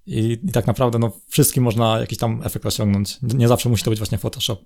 i, 0.06 0.38
i 0.44 0.52
tak 0.52 0.66
naprawdę 0.66 0.98
no, 0.98 1.12
wszystkim 1.28 1.64
można 1.64 2.00
jakiś 2.00 2.18
tam 2.18 2.40
efekt 2.44 2.66
osiągnąć. 2.66 3.18
Nie 3.22 3.48
zawsze 3.48 3.68
musi 3.68 3.84
to 3.84 3.90
być 3.90 4.00
właśnie 4.00 4.18
Photoshop. 4.18 4.58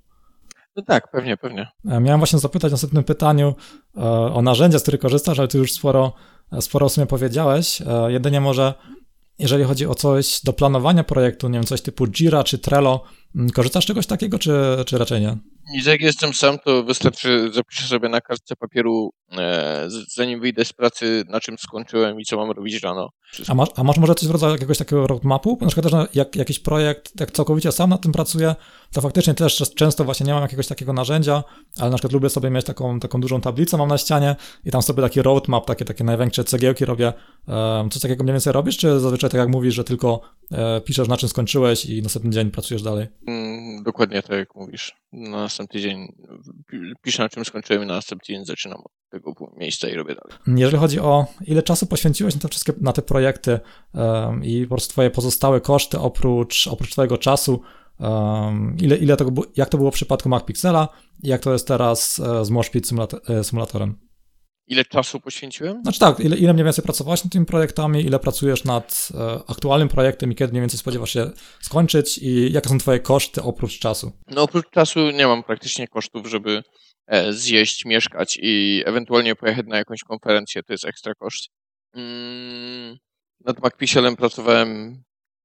No 0.76 0.83
tak, 0.83 1.11
pewnie, 1.11 1.37
pewnie. 1.37 1.68
E, 1.88 2.00
miałem 2.00 2.21
właśnie 2.21 2.38
zapytać 2.38 2.71
w 2.71 2.73
następnym 2.73 3.04
pytaniu 3.04 3.54
e, 3.97 4.00
o 4.11 4.42
narzędzia, 4.42 4.78
z 4.78 4.83
których 4.83 5.00
korzystasz, 5.00 5.38
ale 5.38 5.49
ty 5.49 5.59
już 5.59 5.73
sporo, 5.73 6.12
sporo 6.61 6.87
o 6.87 6.88
sumie 6.88 7.07
powiedziałeś. 7.07 7.83
E, 7.83 8.12
jedynie 8.12 8.40
może, 8.40 8.75
jeżeli 9.38 9.64
chodzi 9.64 9.87
o 9.87 9.95
coś 9.95 10.40
do 10.45 10.52
planowania 10.52 11.05
projektu, 11.05 11.49
nie 11.49 11.59
wiem, 11.59 11.67
coś 11.67 11.83
typu 11.83 12.07
Jira 12.07 12.45
czy 12.45 12.59
Trello, 12.59 13.05
mm, 13.37 13.50
korzystasz 13.50 13.85
z 13.85 13.87
czegoś 13.87 14.07
takiego, 14.07 14.38
czy, 14.38 14.52
czy 14.87 14.99
raczej 14.99 15.21
nie? 15.21 15.37
Nic 15.71 15.87
jak 15.87 16.01
jestem 16.01 16.35
sam, 16.35 16.59
to 16.59 16.85
wystarczy 16.85 17.51
zapiszę 17.53 17.87
sobie 17.87 18.09
na 18.09 18.21
kartce 18.21 18.57
papieru, 18.57 19.11
e, 19.39 19.89
zanim 20.17 20.41
wyjdę 20.41 20.65
z 20.65 20.73
pracy, 20.73 21.25
na 21.28 21.41
czym 21.41 21.59
skończyłem 21.59 22.21
i 22.21 22.25
co 22.25 22.37
mam 22.37 22.50
robić 22.50 22.83
rano. 22.83 23.11
A 23.49 23.54
masz, 23.54 23.69
a 23.76 23.85
masz 23.85 23.99
może 23.99 24.15
coś 24.15 24.28
w 24.28 24.31
rodzaju 24.31 24.52
jakiegoś 24.52 24.78
takiego 24.78 25.07
roadmapu? 25.07 25.59
Na 25.61 25.67
przykład 25.67 25.93
też 25.93 26.09
jak 26.15 26.37
jakiś 26.37 26.59
projekt, 26.59 27.21
jak 27.21 27.31
całkowicie 27.31 27.73
sam 27.73 27.91
nad 27.91 28.00
tym 28.00 28.13
pracuję, 28.13 28.54
to 28.93 29.00
faktycznie 29.00 29.35
też 29.35 29.75
często 29.75 30.04
właśnie 30.04 30.26
nie 30.26 30.33
mam 30.33 30.43
jakiegoś 30.43 30.67
takiego 30.67 30.93
narzędzia, 30.93 31.45
ale 31.78 31.91
na 31.91 31.97
przykład 31.97 32.13
lubię 32.13 32.31
sobie 32.31 32.50
mieć 32.50 32.65
taką, 32.67 33.00
taką 33.00 33.21
dużą 33.21 33.41
tablicę, 33.41 33.76
mam 33.76 33.89
na 33.89 33.99
ścianie 33.99 34.37
i 34.65 34.71
tam 34.71 34.83
sobie 34.83 35.02
taki 35.02 35.23
roadmap, 35.23 35.67
takie, 35.67 35.85
takie 35.85 36.04
największe 36.04 36.45
cegiełki 36.45 36.85
robię. 36.85 37.13
Coś 37.91 38.02
takiego 38.02 38.25
mniej 38.25 38.35
więcej 38.35 38.52
robisz, 38.52 38.76
czy 38.76 39.00
zazwyczaj 39.00 39.31
tak 39.31 39.39
jak 39.39 39.49
mówisz, 39.49 39.75
że 39.75 39.85
tylko 39.85 40.21
e, 40.52 40.81
piszesz 40.81 41.09
na 41.09 41.17
czym 41.17 41.28
skończyłeś 41.28 41.87
i 41.87 42.02
następny 42.02 42.31
dzień 42.31 42.50
pracujesz 42.50 42.83
dalej? 42.83 43.07
Mm, 43.26 43.83
dokładnie 43.83 44.23
tak 44.23 44.39
jak 44.39 44.54
mówisz. 44.54 44.93
Na 45.13 45.49
następny 45.58 45.80
dzień 45.80 46.12
piszę 47.02 47.23
na 47.23 47.28
czym 47.28 47.44
skończyłem 47.44 47.82
i 47.82 47.86
na 47.86 47.94
następny 47.94 48.34
dzień 48.34 48.44
zaczynam 48.44 48.78
od 48.78 48.92
tego 49.10 49.32
miejsca 49.56 49.88
i 49.88 49.94
robię 49.94 50.14
dalej. 50.14 50.38
Jeżeli 50.60 50.78
chodzi 50.78 51.00
o 51.00 51.26
ile 51.47 51.62
czasu 51.62 51.86
poświęciłeś 51.86 52.34
na 52.34 52.40
te 52.40 52.49
wszystkie, 52.49 52.73
na 52.80 52.92
te 52.92 53.02
projekty 53.02 53.60
um, 53.94 54.44
i 54.44 54.62
po 54.62 54.68
prostu 54.68 54.92
twoje 54.92 55.10
pozostałe 55.10 55.60
koszty 55.60 55.99
oprócz, 55.99 56.66
oprócz 56.66 56.92
twojego 56.92 57.18
czasu, 57.18 57.62
um, 57.99 58.76
ile, 58.80 58.97
ile 58.97 59.16
to, 59.16 59.25
jak 59.56 59.68
to 59.68 59.78
było 59.78 59.90
w 59.90 59.94
przypadku 59.94 60.28
MacPixela 60.28 60.88
i 61.23 61.28
jak 61.28 61.40
to 61.40 61.52
jest 61.52 61.68
teraz 61.68 62.21
e, 62.21 62.44
z 62.44 62.50
Moshpit 62.50 62.90
e, 63.28 63.44
symulatorem? 63.44 64.07
Ile 64.69 64.85
czasu 64.85 65.21
poświęciłem? 65.21 65.83
Znaczy 65.83 65.99
tak, 65.99 66.21
ile, 66.21 66.37
ile 66.37 66.52
mniej 66.52 66.65
więcej 66.65 66.85
pracowałeś 66.85 67.25
nad 67.25 67.33
tymi 67.33 67.47
projektami, 67.47 68.00
ile 68.00 68.19
pracujesz 68.19 68.65
nad 68.65 69.09
e, 69.15 69.41
aktualnym 69.49 69.89
projektem 69.89 70.33
i 70.33 70.35
kiedy 70.35 70.52
mniej 70.52 70.63
więcej 70.63 70.78
spodziewasz 70.78 71.11
się 71.11 71.31
skończyć 71.61 72.19
i 72.19 72.52
jakie 72.52 72.69
są 72.69 72.78
twoje 72.78 73.00
koszty 73.00 73.43
oprócz 73.43 73.78
czasu? 73.78 74.13
No 74.26 74.43
oprócz 74.43 74.71
czasu 74.71 75.11
nie 75.11 75.26
mam 75.26 75.43
praktycznie 75.43 75.89
kosztów, 75.89 76.26
żeby 76.26 76.63
e, 77.07 77.33
zjeść, 77.33 77.85
mieszkać 77.85 78.39
i 78.43 78.83
ewentualnie 78.87 79.35
pojechać 79.35 79.67
na 79.67 79.76
jakąś 79.76 80.00
konferencję, 80.00 80.63
to 80.63 80.73
jest 80.73 80.85
ekstra 80.85 81.15
koszt. 81.15 81.49
Mm, 81.95 82.97
nad 83.45 83.63
MacPixelem 83.63 84.17
pracowałem 84.17 85.02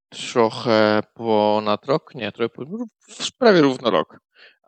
trochę 0.10 1.02
ponad 1.14 1.86
rok, 1.86 2.16
nie, 2.16 2.32
trochę 2.32 2.50
po, 2.50 2.64
prawie 3.40 3.62
równo 3.62 3.92
rok, 3.92 4.18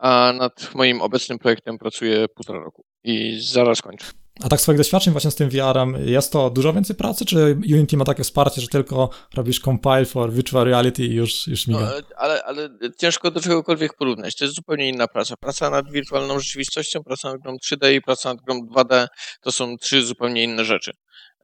a 0.00 0.32
nad 0.38 0.74
moim 0.74 1.00
obecnym 1.00 1.38
projektem 1.38 1.78
pracuję 1.78 2.26
półtora 2.28 2.60
roku 2.60 2.84
i 3.04 3.38
zaraz 3.40 3.82
kończę. 3.82 4.06
A 4.44 4.48
tak 4.48 4.60
swoich 4.60 4.78
doświadczeń 4.78 5.12
właśnie 5.12 5.30
z 5.30 5.34
tym 5.34 5.50
VR-em, 5.50 6.08
jest 6.08 6.32
to 6.32 6.50
dużo 6.50 6.72
więcej 6.72 6.96
pracy, 6.96 7.24
czy 7.24 7.58
Unity 7.74 7.96
ma 7.96 8.04
takie 8.04 8.24
wsparcie, 8.24 8.60
że 8.60 8.68
tylko 8.68 9.10
robisz 9.34 9.60
compile 9.60 10.04
for 10.04 10.32
virtual 10.32 10.64
reality 10.64 11.04
i 11.04 11.14
już, 11.14 11.46
już 11.46 11.66
miga? 11.66 11.80
No, 11.80 11.92
ale, 12.16 12.44
ale 12.44 12.68
ciężko 12.98 13.30
do 13.30 13.40
czegokolwiek 13.40 13.94
porównać. 13.94 14.36
To 14.36 14.44
jest 14.44 14.54
zupełnie 14.54 14.88
inna 14.88 15.08
praca. 15.08 15.34
Praca 15.36 15.70
nad 15.70 15.92
wirtualną 15.92 16.40
rzeczywistością, 16.40 17.02
praca 17.04 17.32
nad 17.32 17.40
grą 17.40 17.56
3D 17.56 17.94
i 17.94 18.02
praca 18.02 18.28
nad 18.28 18.42
grą 18.42 18.60
2D 18.74 19.06
to 19.40 19.52
są 19.52 19.76
trzy 19.76 20.06
zupełnie 20.06 20.44
inne 20.44 20.64
rzeczy. 20.64 20.92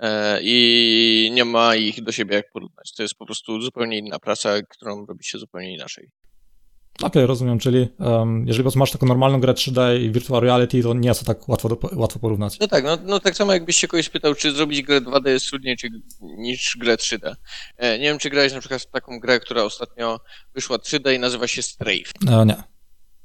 E, 0.01 0.39
I 0.43 1.31
nie 1.35 1.45
ma 1.45 1.77
ich 1.77 2.03
do 2.03 2.13
siebie 2.13 2.37
jak 2.37 2.45
porównać. 2.53 2.93
To 2.97 3.03
jest 3.03 3.15
po 3.15 3.27
prostu 3.27 3.61
zupełnie 3.61 3.99
inna 3.99 4.19
praca, 4.19 4.63
którą 4.69 5.07
robi 5.07 5.25
się 5.25 5.39
zupełnie 5.39 5.75
inaczej. 5.75 6.09
Okej, 6.99 7.09
okay, 7.09 7.27
rozumiem, 7.27 7.59
czyli 7.59 7.89
um, 7.99 8.45
jeżeli 8.47 8.69
masz 8.77 8.91
taką 8.91 9.07
normalną 9.07 9.41
grę 9.41 9.53
3D 9.53 10.01
i 10.01 10.11
virtual 10.11 10.43
reality, 10.43 10.83
to 10.83 10.95
nie 10.95 11.09
jest 11.09 11.21
to 11.21 11.27
tak 11.27 11.49
łatwo, 11.49 11.69
do, 11.69 11.79
łatwo 11.93 12.19
porównać. 12.19 12.59
No 12.59 12.69
tak, 12.69 12.85
no, 12.85 12.99
no 13.05 13.21
tak 13.21 13.37
samo 13.37 13.53
jakbyś 13.53 13.77
się 13.77 13.89
kogoś 13.89 14.09
pytał, 14.09 14.35
czy 14.35 14.53
zrobić 14.53 14.83
grę 14.83 15.01
2D 15.01 15.29
jest 15.29 15.47
trudniej 15.49 15.77
czy, 15.77 15.89
niż 16.21 16.77
grę 16.81 16.97
3D. 16.97 17.35
E, 17.77 17.99
nie 17.99 18.05
wiem, 18.05 18.19
czy 18.19 18.31
grałeś 18.31 18.53
na 18.53 18.61
przykład 18.61 18.83
w 18.83 18.87
taką 18.87 19.21
grę, 19.21 19.41
która 19.41 19.63
ostatnio 19.63 20.21
wyszła 20.55 20.77
3D 20.77 21.15
i 21.15 21.19
nazywa 21.19 21.47
się 21.47 21.63
Strafe. 21.63 22.13
E, 22.29 22.47
nie. 22.47 22.72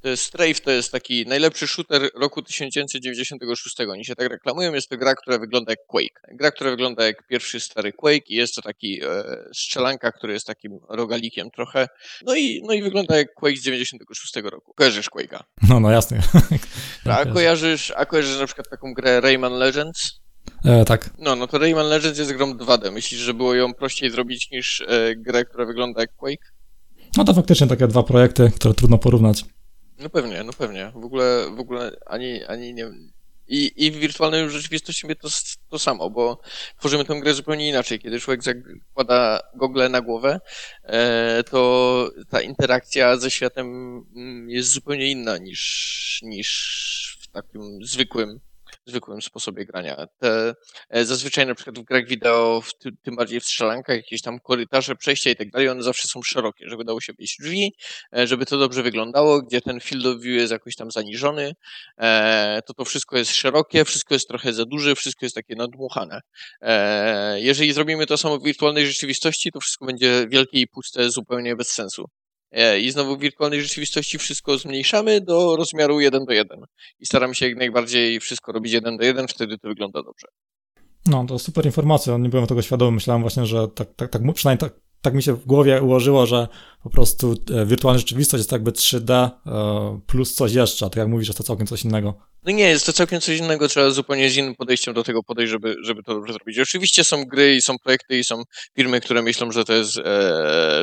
Jest 0.09 0.23
Strafe, 0.23 0.53
to 0.53 0.71
jest 0.71 0.91
taki 0.91 1.25
najlepszy 1.25 1.67
shooter 1.67 2.09
roku 2.15 2.41
1996. 2.41 3.79
Oni 3.79 4.05
się 4.05 4.15
tak 4.15 4.29
reklamują. 4.29 4.73
Jest 4.73 4.89
to 4.89 4.97
gra, 4.97 5.15
która 5.15 5.39
wygląda 5.39 5.71
jak 5.71 5.79
Quake. 5.87 6.21
Gra, 6.31 6.51
która 6.51 6.69
wygląda 6.69 7.05
jak 7.05 7.27
pierwszy 7.27 7.59
stary 7.59 7.93
Quake 7.93 8.27
i 8.27 8.35
jest 8.35 8.55
to 8.55 8.61
taki 8.61 9.01
e, 9.03 9.23
strzelanka, 9.53 10.11
który 10.11 10.33
jest 10.33 10.47
takim 10.47 10.79
rogalikiem 10.89 11.51
trochę. 11.51 11.87
No 12.25 12.35
i, 12.35 12.61
no 12.65 12.73
i 12.73 12.81
wygląda 12.81 13.17
jak 13.17 13.33
Quake 13.33 13.57
z 13.57 13.63
96 13.63 14.35
roku. 14.43 14.73
Kojarzysz 14.73 15.09
Quake'a? 15.09 15.39
No, 15.69 15.79
no 15.79 15.91
jasne. 15.91 16.19
a, 17.05 17.25
kojarzysz, 17.25 17.93
a 17.95 18.05
kojarzysz 18.05 18.39
na 18.39 18.45
przykład 18.45 18.69
taką 18.69 18.93
grę 18.93 19.21
Rayman 19.21 19.53
Legends? 19.53 20.19
E, 20.65 20.85
tak. 20.85 21.09
No, 21.17 21.35
no 21.35 21.47
to 21.47 21.57
Rayman 21.57 21.87
Legends 21.87 22.19
jest 22.19 22.33
grą 22.33 22.53
2D. 22.53 22.91
Myślisz, 22.91 23.21
że 23.21 23.33
było 23.33 23.55
ją 23.55 23.73
prościej 23.73 24.11
zrobić 24.11 24.51
niż 24.51 24.81
e, 24.81 25.15
grę, 25.15 25.45
która 25.45 25.65
wygląda 25.65 26.01
jak 26.01 26.15
Quake? 26.15 26.51
No 27.17 27.23
to 27.23 27.33
faktycznie 27.33 27.67
takie 27.67 27.87
dwa 27.87 28.03
projekty, 28.03 28.51
które 28.55 28.73
trudno 28.73 28.97
porównać. 28.97 29.45
No 29.99 30.09
pewnie, 30.09 30.43
no 30.43 30.53
pewnie. 30.53 30.91
W 30.95 31.05
ogóle, 31.05 31.49
w 31.55 31.59
ogóle 31.59 31.91
ani, 32.05 32.43
ani 32.45 32.73
nie, 32.73 32.91
i, 33.47 33.85
I 33.85 33.91
w 33.91 33.95
wirtualnej 33.95 34.49
rzeczywistości 34.49 35.07
to, 35.21 35.29
to 35.69 35.79
samo, 35.79 36.09
bo 36.09 36.41
tworzymy 36.79 37.05
tę 37.05 37.19
grę 37.19 37.33
zupełnie 37.33 37.69
inaczej. 37.69 37.99
Kiedy 37.99 38.19
człowiek 38.19 38.43
zakłada 38.43 39.39
gogle 39.55 39.89
na 39.89 40.01
głowę, 40.01 40.39
e, 40.83 41.43
to 41.43 42.11
ta 42.29 42.41
interakcja 42.41 43.17
ze 43.17 43.31
światem 43.31 43.67
mm, 44.15 44.49
jest 44.49 44.71
zupełnie 44.71 45.11
inna 45.11 45.37
niż, 45.37 46.19
niż 46.23 47.17
w 47.21 47.27
takim 47.27 47.79
zwykłym 47.85 48.39
zwykłym 48.87 49.21
sposobie 49.21 49.65
grania. 49.65 50.07
Te, 50.19 50.53
e, 50.89 51.05
zazwyczaj 51.05 51.45
na 51.45 51.55
przykład 51.55 51.79
w 51.79 51.83
grach 51.83 52.07
wideo, 52.07 52.61
w, 52.61 52.73
tym 53.03 53.15
bardziej 53.15 53.39
w 53.39 53.45
strzelankach, 53.45 53.95
jakieś 53.95 54.21
tam 54.21 54.39
korytarze, 54.39 54.95
przejścia 54.95 55.29
i 55.29 55.35
tak 55.35 55.51
dalej, 55.51 55.69
one 55.69 55.83
zawsze 55.83 56.07
są 56.07 56.21
szerokie, 56.23 56.69
żeby 56.69 56.83
dało 56.83 57.01
się 57.01 57.13
wejść 57.13 57.37
drzwi, 57.39 57.73
e, 58.17 58.27
żeby 58.27 58.45
to 58.45 58.57
dobrze 58.57 58.83
wyglądało, 58.83 59.41
gdzie 59.41 59.61
ten 59.61 59.79
field 59.79 60.05
of 60.05 60.21
view 60.21 60.35
jest 60.35 60.51
jakoś 60.51 60.75
tam 60.75 60.91
zaniżony, 60.91 61.53
e, 61.97 62.61
to 62.65 62.73
to 62.73 62.85
wszystko 62.85 63.17
jest 63.17 63.31
szerokie, 63.31 63.85
wszystko 63.85 64.15
jest 64.15 64.27
trochę 64.27 64.53
za 64.53 64.65
duże, 64.65 64.95
wszystko 64.95 65.25
jest 65.25 65.35
takie 65.35 65.55
nadmuchane. 65.55 66.21
Jeżeli 67.35 67.73
zrobimy 67.73 68.05
to 68.05 68.17
samo 68.17 68.39
w 68.39 68.43
wirtualnej 68.43 68.87
rzeczywistości, 68.87 69.51
to 69.51 69.59
wszystko 69.59 69.85
będzie 69.85 70.25
wielkie 70.29 70.59
i 70.61 70.67
puste, 70.67 71.09
zupełnie 71.09 71.55
bez 71.55 71.71
sensu. 71.71 72.05
E, 72.51 72.79
I 72.79 72.91
znowu 72.91 73.17
w 73.17 73.19
wirtualnej 73.19 73.61
rzeczywistości 73.61 74.17
wszystko 74.17 74.57
zmniejszamy 74.57 75.21
do 75.21 75.55
rozmiaru 75.55 75.99
1 75.99 76.25
do 76.25 76.33
1. 76.33 76.59
I 76.99 77.05
staramy 77.05 77.35
się 77.35 77.47
jak 77.47 77.57
najbardziej 77.57 78.19
wszystko 78.19 78.51
robić 78.51 78.73
1 78.73 78.97
do 78.97 79.05
1, 79.05 79.27
wtedy 79.27 79.57
to 79.57 79.67
wygląda 79.67 80.03
dobrze. 80.03 80.27
No, 81.05 81.25
to 81.25 81.39
super 81.39 81.65
informacja. 81.65 82.17
Nie 82.17 82.29
byłem 82.29 82.47
tego 82.47 82.61
świadomy. 82.61 82.91
Myślałem 82.91 83.21
właśnie, 83.21 83.45
że 83.45 83.67
tak, 83.67 83.87
tak, 83.95 84.09
tak 84.09 84.21
przynajmniej 84.33 84.69
tak, 84.69 84.79
tak 85.01 85.13
mi 85.13 85.23
się 85.23 85.33
w 85.33 85.45
głowie 85.45 85.81
ułożyło, 85.81 86.25
że 86.25 86.47
po 86.87 86.93
prostu 86.93 87.35
e, 87.51 87.65
wirtualna 87.65 87.99
rzeczywistość 87.99 88.39
jest 88.39 88.51
jakby 88.51 88.71
3D 88.71 89.11
e, 89.11 89.99
plus 90.07 90.33
coś 90.33 90.53
jeszcze, 90.53 90.85
a 90.85 90.89
tak 90.89 90.97
jak 90.97 91.07
mówisz, 91.07 91.27
jest 91.27 91.37
to 91.37 91.43
całkiem 91.43 91.67
coś 91.67 91.83
innego. 91.83 92.13
No 92.43 92.51
nie, 92.53 92.63
jest 92.63 92.85
to 92.85 92.93
całkiem 92.93 93.21
coś 93.21 93.37
innego, 93.37 93.67
trzeba 93.67 93.89
zupełnie 93.89 94.29
z 94.29 94.37
innym 94.37 94.55
podejściem 94.55 94.93
do 94.93 95.03
tego 95.03 95.23
podejść, 95.23 95.51
żeby, 95.51 95.75
żeby 95.83 96.03
to 96.03 96.13
dobrze 96.13 96.33
zrobić. 96.33 96.59
Oczywiście 96.59 97.03
są 97.03 97.25
gry 97.25 97.55
i 97.55 97.61
są 97.61 97.79
projekty 97.83 98.19
i 98.19 98.23
są 98.23 98.43
firmy, 98.75 99.01
które 99.01 99.21
myślą, 99.21 99.51
że 99.51 99.65
to 99.65 99.73
jest, 99.73 99.97
e, 99.97 100.01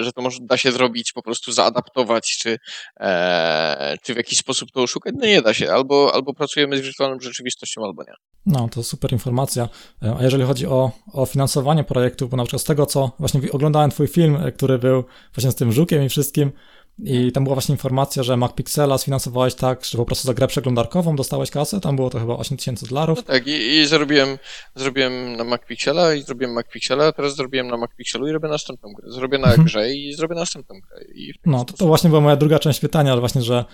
że 0.05 0.13
to 0.15 0.23
może 0.23 0.39
da 0.43 0.57
się 0.57 0.73
zrobić, 0.73 1.13
po 1.13 1.23
prostu 1.23 1.53
zaadaptować, 1.53 2.37
czy, 2.39 2.59
e, 3.01 3.97
czy 4.03 4.15
w 4.15 4.17
jakiś 4.17 4.39
sposób 4.39 4.71
to 4.71 4.83
oszukać. 4.83 5.15
No 5.19 5.27
nie 5.27 5.43
da 5.43 5.55
się, 5.55 5.73
albo, 5.73 6.15
albo 6.15 6.35
pracujemy 6.35 6.79
z 6.79 6.81
wirtualną 6.81 7.21
rzeczywistością, 7.21 7.85
albo 7.85 8.03
nie. 8.03 8.13
No, 8.47 8.69
to 8.69 8.83
super 8.83 9.13
informacja. 9.13 9.69
E, 10.03 10.17
a 10.19 10.23
jeżeli 10.23 10.45
chodzi 10.45 10.67
o, 10.67 10.91
o 11.13 11.27
finansowanie 11.27 11.85
projektu, 11.85 12.29
bo 12.29 12.37
na 12.37 12.45
przykład 12.45 12.63
z 12.63 12.65
tego, 12.65 12.87
co 12.87 13.11
właśnie 13.19 13.53
oglądałem 13.53 13.91
twój 13.91 14.09
film, 14.09 14.39
który 14.57 14.79
był 14.79 15.05
właśnie 15.35 15.51
z 15.51 15.55
tym 15.55 15.73
żukiem 15.73 15.94
i 16.03 16.09
wszystkim, 16.09 16.53
i 16.99 17.33
tam 17.33 17.45
była 17.45 17.55
właśnie 17.55 17.73
informacja, 17.73 18.23
że 18.23 18.37
MacPixela 18.37 18.99
sfinansowałeś 18.99 19.55
tak, 19.55 19.85
że 19.85 19.99
po 19.99 20.05
prostu 20.05 20.27
za 20.27 20.35
grę 20.35 20.47
przeglądarkową 20.47 21.17
dostałeś 21.17 21.51
kasę, 21.51 21.81
tam 21.81 21.97
było 21.97 22.11
to 22.11 22.19
chyba 22.19 22.37
8 22.37 22.57
tysięcy 22.57 22.89
dolarów. 22.89 23.19
No 23.19 23.23
tak, 23.23 23.47
i, 23.47 23.51
i 23.51 23.87
zrobiłem, 23.87 24.39
zrobiłem 24.75 25.37
na 25.37 25.45
MacPixela 25.45 26.15
i 26.15 26.23
zrobiłem 26.23 26.53
MacPixela, 26.53 27.07
a 27.07 27.13
teraz 27.13 27.37
zrobiłem 27.37 27.67
na 27.67 27.77
MacPixelu 27.77 28.29
i 28.29 28.33
robię 28.33 28.49
następną 28.49 28.93
grę. 28.93 29.11
Zrobię 29.11 29.39
na 29.39 29.47
mhm. 29.47 29.65
grze 29.65 29.95
i 29.95 30.15
zrobię 30.15 30.35
następną 30.35 30.81
grę. 30.81 31.05
no, 31.47 31.65
to, 31.65 31.77
to 31.77 31.87
właśnie 31.87 32.11
była 32.11 32.21
moja 32.21 32.37
druga 32.37 32.59
część 32.59 32.81
pytania, 32.81 33.15
że 33.15 33.21
właśnie, 33.21 33.43
że 33.43 33.65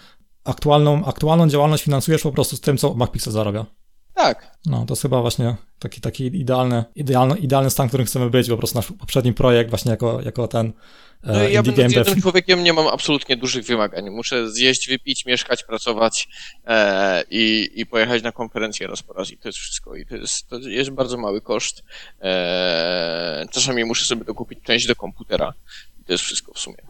aktualną, 0.44 1.04
aktualną 1.04 1.48
działalność 1.48 1.84
finansujesz 1.84 2.22
po 2.22 2.32
prostu 2.32 2.56
z 2.56 2.60
tym, 2.60 2.76
co 2.76 2.94
MacPixel 2.94 3.32
zarabia. 3.32 3.66
Tak. 4.22 4.56
No, 4.66 4.86
to 4.86 4.92
jest 4.92 5.02
chyba 5.02 5.20
właśnie 5.20 5.56
taki, 5.78 6.00
taki 6.00 6.24
idealny, 6.24 6.84
idealny, 6.94 7.38
idealny 7.38 7.70
stan, 7.70 7.86
w 7.86 7.90
którym 7.90 8.06
chcemy 8.06 8.30
być, 8.30 8.48
po 8.48 8.56
prostu 8.56 8.78
nasz 8.78 8.92
poprzedni 8.92 9.32
projekt 9.32 9.70
właśnie 9.70 9.90
jako, 9.90 10.20
jako 10.20 10.48
ten 10.48 10.72
no, 11.22 11.40
e, 11.40 11.50
ja 11.50 11.62
będąc 11.62 11.94
jednym 11.94 12.22
człowiekiem 12.22 12.64
nie 12.64 12.72
mam 12.72 12.86
absolutnie 12.86 13.36
dużych 13.36 13.64
wymagań. 13.64 14.10
Muszę 14.10 14.50
zjeść, 14.50 14.88
wypić, 14.88 15.26
mieszkać, 15.26 15.64
pracować 15.64 16.28
e, 16.66 17.24
i, 17.30 17.70
i 17.74 17.86
pojechać 17.86 18.22
na 18.22 18.32
konferencję 18.32 18.86
raz 18.86 19.02
po 19.02 19.12
raz 19.12 19.30
i 19.30 19.38
to 19.38 19.48
jest 19.48 19.58
wszystko. 19.58 19.96
I 19.96 20.06
to 20.06 20.16
jest, 20.16 20.48
to 20.48 20.58
jest 20.58 20.90
bardzo 20.90 21.16
mały 21.16 21.40
koszt. 21.40 21.84
E, 22.20 23.46
czasami 23.50 23.84
muszę 23.84 24.04
sobie 24.04 24.24
dokupić 24.24 24.58
część 24.62 24.86
do 24.86 24.96
komputera 24.96 25.54
i 26.00 26.04
to 26.04 26.12
jest 26.12 26.24
wszystko 26.24 26.52
w 26.52 26.58
sumie. 26.58 26.89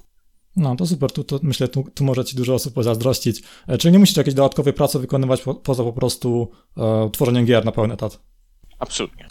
No 0.61 0.77
to 0.77 0.87
super, 0.87 1.13
tu, 1.13 1.25
tu 1.25 1.41
myślę, 1.43 1.69
tu, 1.69 1.85
tu 1.95 2.05
może 2.05 2.25
ci 2.25 2.37
dużo 2.37 2.55
osób 2.55 2.75
pozazdrościć. 2.75 3.43
E, 3.67 3.79
czyli 3.79 3.93
nie 3.93 3.99
musisz 3.99 4.17
jakiejś 4.17 4.35
dodatkowej 4.35 4.73
pracy 4.73 4.99
wykonywać 4.99 5.43
po, 5.43 5.55
poza 5.55 5.85
po 5.85 5.93
prostu 5.93 6.51
e, 6.77 7.11
tworzeniem 7.13 7.45
gier 7.45 7.65
na 7.65 7.73
pełny 7.73 7.95
etat? 7.95 8.21
Absolutnie. 8.79 9.29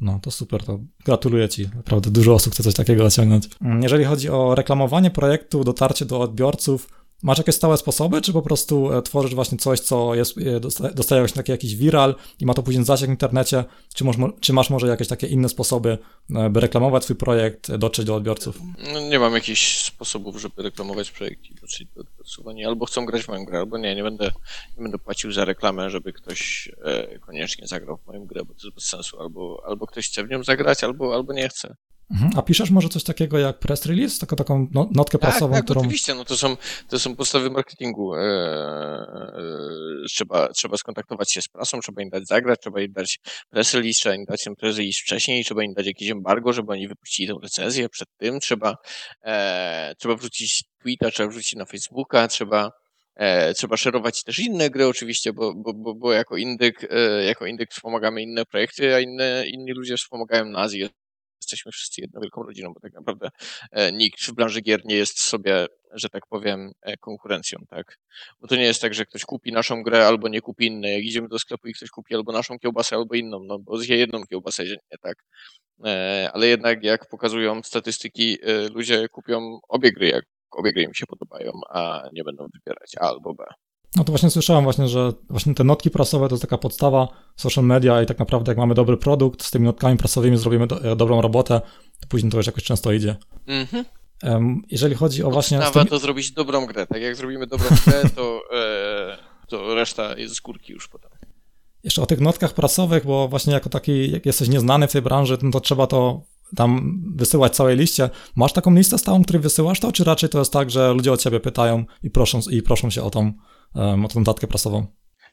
No 0.00 0.20
to 0.22 0.30
super, 0.30 0.64
to 0.64 0.78
gratuluję 1.04 1.48
Ci. 1.48 1.68
Naprawdę 1.76 2.10
dużo 2.10 2.34
osób 2.34 2.52
chce 2.52 2.62
coś 2.62 2.74
takiego 2.74 3.04
osiągnąć. 3.04 3.48
Mm, 3.62 3.82
jeżeli 3.82 4.04
chodzi 4.04 4.28
o 4.28 4.54
reklamowanie 4.54 5.10
projektu, 5.10 5.64
dotarcie 5.64 6.04
do 6.04 6.20
odbiorców, 6.20 6.88
Masz 7.22 7.38
jakieś 7.38 7.54
stałe 7.54 7.76
sposoby, 7.76 8.22
czy 8.22 8.32
po 8.32 8.42
prostu 8.42 8.92
e, 8.92 9.02
tworzysz 9.02 9.34
właśnie 9.34 9.58
coś, 9.58 9.80
co 9.80 10.14
jest, 10.14 10.38
e, 10.38 10.60
dostaje 10.94 11.28
się 11.28 11.34
taki 11.34 11.52
jakiś 11.52 11.76
viral 11.76 12.14
i 12.40 12.46
ma 12.46 12.54
to 12.54 12.62
później 12.62 12.84
zasięg 12.84 13.08
w 13.08 13.12
internecie, 13.12 13.64
czy, 13.94 14.04
masz, 14.04 14.16
czy 14.40 14.52
masz 14.52 14.70
może 14.70 14.86
jakieś 14.86 15.08
takie 15.08 15.26
inne 15.26 15.48
sposoby, 15.48 15.98
e, 16.34 16.50
by 16.50 16.60
reklamować 16.60 17.04
swój 17.04 17.16
projekt, 17.16 17.76
dotrzeć 17.76 18.06
do 18.06 18.14
odbiorców? 18.14 18.58
No, 18.92 19.00
nie 19.00 19.18
mam 19.18 19.34
jakichś 19.34 19.78
sposobów, 19.78 20.40
żeby 20.40 20.62
reklamować 20.62 21.10
projekt 21.10 21.50
i 21.50 21.54
dotrzeć 21.54 21.88
do 21.94 22.00
odbiorców. 22.00 22.46
Oni 22.46 22.64
albo 22.64 22.86
chcą 22.86 23.06
grać 23.06 23.22
w 23.22 23.28
moją 23.28 23.44
grę, 23.44 23.58
albo 23.58 23.78
nie, 23.78 23.94
nie 23.94 24.02
będę, 24.02 24.30
nie 24.76 24.82
będę 24.82 24.98
płacił 24.98 25.32
za 25.32 25.44
reklamę, 25.44 25.90
żeby 25.90 26.12
ktoś 26.12 26.68
koniecznie 27.20 27.66
zagrał 27.66 27.96
w 27.96 28.06
moją 28.06 28.26
grę, 28.26 28.44
bo 28.44 28.54
to 28.54 28.66
jest 28.66 28.74
bez 28.74 28.84
sensu. 28.84 29.20
Albo, 29.20 29.62
albo 29.66 29.86
ktoś 29.86 30.08
chce 30.08 30.24
w 30.24 30.30
nią 30.30 30.44
zagrać, 30.44 30.84
albo, 30.84 31.14
albo 31.14 31.32
nie 31.32 31.48
chce. 31.48 31.76
Mhm. 32.10 32.30
A 32.36 32.42
piszesz 32.42 32.70
może 32.70 32.88
coś 32.88 33.04
takiego 33.04 33.38
jak 33.38 33.58
press 33.58 33.86
release, 33.86 34.18
taką, 34.18 34.36
taką 34.36 34.66
no, 34.72 34.88
notkę 34.92 35.18
tak, 35.18 35.30
prasową, 35.30 35.54
tak, 35.54 35.64
którą... 35.64 35.80
oczywiście, 35.80 36.14
no 36.14 36.24
to 36.24 36.36
są, 36.36 36.56
to 36.88 36.98
są 36.98 37.16
podstawy 37.16 37.50
marketingu. 37.50 38.14
Eee, 38.14 38.22
trzeba, 40.08 40.48
trzeba 40.48 40.76
skontaktować 40.76 41.32
się 41.32 41.42
z 41.42 41.48
prasą, 41.48 41.80
trzeba 41.80 42.02
im 42.02 42.08
dać 42.08 42.26
zagrać, 42.26 42.58
trzeba 42.62 42.80
im 42.80 42.92
dać 42.92 43.18
press 43.50 43.74
release, 43.74 43.98
trzeba 43.98 44.14
im 44.14 44.24
dać 44.24 44.44
ten 44.44 44.54
press 44.56 44.76
release 44.76 45.00
wcześniej, 45.02 45.44
trzeba 45.44 45.64
im 45.64 45.74
dać 45.74 45.86
jakieś 45.86 46.10
embargo, 46.10 46.52
żeby 46.52 46.72
oni 46.72 46.88
wypuścili 46.88 47.28
tę 47.28 47.34
recenzję 47.42 47.88
przed 47.88 48.08
tym, 48.16 48.40
trzeba, 48.40 48.74
e, 49.22 49.94
trzeba 49.98 50.14
wrzucić 50.14 50.64
tweeta, 50.82 51.10
trzeba 51.10 51.28
wrzucić 51.28 51.54
na 51.54 51.64
Facebooka, 51.64 52.28
trzeba 52.28 52.70
E, 53.20 53.54
trzeba 53.54 53.76
szerować 53.76 54.24
też 54.24 54.38
inne 54.38 54.70
gry 54.70 54.86
oczywiście, 54.86 55.32
bo, 55.32 55.54
bo, 55.54 55.74
bo, 55.74 55.94
bo 55.94 56.12
jako 56.12 56.36
indyk, 56.36 56.86
e, 56.90 57.24
jako 57.24 57.46
indyk 57.46 57.70
wspomagamy 57.70 58.22
inne 58.22 58.44
projekty, 58.46 58.94
a 58.94 59.00
inne, 59.00 59.44
inni 59.46 59.72
ludzie 59.72 59.96
wspomagają 59.96 60.44
nas 60.44 60.72
jesteśmy 61.40 61.72
wszyscy 61.72 62.00
jedną 62.00 62.20
wielką 62.20 62.42
rodziną, 62.42 62.72
bo 62.74 62.80
tak 62.80 62.92
naprawdę 62.92 63.28
e, 63.70 63.92
nikt 63.92 64.20
w 64.22 64.32
branży 64.32 64.60
gier 64.60 64.80
nie 64.84 64.96
jest 64.96 65.20
sobie, 65.20 65.66
że 65.92 66.08
tak 66.08 66.26
powiem, 66.26 66.72
e, 66.82 66.96
konkurencją, 66.96 67.58
tak? 67.68 67.98
Bo 68.40 68.48
to 68.48 68.56
nie 68.56 68.64
jest 68.64 68.80
tak, 68.80 68.94
że 68.94 69.06
ktoś 69.06 69.24
kupi 69.24 69.52
naszą 69.52 69.82
grę 69.82 70.06
albo 70.06 70.28
nie 70.28 70.40
kupi 70.40 70.66
innej. 70.66 70.94
Jak 70.94 71.04
idziemy 71.04 71.28
do 71.28 71.38
sklepu 71.38 71.68
i 71.68 71.72
ktoś 71.72 71.90
kupi 71.90 72.14
albo 72.14 72.32
naszą 72.32 72.58
kiełbasę, 72.58 72.96
albo 72.96 73.14
inną, 73.14 73.40
no 73.44 73.58
bo 73.58 73.78
zje 73.78 73.96
jedną 73.96 74.24
kiełbasę, 74.26 74.64
nie 74.64 74.98
tak? 75.00 75.24
E, 75.84 76.30
ale 76.34 76.46
jednak 76.46 76.84
jak 76.84 77.08
pokazują 77.08 77.62
statystyki, 77.62 78.38
ludzie 78.74 79.08
kupią 79.08 79.58
obie 79.68 79.92
gry, 79.92 80.08
jak 80.08 80.24
obie 80.50 80.72
gry 80.72 80.82
im 80.82 80.94
się 80.94 81.06
podobają, 81.06 81.52
a 81.70 82.08
nie 82.12 82.24
będą 82.24 82.46
wybierać 82.54 82.92
A 83.00 83.08
albo 83.08 83.34
B. 83.34 83.44
No 83.96 84.04
to 84.04 84.12
właśnie 84.12 84.30
słyszałem 84.30 84.64
właśnie, 84.64 84.88
że 84.88 85.12
właśnie 85.30 85.54
te 85.54 85.64
notki 85.64 85.90
prasowe 85.90 86.28
to 86.28 86.34
jest 86.34 86.42
taka 86.42 86.58
podstawa 86.58 87.08
social 87.36 87.64
media 87.64 88.02
i 88.02 88.06
tak 88.06 88.18
naprawdę 88.18 88.50
jak 88.50 88.58
mamy 88.58 88.74
dobry 88.74 88.96
produkt, 88.96 89.42
z 89.42 89.50
tymi 89.50 89.64
notkami 89.64 89.96
prasowymi 89.96 90.36
zrobimy 90.36 90.66
do, 90.66 90.84
e, 90.84 90.96
dobrą 90.96 91.20
robotę, 91.20 91.60
to 92.00 92.08
później 92.08 92.32
to 92.32 92.36
już 92.36 92.46
jakoś 92.46 92.64
często 92.64 92.92
idzie. 92.92 93.16
Mhm. 93.46 93.84
Um, 94.22 94.62
jeżeli 94.70 94.94
chodzi 94.94 95.22
o 95.22 95.30
właśnie... 95.30 95.58
Nawet 95.58 95.74
tymi... 95.74 95.86
to 95.86 95.98
zrobić 95.98 96.32
dobrą 96.32 96.66
grę, 96.66 96.86
tak 96.86 97.02
jak 97.02 97.16
zrobimy 97.16 97.46
dobrą 97.46 97.68
grę, 97.86 98.02
to, 98.16 98.40
e, 98.52 99.18
to 99.48 99.74
reszta 99.74 100.18
jest 100.18 100.34
z 100.34 100.40
górki 100.40 100.72
już 100.72 100.88
potem. 100.88 101.10
Jeszcze 101.84 102.02
o 102.02 102.06
tych 102.06 102.20
notkach 102.20 102.54
prasowych, 102.54 103.06
bo 103.06 103.28
właśnie 103.28 103.52
jako 103.52 103.68
taki, 103.68 104.10
jak 104.10 104.26
jesteś 104.26 104.48
nieznany 104.48 104.88
w 104.88 104.92
tej 104.92 105.02
branży, 105.02 105.38
no 105.42 105.50
to 105.50 105.60
trzeba 105.60 105.86
to 105.86 106.22
tam 106.56 107.00
wysyłać 107.16 107.56
całej 107.56 107.76
liście. 107.76 108.10
Masz 108.36 108.52
taką 108.52 108.74
listę 108.74 108.98
stałą, 108.98 109.22
której 109.22 109.42
wysyłasz 109.42 109.80
to, 109.80 109.92
czy 109.92 110.04
raczej 110.04 110.28
to 110.28 110.38
jest 110.38 110.52
tak, 110.52 110.70
że 110.70 110.92
ludzie 110.92 111.12
o 111.12 111.16
ciebie 111.16 111.40
pytają 111.40 111.84
i 112.02 112.10
proszą, 112.10 112.40
i 112.50 112.62
proszą 112.62 112.90
się 112.90 113.02
o 113.02 113.10
tą 113.10 113.32
o 113.74 114.08
tą 114.08 114.24
datkę 114.24 114.46
prasową? 114.46 114.86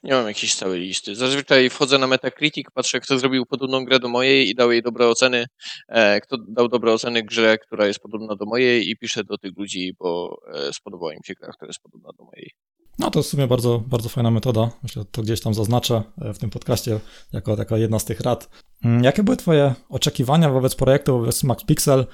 Nie 0.03 0.13
mam 0.13 0.27
jakiejś 0.27 0.53
stałej 0.53 0.81
listy. 0.81 1.15
Zazwyczaj 1.15 1.69
wchodzę 1.69 1.97
na 1.97 2.07
Metacritic, 2.07 2.67
patrzę, 2.73 2.99
kto 2.99 3.19
zrobił 3.19 3.45
podobną 3.45 3.85
grę 3.85 3.99
do 3.99 4.09
mojej 4.09 4.49
i 4.49 4.55
dał 4.55 4.71
jej 4.71 4.81
dobre 4.81 5.07
oceny, 5.07 5.45
e, 5.87 6.21
kto 6.21 6.37
dał 6.37 6.67
dobre 6.67 6.93
oceny 6.93 7.23
grze, 7.23 7.57
która 7.57 7.87
jest 7.87 7.99
podobna 7.99 8.35
do 8.35 8.45
mojej 8.45 8.89
i 8.89 8.97
piszę 8.97 9.23
do 9.23 9.37
tych 9.37 9.57
ludzi, 9.57 9.93
bo 9.99 10.37
e, 10.53 10.73
spodobała 10.73 11.13
im 11.13 11.19
się 11.25 11.33
gra, 11.33 11.51
która 11.51 11.67
jest 11.69 11.79
podobna 11.79 12.09
do 12.17 12.23
mojej. 12.23 12.51
No 12.99 13.11
to 13.11 13.23
w 13.23 13.25
sumie 13.25 13.47
bardzo, 13.47 13.83
bardzo 13.87 14.09
fajna 14.09 14.31
metoda. 14.31 14.69
Myślę, 14.83 15.01
że 15.01 15.05
to 15.11 15.21
gdzieś 15.21 15.41
tam 15.41 15.53
zaznaczę 15.53 16.03
e, 16.21 16.33
w 16.33 16.37
tym 16.37 16.49
podcaście 16.49 16.99
jako, 17.33 17.55
jako 17.57 17.77
jedna 17.77 17.99
z 17.99 18.05
tych 18.05 18.19
rad. 18.19 18.49
Mm, 18.83 19.03
jakie 19.03 19.23
były 19.23 19.37
Twoje 19.37 19.73
oczekiwania 19.89 20.49
wobec 20.49 20.75
projektu, 20.75 21.19
wobec 21.19 21.43
Max 21.43 21.63
Pixel? 21.63 22.05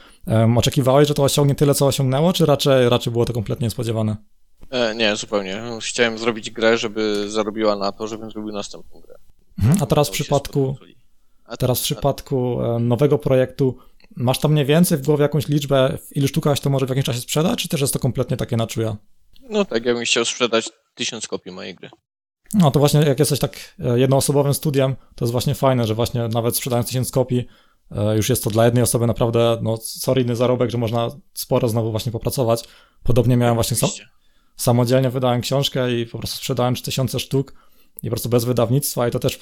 Oczekiwałeś, 0.57 1.07
że 1.07 1.13
to 1.13 1.23
osiągnie 1.23 1.55
tyle, 1.55 1.73
co 1.73 1.87
osiągnęło, 1.87 2.33
czy 2.33 2.45
raczej, 2.45 2.89
raczej 2.89 3.13
było 3.13 3.25
to 3.25 3.33
kompletnie 3.33 3.65
niespodziewane? 3.65 4.17
E, 4.73 4.95
nie, 4.95 5.15
zupełnie. 5.15 5.61
Chciałem 5.81 6.17
zrobić 6.17 6.51
grę, 6.51 6.77
żeby 6.77 7.29
zarobiła 7.29 7.75
na 7.75 7.91
to, 7.91 8.07
żebym 8.07 8.31
zrobił 8.31 8.51
następną 8.51 8.99
grę. 8.99 9.15
Mhm, 9.59 9.77
a 9.83 9.85
teraz 9.85 10.09
w 10.09 10.11
przypadku, 10.11 10.75
a 11.45 11.57
teraz 11.57 11.79
w 11.79 11.83
przypadku 11.83 12.63
e, 12.63 12.79
nowego 12.79 13.17
projektu 13.17 13.77
masz 14.15 14.39
tam 14.39 14.51
mniej 14.51 14.65
więcej 14.65 14.97
w 14.97 15.05
głowie 15.05 15.21
jakąś 15.21 15.47
liczbę, 15.47 15.97
w 15.97 16.17
ilu 16.17 16.27
sztukach 16.27 16.59
to 16.59 16.69
może 16.69 16.85
w 16.85 16.89
jakimś 16.89 17.05
czasie 17.05 17.19
sprzedać, 17.19 17.61
czy 17.61 17.67
też 17.67 17.81
jest 17.81 17.93
to 17.93 17.99
kompletnie 17.99 18.37
takie 18.37 18.57
na 18.57 18.67
czuja? 18.67 18.97
No 19.49 19.65
tak, 19.65 19.85
ja 19.85 19.93
bym 19.93 20.03
chciał 20.03 20.25
sprzedać 20.25 20.69
tysiąc 20.95 21.27
kopii 21.27 21.51
mojej 21.51 21.75
gry. 21.75 21.89
No 22.53 22.71
to 22.71 22.79
właśnie 22.79 22.99
jak 23.01 23.19
jesteś 23.19 23.39
tak 23.39 23.75
e, 23.79 23.99
jednoosobowym 23.99 24.53
studiem, 24.53 24.95
to 25.15 25.25
jest 25.25 25.31
właśnie 25.31 25.55
fajne, 25.55 25.87
że 25.87 25.95
właśnie 25.95 26.27
nawet 26.27 26.55
sprzedając 26.55 26.87
tysiąc 26.87 27.11
kopii, 27.11 27.47
już 28.15 28.29
jest 28.29 28.43
to 28.43 28.49
dla 28.49 28.65
jednej 28.65 28.83
osoby 28.83 29.07
naprawdę 29.07 29.59
no, 29.61 29.77
solidny 29.77 30.35
zarobek, 30.35 30.69
że 30.69 30.77
można 30.77 31.09
sporo 31.33 31.69
znowu 31.69 31.91
właśnie 31.91 32.11
popracować. 32.11 32.63
Podobnie 33.03 33.37
miałem 33.37 33.55
właśnie 33.55 33.77
sam, 33.77 33.89
samodzielnie 34.55 35.09
wydałem 35.09 35.41
książkę 35.41 35.93
i 35.93 36.05
po 36.05 36.17
prostu 36.17 36.37
sprzedałem 36.37 36.75
tysiące 36.75 37.19
sztuk 37.19 37.53
i 38.03 38.07
po 38.07 38.09
prostu 38.09 38.29
bez 38.29 38.45
wydawnictwa 38.45 39.07
i 39.07 39.11
to 39.11 39.19
też 39.19 39.39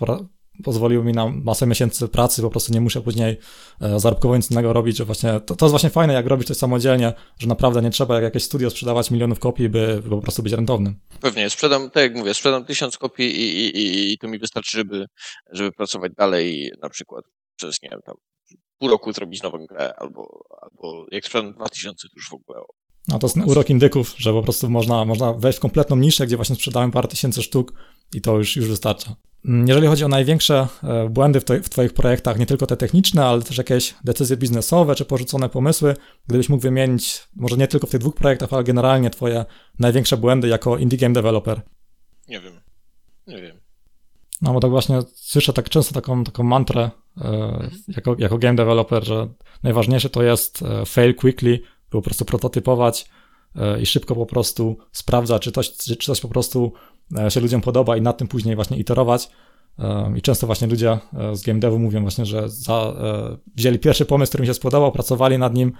pozwoliło 0.63 1.03
mi 1.03 1.13
na 1.13 1.27
masę 1.27 1.67
miesięcy 1.67 2.07
pracy, 2.07 2.41
po 2.41 2.49
prostu 2.49 2.73
nie 2.73 2.81
muszę 2.81 3.01
później 3.01 3.37
e, 3.81 3.99
zarobkowo 3.99 4.37
nic 4.37 4.51
innego 4.51 4.73
robić, 4.73 4.97
że 4.97 5.05
właśnie 5.05 5.39
to, 5.39 5.55
to 5.55 5.65
jest 5.65 5.71
właśnie 5.71 5.89
fajne, 5.89 6.13
jak 6.13 6.27
robić 6.27 6.47
coś 6.47 6.57
samodzielnie, 6.57 7.13
że 7.39 7.47
naprawdę 7.47 7.81
nie 7.81 7.89
trzeba 7.89 8.15
jak 8.15 8.23
jakieś 8.23 8.43
studio 8.43 8.69
sprzedawać 8.69 9.11
milionów 9.11 9.39
kopii, 9.39 9.69
by, 9.69 10.01
by 10.03 10.09
po 10.09 10.21
prostu 10.21 10.43
być 10.43 10.53
rentownym. 10.53 10.95
Pewnie, 11.21 11.49
sprzedam, 11.49 11.89
tak 11.89 12.03
jak 12.03 12.15
mówię, 12.15 12.33
sprzedam 12.33 12.65
tysiąc 12.65 12.97
kopii 12.97 13.25
i, 13.25 13.57
i, 13.57 13.77
i, 13.77 14.13
i 14.13 14.17
to 14.17 14.27
mi 14.27 14.39
wystarczy, 14.39 14.77
żeby, 14.77 15.05
żeby 15.51 15.71
pracować 15.71 16.11
dalej 16.17 16.71
na 16.81 16.89
przykład 16.89 17.25
przez, 17.55 17.81
nie 17.81 17.89
wiem, 17.89 17.99
tam 18.05 18.15
pół 18.77 18.89
roku 18.89 19.13
zrobić 19.13 19.43
nową 19.43 19.65
grę, 19.65 19.93
albo, 19.97 20.45
albo 20.61 21.05
jak 21.11 21.25
sprzedam 21.25 21.53
dwa 21.53 21.69
tysiące, 21.69 22.07
to 22.07 22.13
już 22.15 22.29
w 22.29 22.33
ogóle 22.33 22.59
no 23.07 23.19
to 23.19 23.27
jest 23.27 23.37
urok 23.45 23.69
indyków, 23.69 24.15
że 24.17 24.33
po 24.33 24.43
prostu 24.43 24.69
można, 24.69 25.05
można 25.05 25.33
wejść 25.33 25.57
w 25.57 25.61
kompletną 25.61 25.95
niszę, 25.95 26.27
gdzie 26.27 26.35
właśnie 26.35 26.55
sprzedałem 26.55 26.91
parę 26.91 27.07
tysięcy 27.07 27.43
sztuk 27.43 27.73
i 28.13 28.21
to 28.21 28.37
już, 28.37 28.55
już 28.55 28.67
wystarcza. 28.67 29.15
Mm, 29.45 29.67
jeżeli 29.67 29.87
chodzi 29.87 30.03
o 30.03 30.07
największe 30.07 30.67
e, 30.83 31.09
błędy 31.09 31.39
w, 31.39 31.45
w 31.63 31.69
Twoich 31.69 31.93
projektach, 31.93 32.39
nie 32.39 32.45
tylko 32.45 32.67
te 32.67 32.77
techniczne, 32.77 33.25
ale 33.25 33.41
też 33.41 33.57
jakieś 33.57 33.95
decyzje 34.03 34.37
biznesowe 34.37 34.95
czy 34.95 35.05
porzucone 35.05 35.49
pomysły, 35.49 35.95
gdybyś 36.27 36.49
mógł 36.49 36.61
wymienić, 36.61 37.27
może 37.35 37.57
nie 37.57 37.67
tylko 37.67 37.87
w 37.87 37.89
tych 37.89 38.01
dwóch 38.01 38.15
projektach, 38.15 38.53
ale 38.53 38.63
generalnie 38.63 39.09
Twoje 39.09 39.45
największe 39.79 40.17
błędy 40.17 40.47
jako 40.47 40.77
indie 40.77 40.97
game 40.97 41.13
developer? 41.13 41.61
Nie 42.27 42.41
wiem. 42.41 42.53
Nie 43.27 43.41
wiem. 43.41 43.57
No 44.41 44.53
bo 44.53 44.59
tak 44.59 44.71
właśnie 44.71 44.99
słyszę 45.13 45.53
tak 45.53 45.69
często 45.69 45.93
taką, 45.93 46.23
taką 46.23 46.43
mantrę 46.43 46.89
e, 47.17 47.69
jako, 47.87 48.15
jako 48.19 48.37
game 48.37 48.55
developer, 48.55 49.05
że 49.05 49.27
najważniejsze 49.63 50.09
to 50.09 50.23
jest 50.23 50.61
e, 50.61 50.85
fail 50.85 51.15
quickly, 51.15 51.61
po 51.91 52.01
prostu 52.01 52.25
prototypować 52.25 53.09
i 53.81 53.85
szybko 53.85 54.15
po 54.15 54.25
prostu 54.25 54.77
sprawdzać, 54.91 55.41
czy 55.41 55.51
coś, 55.51 55.71
czy 55.71 55.95
coś 55.95 56.21
po 56.21 56.27
prostu 56.27 56.73
E, 57.17 57.31
się 57.31 57.39
ludziom 57.39 57.61
podoba 57.61 57.97
i 57.97 58.01
nad 58.01 58.17
tym 58.17 58.27
później 58.27 58.55
właśnie 58.55 58.77
iterować. 58.77 59.29
E, 59.79 60.13
I 60.17 60.21
często 60.21 60.47
właśnie 60.47 60.67
ludzie 60.67 60.97
e, 61.13 61.35
z 61.35 61.41
game 61.41 61.59
devu 61.59 61.79
mówią 61.79 62.01
właśnie, 62.01 62.25
że 62.25 62.49
za, 62.49 62.93
wzięli 63.55 63.79
pierwszy 63.79 64.05
pomysł, 64.05 64.29
który 64.29 64.41
mi 64.41 64.47
się 64.47 64.53
spodobał, 64.53 64.91
pracowali 64.91 65.37
nad 65.37 65.53
nim 65.53 65.71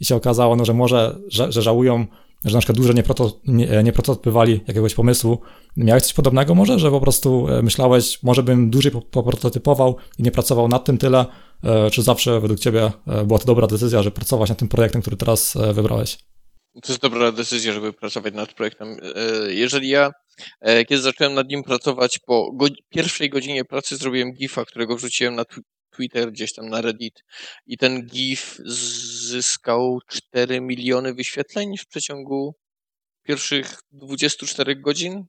i 0.00 0.04
się 0.04 0.16
okazało, 0.16 0.56
no, 0.56 0.64
że 0.64 0.74
może, 0.74 1.18
że, 1.28 1.52
że 1.52 1.62
żałują, 1.62 2.06
że 2.44 2.54
na 2.54 2.60
przykład 2.60 2.76
dłużej 2.76 2.94
nie, 2.94 3.02
proto, 3.02 3.40
nie, 3.46 3.82
nie 3.82 3.92
prototypowali 3.92 4.60
jakiegoś 4.66 4.94
pomysłu. 4.94 5.38
Miałeś 5.76 6.02
coś 6.02 6.12
podobnego 6.12 6.54
może, 6.54 6.78
że 6.78 6.90
po 6.90 7.00
prostu 7.00 7.46
myślałeś, 7.62 8.22
może 8.22 8.42
bym 8.42 8.70
dłużej 8.70 8.92
poprototypował 9.10 9.96
i 10.18 10.22
nie 10.22 10.30
pracował 10.30 10.68
nad 10.68 10.84
tym 10.84 10.98
tyle, 10.98 11.26
czy 11.92 12.02
zawsze 12.02 12.40
według 12.40 12.60
ciebie 12.60 12.92
była 13.26 13.38
to 13.38 13.46
dobra 13.46 13.66
decyzja, 13.66 14.02
że 14.02 14.10
pracować 14.10 14.48
nad 14.48 14.58
tym 14.58 14.68
projektem, 14.68 15.00
który 15.00 15.16
teraz 15.16 15.58
wybrałeś? 15.72 16.18
To 16.82 16.92
jest 16.92 17.02
dobra 17.02 17.32
decyzja, 17.32 17.72
żeby 17.72 17.92
pracować 17.92 18.34
nad 18.34 18.52
projektem. 18.52 18.96
Jeżeli 19.48 19.88
ja 19.88 20.10
E, 20.60 20.84
kiedy 20.84 21.02
zacząłem 21.02 21.34
nad 21.34 21.48
nim 21.48 21.62
pracować, 21.62 22.18
po 22.18 22.52
go 22.52 22.66
pierwszej 22.88 23.30
godzinie 23.30 23.64
pracy 23.64 23.96
zrobiłem 23.96 24.32
GIFa, 24.32 24.64
którego 24.64 24.96
wrzuciłem 24.96 25.34
na 25.34 25.44
Twitter, 25.90 26.32
gdzieś 26.32 26.52
tam 26.52 26.68
na 26.68 26.80
Reddit 26.80 27.24
i 27.66 27.78
ten 27.78 28.06
GIF 28.06 28.58
zyskał 28.64 29.98
4 30.06 30.60
miliony 30.60 31.14
wyświetleń 31.14 31.76
w 31.76 31.86
przeciągu 31.86 32.54
pierwszych 33.22 33.80
24 33.92 34.76
godzin 34.76 35.24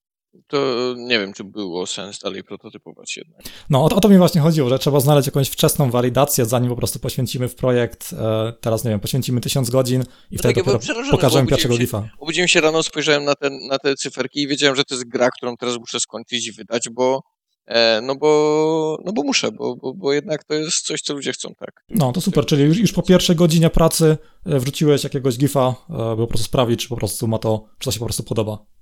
to 0.47 0.93
nie 0.97 1.19
wiem, 1.19 1.33
czy 1.33 1.43
było 1.43 1.87
sens 1.87 2.19
dalej 2.19 2.43
prototypować 2.43 3.17
jednak. 3.17 3.41
No, 3.69 3.83
o 3.83 3.89
to, 3.89 3.95
o 3.95 3.99
to, 3.99 4.09
mi 4.09 4.17
właśnie 4.17 4.41
chodziło, 4.41 4.69
że 4.69 4.79
trzeba 4.79 4.99
znaleźć 4.99 5.27
jakąś 5.27 5.49
wczesną 5.49 5.91
walidację, 5.91 6.45
zanim 6.45 6.69
po 6.69 6.75
prostu 6.75 6.99
poświęcimy 6.99 7.49
w 7.49 7.55
projekt, 7.55 8.13
e, 8.13 8.53
teraz 8.61 8.83
nie 8.83 8.91
wiem, 8.91 8.99
poświęcimy 8.99 9.41
tysiąc 9.41 9.69
godzin 9.69 10.01
i 10.01 10.35
no 10.35 10.39
wtedy 10.39 10.53
tak, 10.53 10.65
dopiero 10.65 11.11
pokażemy 11.11 11.47
pierwszego 11.47 11.77
gifa. 11.77 12.09
Obudziłem 12.19 12.47
się 12.47 12.61
rano, 12.61 12.83
spojrzałem 12.83 13.23
na, 13.23 13.35
ten, 13.35 13.67
na 13.67 13.79
te 13.79 13.95
cyferki 13.95 14.41
i 14.41 14.47
wiedziałem, 14.47 14.75
że 14.75 14.83
to 14.83 14.95
jest 14.95 15.07
gra, 15.07 15.29
którą 15.29 15.57
teraz 15.57 15.77
muszę 15.77 15.99
skończyć 15.99 16.47
i 16.47 16.51
wydać, 16.51 16.89
bo 16.89 17.21
e, 17.65 18.01
no 18.01 18.15
bo, 18.15 18.97
no 19.05 19.13
bo 19.13 19.23
muszę, 19.23 19.51
bo, 19.51 19.75
bo, 19.75 19.93
bo 19.93 20.13
jednak 20.13 20.43
to 20.43 20.53
jest 20.53 20.85
coś, 20.85 21.01
co 21.01 21.13
ludzie 21.13 21.31
chcą, 21.31 21.53
tak. 21.59 21.83
No, 21.89 22.11
to 22.11 22.21
super, 22.21 22.45
czyli 22.45 22.63
już, 22.63 22.77
już 22.77 22.91
po 22.91 23.01
pierwszej 23.03 23.35
godzinie 23.35 23.69
pracy 23.69 24.17
e, 24.45 24.59
wrzuciłeś 24.59 25.03
jakiegoś 25.03 25.37
gifa, 25.37 25.75
by 25.89 26.21
po 26.21 26.27
prostu 26.27 26.45
sprawdzić, 26.45 26.81
czy 26.83 26.89
po 26.89 26.97
prostu 26.97 27.27
ma 27.27 27.37
to, 27.37 27.65
czy 27.79 27.85
to 27.85 27.91
się 27.91 27.99
po 27.99 28.05
prostu 28.05 28.23
podoba. 28.23 28.72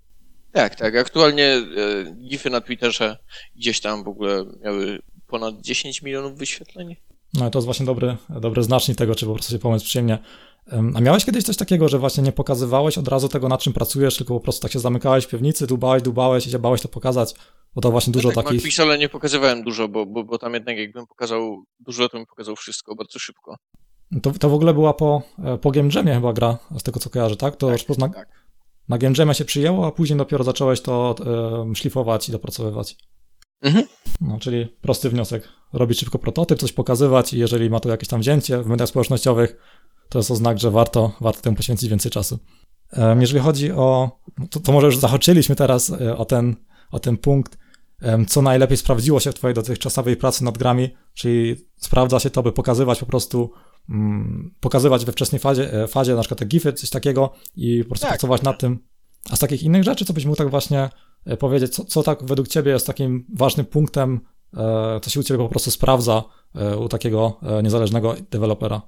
Tak, 0.51 0.75
tak. 0.75 0.95
Aktualnie 0.95 1.45
e, 1.45 1.63
gify 2.29 2.49
na 2.49 2.61
Twitterze 2.61 3.17
gdzieś 3.55 3.81
tam 3.81 4.03
w 4.03 4.07
ogóle 4.07 4.45
miały 4.63 4.99
ponad 5.27 5.61
10 5.61 6.01
milionów 6.01 6.37
wyświetleń. 6.37 6.95
No 7.33 7.49
to 7.49 7.59
jest 7.59 7.65
właśnie 7.65 7.85
dobry, 7.85 8.17
dobry 8.29 8.63
znacznik 8.63 8.97
tego, 8.97 9.15
czy 9.15 9.25
po 9.25 9.33
prostu 9.33 9.51
się 9.51 9.59
pomysł 9.59 9.85
przyjemnie. 9.85 10.19
A 10.95 11.01
miałeś 11.01 11.25
kiedyś 11.25 11.43
coś 11.43 11.57
takiego, 11.57 11.89
że 11.89 11.99
właśnie 11.99 12.23
nie 12.23 12.31
pokazywałeś 12.31 12.97
od 12.97 13.07
razu 13.07 13.29
tego, 13.29 13.49
nad 13.49 13.61
czym 13.61 13.73
pracujesz, 13.73 14.17
tylko 14.17 14.33
po 14.33 14.39
prostu 14.39 14.61
tak 14.61 14.71
się 14.71 14.79
zamykałeś 14.79 15.25
w 15.25 15.27
piwnicy, 15.27 15.67
dubałeś, 15.67 16.03
dubałeś 16.03 16.47
i 16.47 16.51
się 16.51 16.59
bałeś 16.59 16.81
to 16.81 16.87
pokazać? 16.87 17.33
Bo 17.75 17.81
to 17.81 17.91
właśnie 17.91 18.13
dużo 18.13 18.29
no 18.29 18.35
tak, 18.35 18.45
takich... 18.45 18.63
Pixele 18.63 18.97
nie 18.97 19.09
pokazywałem 19.09 19.63
dużo, 19.63 19.87
bo, 19.87 20.05
bo, 20.05 20.23
bo 20.23 20.37
tam 20.37 20.53
jednak 20.53 20.77
jakbym 20.77 21.07
pokazał 21.07 21.63
dużo, 21.79 22.09
to 22.09 22.17
bym 22.17 22.25
pokazał 22.25 22.55
wszystko 22.55 22.95
bardzo 22.95 23.19
szybko. 23.19 23.55
To, 24.21 24.31
to 24.31 24.49
w 24.49 24.53
ogóle 24.53 24.73
była 24.73 24.93
po, 24.93 25.21
e, 25.43 25.57
po 25.57 25.71
Game 25.71 25.89
Jamie 25.95 26.13
chyba 26.13 26.33
gra, 26.33 26.57
z 26.77 26.83
tego 26.83 26.99
co 26.99 27.09
kojarzę, 27.09 27.35
tak? 27.35 27.55
To 27.55 27.69
tak, 27.69 27.85
pozna... 27.87 28.09
tak 28.09 28.40
na 28.91 28.97
Game 28.97 29.15
Jamie 29.17 29.33
się 29.33 29.45
przyjęło, 29.45 29.87
a 29.87 29.91
później 29.91 30.17
dopiero 30.17 30.43
zacząłeś 30.43 30.81
to 30.81 31.15
szlifować 31.75 32.29
i 32.29 32.31
dopracowywać. 32.31 32.95
Mhm. 33.61 33.85
No, 34.21 34.39
czyli 34.39 34.65
prosty 34.81 35.09
wniosek. 35.09 35.47
Robić 35.73 35.99
szybko 35.99 36.19
prototyp, 36.19 36.59
coś 36.59 36.71
pokazywać 36.71 37.33
i 37.33 37.39
jeżeli 37.39 37.69
ma 37.69 37.79
to 37.79 37.89
jakieś 37.89 38.09
tam 38.09 38.21
wzięcie 38.21 38.63
w 38.63 38.67
mediach 38.67 38.89
społecznościowych, 38.89 39.55
to 40.09 40.19
jest 40.19 40.29
to 40.29 40.35
znak, 40.35 40.59
że 40.59 40.71
warto, 40.71 41.11
warto 41.21 41.41
temu 41.41 41.55
poświęcić 41.55 41.89
więcej 41.89 42.11
czasu. 42.11 42.39
Jeżeli 43.19 43.39
chodzi 43.39 43.71
o, 43.71 44.19
to, 44.49 44.59
to 44.59 44.71
może 44.71 44.85
już 44.87 44.97
zahaczyliśmy 44.97 45.55
teraz 45.55 45.89
e, 45.89 46.17
o 46.17 46.25
ten, 46.25 46.55
o 46.91 46.99
ten 46.99 47.17
punkt, 47.17 47.57
co 48.27 48.41
najlepiej 48.41 48.77
sprawdziło 48.77 49.19
się 49.19 49.31
w 49.31 49.35
twojej 49.35 49.55
dotychczasowej 49.55 50.15
pracy 50.15 50.43
nad 50.43 50.57
grami, 50.57 50.89
czyli 51.13 51.55
sprawdza 51.77 52.19
się 52.19 52.29
to, 52.29 52.43
by 52.43 52.51
pokazywać 52.51 52.99
po 52.99 53.05
prostu 53.05 53.51
pokazywać 54.59 55.05
we 55.05 55.11
wczesnej 55.11 55.39
fazie, 55.39 55.73
e, 55.73 55.87
fazie 55.87 56.15
na 56.15 56.21
przykład 56.21 56.39
te 56.39 56.45
gify, 56.45 56.73
coś 56.73 56.89
takiego 56.89 57.33
i 57.55 57.83
po 57.83 57.89
prostu 57.89 58.03
tak. 58.03 58.11
pracować 58.11 58.41
nad 58.41 58.59
tym. 58.59 58.79
A 59.29 59.35
z 59.35 59.39
takich 59.39 59.63
innych 59.63 59.83
rzeczy, 59.83 60.05
co 60.05 60.13
byś 60.13 60.25
mógł 60.25 60.37
tak 60.37 60.49
właśnie 60.49 60.89
e, 61.25 61.37
powiedzieć, 61.37 61.75
co, 61.75 61.85
co 61.85 62.03
tak 62.03 62.23
według 62.23 62.47
ciebie 62.47 62.71
jest 62.71 62.87
takim 62.87 63.25
ważnym 63.35 63.65
punktem, 63.65 64.19
e, 64.57 64.99
co 65.03 65.09
się 65.09 65.19
u 65.19 65.23
ciebie 65.23 65.37
po 65.37 65.49
prostu 65.49 65.71
sprawdza 65.71 66.23
u 66.79 66.89
takiego 66.89 67.39
niezależnego 67.63 68.15
dewelopera? 68.31 68.81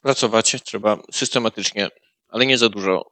Pracować 0.00 0.56
trzeba 0.64 0.98
systematycznie, 1.12 1.88
ale 2.28 2.46
nie 2.46 2.58
za 2.58 2.68
dużo. 2.68 3.02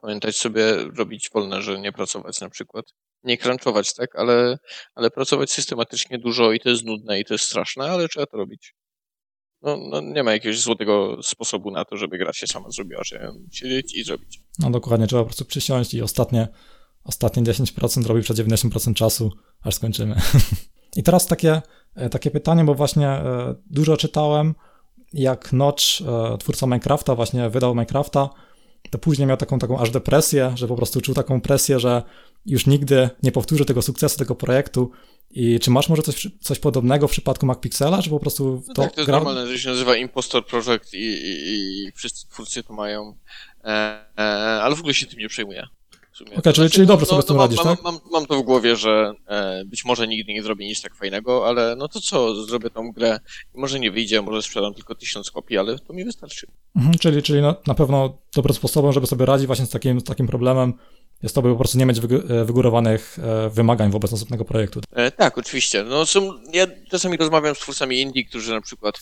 Pamiętać 0.00 0.36
sobie, 0.36 0.76
robić 0.96 1.30
wolne, 1.34 1.62
że 1.62 1.80
nie 1.80 1.92
pracować 1.92 2.40
na 2.40 2.50
przykład. 2.50 2.84
Nie 3.24 3.38
crunchować, 3.38 3.94
tak, 3.94 4.16
ale, 4.16 4.58
ale 4.94 5.10
pracować 5.10 5.52
systematycznie 5.52 6.18
dużo 6.18 6.52
i 6.52 6.60
to 6.60 6.68
jest 6.68 6.84
nudne 6.84 7.20
i 7.20 7.24
to 7.24 7.34
jest 7.34 7.44
straszne, 7.44 7.84
ale 7.84 8.08
trzeba 8.08 8.26
to 8.26 8.36
robić 8.36 8.74
no, 9.62 9.76
no, 9.76 10.00
nie 10.00 10.22
ma 10.22 10.32
jakiegoś 10.32 10.60
złotego 10.60 11.18
sposobu 11.22 11.70
na 11.70 11.84
to, 11.84 11.96
żeby 11.96 12.18
gra 12.18 12.32
się 12.32 12.46
sama 12.46 12.70
zrobiła, 12.70 13.04
że 13.04 13.32
siedzieć 13.50 13.94
i 13.94 14.04
zrobić. 14.04 14.40
No 14.58 14.70
dokładnie, 14.70 15.06
trzeba 15.06 15.22
po 15.22 15.26
prostu 15.26 15.44
przysiąść 15.44 15.94
i 15.94 16.02
ostatnie, 16.02 16.48
ostatnie 17.04 17.42
10% 17.42 18.06
robi 18.06 18.22
przed 18.22 18.36
90% 18.36 18.94
czasu, 18.94 19.30
aż 19.62 19.74
skończymy. 19.74 20.16
I 20.96 21.02
teraz 21.02 21.26
takie, 21.26 21.62
e, 21.94 22.08
takie 22.08 22.30
pytanie, 22.30 22.64
bo 22.64 22.74
właśnie 22.74 23.08
e, 23.08 23.54
dużo 23.70 23.96
czytałem, 23.96 24.54
jak 25.12 25.52
Notch, 25.52 25.84
e, 26.00 26.38
twórca 26.38 26.66
Minecrafta, 26.66 27.14
właśnie 27.14 27.50
wydał 27.50 27.74
Minecrafta, 27.74 28.30
to 28.92 28.98
później 28.98 29.28
miał 29.28 29.36
taką, 29.36 29.58
taką 29.58 29.78
aż 29.78 29.90
depresję, 29.90 30.52
że 30.54 30.68
po 30.68 30.76
prostu 30.76 31.00
czuł 31.00 31.14
taką 31.14 31.40
presję, 31.40 31.80
że 31.80 32.02
już 32.46 32.66
nigdy 32.66 33.10
nie 33.22 33.32
powtórzy 33.32 33.64
tego 33.64 33.82
sukcesu, 33.82 34.18
tego 34.18 34.34
projektu. 34.34 34.90
I 35.30 35.60
czy 35.60 35.70
masz 35.70 35.88
może 35.88 36.02
coś, 36.02 36.28
coś 36.40 36.58
podobnego 36.58 37.08
w 37.08 37.10
przypadku 37.10 37.46
MacPixela, 37.46 38.02
czy 38.02 38.10
po 38.10 38.20
prostu 38.20 38.62
no 38.68 38.74
to... 38.74 38.82
tak, 38.82 38.92
to 38.92 39.00
jest 39.00 39.08
gra... 39.08 39.16
normalne, 39.16 39.46
że 39.46 39.58
się 39.58 39.68
nazywa 39.68 39.96
Impostor 39.96 40.46
Project 40.46 40.94
i, 40.94 40.96
i, 40.96 41.86
i 41.86 41.92
wszyscy 41.92 42.28
twórcy 42.28 42.62
to 42.62 42.72
mają, 42.72 43.16
e, 43.64 43.68
e, 44.18 44.22
ale 44.62 44.76
w 44.76 44.78
ogóle 44.78 44.94
się 44.94 45.06
tym 45.06 45.18
nie 45.18 45.28
przejmuję. 45.28 45.66
Okej, 46.20 46.36
okay, 46.36 46.52
czyli, 46.52 46.70
czyli 46.70 46.86
dobrze 46.86 47.06
no, 47.06 47.10
sobie 47.10 47.22
z 47.22 47.26
tym 47.26 47.36
no, 47.36 47.42
radzisz, 47.42 47.64
mam, 47.64 47.76
tak? 47.76 47.84
Mam, 47.84 47.98
mam, 48.12 48.26
to 48.26 48.38
w 48.38 48.42
głowie, 48.42 48.76
że 48.76 49.12
e, 49.26 49.64
być 49.64 49.84
może 49.84 50.08
nigdy 50.08 50.32
nie 50.32 50.42
zrobię 50.42 50.66
nic 50.66 50.82
tak 50.82 50.94
fajnego, 50.94 51.48
ale 51.48 51.76
no 51.76 51.88
to 51.88 52.00
co, 52.00 52.44
zrobię 52.44 52.70
tą 52.70 52.92
grę 52.92 53.20
może 53.54 53.80
nie 53.80 53.90
wyjdzie, 53.90 54.22
może 54.22 54.42
sprzedam 54.42 54.74
tylko 54.74 54.94
tysiąc 54.94 55.30
kopii, 55.30 55.58
ale 55.58 55.78
to 55.78 55.92
mi 55.92 56.04
wystarczy. 56.04 56.46
Mhm, 56.76 56.98
czyli 56.98 57.22
czyli 57.22 57.42
na, 57.42 57.56
na 57.66 57.74
pewno 57.74 58.18
dobrym 58.36 58.54
sposobem, 58.54 58.92
żeby 58.92 59.06
sobie 59.06 59.26
radzić 59.26 59.46
właśnie 59.46 59.66
z 59.66 59.70
takim, 59.70 60.00
z 60.00 60.04
takim 60.04 60.26
problemem, 60.26 60.74
jest 61.22 61.34
to, 61.34 61.42
by 61.42 61.52
po 61.52 61.58
prostu 61.58 61.78
nie 61.78 61.86
mieć 61.86 61.98
e, 61.98 62.44
wygórowanych 62.44 63.18
e, 63.18 63.50
wymagań 63.50 63.90
wobec 63.90 64.10
następnego 64.10 64.44
projektu. 64.44 64.80
E, 64.92 65.10
tak, 65.10 65.38
oczywiście. 65.38 65.84
No, 65.84 66.06
są, 66.06 66.32
ja 66.52 66.66
czasami 66.90 67.16
rozmawiam 67.16 67.54
z 67.54 67.58
twórcami 67.58 68.00
indie, 68.00 68.24
którzy 68.24 68.52
na 68.52 68.60
przykład 68.60 69.00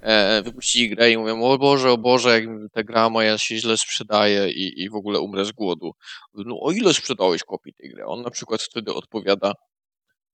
e, 0.00 0.42
wypuścili 0.42 0.90
grę 0.90 1.10
i 1.10 1.16
mówią, 1.16 1.42
o 1.42 1.58
Boże, 1.58 1.90
o 1.90 1.98
Boże, 1.98 2.40
jak 2.40 2.44
ta 2.72 2.82
gra 2.82 3.10
moja 3.10 3.38
się 3.38 3.58
źle 3.58 3.76
sprzedaje 3.76 4.50
i, 4.50 4.82
i 4.82 4.90
w 4.90 4.94
ogóle 4.94 5.20
umrę 5.20 5.44
z 5.44 5.52
głodu. 5.52 5.92
No 6.34 6.60
o 6.60 6.72
ile 6.72 6.94
sprzedałeś 6.94 7.44
kopii 7.44 7.72
tej 7.74 7.90
gry? 7.90 8.06
On 8.06 8.22
na 8.22 8.30
przykład 8.30 8.62
wtedy 8.62 8.94
odpowiada 8.94 9.52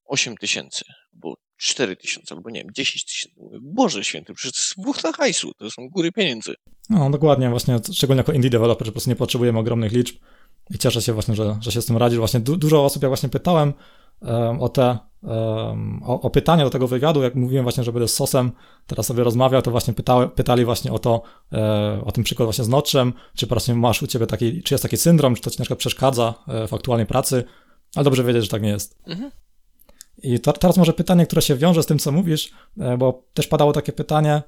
8 0.05 0.37
tysięcy, 0.37 0.85
albo 1.15 1.35
4 1.57 1.97
tysiące, 1.97 2.35
albo 2.35 2.51
nie 2.51 2.61
wiem, 2.61 2.73
10 2.75 3.05
tysięcy. 3.05 3.41
Boże 3.63 4.05
święty, 4.05 4.35
przecież 4.35 4.75
to 4.77 4.91
jest 5.09 5.17
hajsu, 5.17 5.53
to 5.59 5.71
są 5.71 5.89
góry 5.89 6.13
pieniędzy. 6.13 6.55
No 6.91 7.11
dokładnie, 7.11 7.51
właśnie, 7.51 7.81
szczególnie 7.93 8.21
jako 8.21 8.33
indie 8.33 8.51
developer, 8.51 8.87
po 8.87 8.93
prostu 8.93 9.11
nie 9.11 9.17
potrzebujemy 9.17 9.59
ogromnych 9.59 9.93
liczb 9.93 10.17
i 10.71 10.79
cieszę 10.79 11.03
się 11.03 11.13
właśnie, 11.13 11.35
że, 11.35 11.59
że 11.61 11.73
się 11.73 11.83
z 11.83 11.87
tym 11.87 11.97
radzisz. 11.97 12.19
Właśnie 12.19 12.41
du 12.41 12.57
dużo 12.57 12.85
osób, 12.85 13.03
jak 13.03 13.11
właśnie 13.11 13.29
pytałem 13.29 13.73
o 14.61 14.69
te, 14.69 14.99
o, 16.03 16.21
o, 16.21 16.31
pytania 16.31 16.65
do 16.65 16.71
tego 16.71 16.89
wywiadu, 16.89 17.23
jak 17.23 17.35
mówiłem 17.35 17.65
właśnie, 17.65 17.85
że 17.85 17.93
będę 17.93 18.09
z 18.09 18.15
Sosem 18.15 18.53
teraz 18.87 19.07
sobie 19.07 19.25
rozmawiał, 19.25 19.63
to 19.63 19.71
właśnie 19.71 19.95
pyta, 19.95 20.29
pytali 20.29 20.65
właśnie 20.65 20.93
o 20.93 20.99
to, 20.99 21.23
e, 21.53 22.03
o 22.05 22.13
ten 22.13 22.25
przykład 22.25 22.47
właśnie 22.47 22.65
z 22.65 22.69
Notchem, 22.69 23.13
czy 23.35 23.47
po 23.47 23.51
prostu 23.51 23.77
masz 23.77 24.03
u 24.03 24.07
ciebie 24.07 24.27
taki, 24.27 24.63
czy 24.63 24.75
jest 24.75 24.83
taki 24.83 24.97
syndrom, 24.97 25.35
czy 25.35 25.43
to 25.43 25.51
ci 25.51 25.59
na 25.59 25.63
przykład 25.63 25.79
przeszkadza 25.79 26.35
e, 26.49 26.69
w 26.69 26.75
aktualnej 26.75 27.07
pracy, 27.07 27.45
ale 27.97 28.05
dobrze 28.05 28.25
wiedzieć, 28.25 28.43
że 28.43 28.51
tak 28.51 28.63
nie 28.63 28.69
jest. 28.69 28.99
Mhm. 29.07 29.31
I 30.23 30.41
to, 30.41 30.53
teraz 30.53 30.77
może 30.77 30.93
pytanie, 30.93 31.27
które 31.27 31.43
się 31.43 31.57
wiąże 31.57 31.83
z 31.83 31.87
tym, 31.87 31.99
co 31.99 32.13
mówisz, 32.13 32.51
e, 32.79 32.99
bo 32.99 33.25
też 33.35 33.47
padało 33.47 33.73
takie 33.73 33.93
pytanie, 33.93 34.43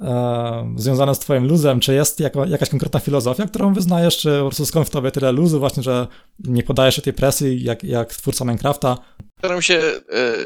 e, 0.00 0.74
związane 0.76 1.14
z 1.14 1.18
twoim 1.18 1.46
luzem, 1.46 1.80
czy 1.80 1.94
jest 1.94 2.20
jako, 2.20 2.44
jakaś 2.44 2.68
konkretna 2.68 3.00
filozofia, 3.00 3.46
którą 3.46 3.74
wyznajesz, 3.74 4.18
czy 4.18 4.38
po 4.38 4.46
prostu 4.46 4.66
skąd 4.66 4.86
w 4.86 4.90
tobie 4.90 5.10
tyle 5.10 5.32
luzu 5.32 5.58
właśnie, 5.58 5.82
że 5.82 6.06
nie 6.38 6.62
podajesz 6.62 6.96
się 6.96 7.02
tej 7.02 7.12
presji 7.12 7.64
jak, 7.64 7.84
jak 7.84 8.14
twórca 8.14 8.44
Minecrafta? 8.44 8.98
Staram 9.38 9.62
się 9.62 9.74
e, 9.78 10.00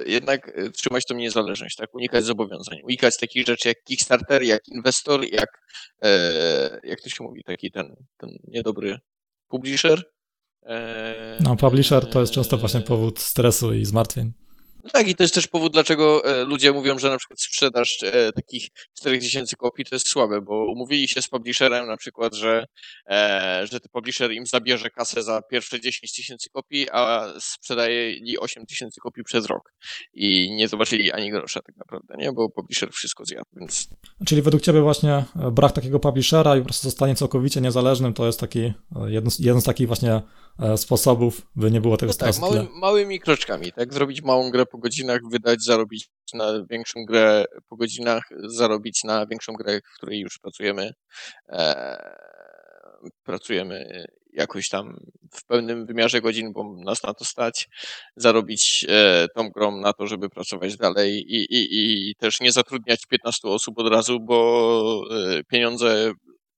jednak 0.07 0.49
e, 0.49 0.71
trzymać 0.71 1.05
tą 1.07 1.15
niezależność, 1.15 1.77
tak, 1.77 1.95
unikać 1.95 2.25
zobowiązań, 2.25 2.79
unikać 2.85 3.17
takich 3.17 3.47
rzeczy 3.47 3.69
jak 3.69 3.85
Kickstarter, 3.85 4.43
jak 4.43 4.69
inwestor, 4.69 5.25
jak, 5.33 5.49
e, 6.03 6.81
jak 6.85 7.01
to 7.01 7.09
się 7.09 7.25
mówi, 7.25 7.43
taki 7.45 7.71
ten, 7.71 7.97
ten 8.17 8.31
niedobry 8.49 8.99
publisher. 9.49 10.03
E, 10.67 11.39
no, 11.41 11.57
publisher 11.57 12.11
to 12.11 12.21
jest 12.21 12.33
często 12.33 12.59
właśnie 12.59 12.81
powód 12.81 13.21
stresu 13.21 13.75
i 13.75 13.85
zmartwień. 13.85 14.33
Tak, 14.93 15.09
i 15.09 15.15
to 15.15 15.23
jest 15.25 15.35
też 15.35 15.47
powód, 15.47 15.73
dlaczego 15.73 16.25
e, 16.25 16.45
ludzie 16.45 16.73
mówią, 16.73 16.99
że 16.99 17.11
na 17.11 17.19
przykład 17.19 17.41
sprzedaż 17.41 18.03
e, 18.03 18.33
takich 18.33 18.69
4000 18.99 19.57
kopii 19.57 19.85
to 19.85 19.95
jest 19.95 20.09
słabe, 20.09 20.41
bo 20.41 20.73
umówili 20.73 21.09
się 21.09 21.23
z 21.23 21.29
publisherem 21.29 21.87
na 21.87 21.97
przykład, 21.97 22.35
że, 22.35 22.65
e, 23.11 23.67
że 23.71 23.81
ten 23.81 23.89
publisher 23.93 24.33
im 24.33 24.47
zabierze 24.47 24.91
kasę 24.91 25.23
za 25.23 25.43
pierwsze 25.43 25.81
10 25.81 26.13
tysięcy 26.13 26.51
kopii, 26.51 26.87
a 26.93 27.33
sprzedajeli 27.41 28.39
8 28.39 28.67
tysięcy 28.67 29.01
kopii 29.01 29.25
przez 29.25 29.47
rok. 29.47 29.73
I 30.15 30.53
nie 30.53 30.69
zobaczyli 30.69 31.13
ani 31.13 31.31
grosza 31.31 31.61
tak 31.63 31.77
naprawdę, 31.77 32.15
nie? 32.19 32.33
Bo 32.33 32.49
publisher 32.49 32.93
wszystko 32.93 33.25
zjadł, 33.25 33.51
więc... 33.57 33.89
Czyli 34.27 34.43
według 34.43 34.63
ciebie 34.63 34.81
właśnie 34.81 35.25
brak 35.53 35.73
takiego 35.73 36.01
publishera 36.01 36.57
i 36.57 36.59
po 36.59 36.65
prostu 36.65 36.85
zostanie 36.85 37.15
całkowicie 37.15 37.61
niezależnym 37.61 38.15
to 38.15 38.27
jest 38.27 38.41
taki 38.41 38.73
jeden 39.07 39.31
z, 39.31 39.39
jeden 39.39 39.61
z 39.61 39.65
takich 39.65 39.87
właśnie 39.87 40.23
sposobów, 40.77 41.43
by 41.57 41.71
nie 41.71 41.81
było 41.81 41.97
tego 41.97 42.11
no 42.11 42.15
stresu. 42.15 42.41
Tak, 42.41 42.51
mały, 42.51 42.69
małymi 42.75 43.21
kroczkami, 43.21 43.73
tak? 43.73 43.95
Zrobić 43.95 44.23
małą 44.23 44.51
grę 44.51 44.67
po 44.67 44.79
godzinach, 44.79 45.21
wydać, 45.31 45.63
zarobić 45.63 46.09
na 46.35 46.65
większą 46.71 47.05
grę 47.05 47.45
po 47.69 47.77
godzinach, 47.77 48.23
zarobić 48.49 49.05
na 49.05 49.27
większą 49.27 49.53
grę, 49.53 49.81
w 49.81 49.97
której 49.97 50.21
już 50.21 50.39
pracujemy. 50.39 50.91
E, 51.49 52.15
pracujemy 53.23 54.05
jakoś 54.33 54.69
tam 54.69 54.97
w 55.33 55.45
pełnym 55.45 55.87
wymiarze 55.87 56.21
godzin, 56.21 56.53
bo 56.53 56.77
nas 56.85 57.03
na 57.03 57.15
to 57.15 57.25
stać, 57.25 57.69
zarobić 58.17 58.87
e, 58.89 59.27
tą 59.35 59.51
grą 59.51 59.81
na 59.81 59.93
to, 59.93 60.07
żeby 60.07 60.29
pracować 60.29 60.77
dalej 60.77 61.35
i, 61.35 61.45
i, 61.45 62.11
i 62.11 62.15
też 62.15 62.41
nie 62.41 62.53
zatrudniać 62.53 63.07
15 63.07 63.49
osób 63.49 63.79
od 63.79 63.93
razu, 63.93 64.21
bo 64.21 65.03
e, 65.11 65.45
pieniądze 65.45 66.13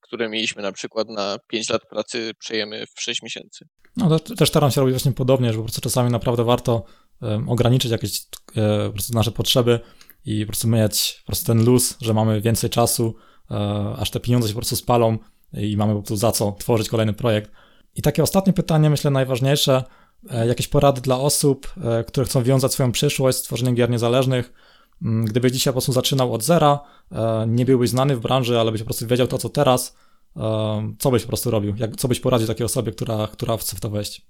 które 0.07 0.29
mieliśmy 0.29 0.62
na 0.62 0.73
przykład 0.73 1.09
na 1.09 1.38
5 1.49 1.69
lat 1.71 1.83
pracy, 1.90 2.33
przejemy 2.38 2.87
w 2.87 3.03
6 3.03 3.23
miesięcy. 3.23 3.69
No 3.97 4.19
to 4.19 4.35
też 4.35 4.49
staram 4.49 4.71
się 4.71 4.81
robić 4.81 4.95
właśnie 4.95 5.12
podobnie, 5.12 5.53
że 5.53 5.59
po 5.59 5.64
prostu 5.64 5.81
czasami 5.81 6.11
naprawdę 6.11 6.45
warto 6.45 6.85
um, 7.21 7.49
ograniczyć 7.49 7.90
jakieś 7.90 8.23
um, 8.57 8.87
po 8.87 8.92
prostu 8.92 9.14
nasze 9.14 9.31
potrzeby 9.31 9.81
i 10.25 10.40
po 10.40 10.53
prostu 10.53 10.69
mieć 10.69 11.21
po 11.21 11.27
prostu 11.27 11.47
ten 11.47 11.64
luz, 11.64 11.97
że 12.01 12.14
mamy 12.14 12.40
więcej 12.40 12.71
czasu, 12.71 13.14
um, 13.51 13.61
aż 13.99 14.11
te 14.11 14.21
pieniądze 14.21 14.49
się 14.49 14.55
po 14.55 14.61
prostu 14.61 14.77
spalą 14.77 15.19
i 15.53 15.77
mamy 15.77 15.92
po 15.92 15.99
prostu 15.99 16.16
za 16.16 16.33
co 16.33 16.53
tworzyć 16.53 16.88
kolejny 16.88 17.12
projekt. 17.12 17.51
I 17.95 18.03
takie 18.03 18.23
ostatnie 18.23 18.53
pytanie, 18.53 18.90
myślę 18.90 19.11
najważniejsze, 19.11 19.85
e, 20.31 20.47
jakieś 20.47 20.69
porady 20.69 21.01
dla 21.01 21.19
osób, 21.19 21.73
e, 21.85 22.05
które 22.05 22.27
chcą 22.27 22.42
wiązać 22.42 22.73
swoją 22.73 22.92
przyszłość 22.92 23.38
z 23.38 23.42
tworzeniem 23.42 23.75
gier 23.75 23.90
niezależnych, 23.90 24.53
gdybyś 25.01 25.53
dzisiaj 25.53 25.73
po 25.73 25.75
prostu 25.75 25.93
zaczynał 25.93 26.35
od 26.35 26.43
zera, 26.43 26.81
e, 27.13 27.45
nie 27.49 27.65
byłbyś 27.65 27.91
znany 27.91 28.17
w 28.17 28.21
branży, 28.21 28.61
ale 28.61 28.73
byś 28.73 28.81
po 28.81 28.85
prostu 28.85 29.07
wiedział 29.07 29.27
to, 29.27 29.39
co 29.39 29.49
teraz, 29.49 29.97
e, 30.37 30.95
co 30.99 31.11
byś 31.11 31.23
po 31.23 31.29
prostu 31.29 31.51
robił? 31.51 31.75
Jak, 31.77 31.97
co 31.97 32.09
byś 32.09 32.21
poradził 32.21 32.47
takiej 32.49 32.67
osobie, 32.67 32.93
która, 32.93 33.29
która 33.33 33.57
chce 33.57 33.77
w 33.77 33.81
to 33.81 33.91
wejść? 33.91 34.23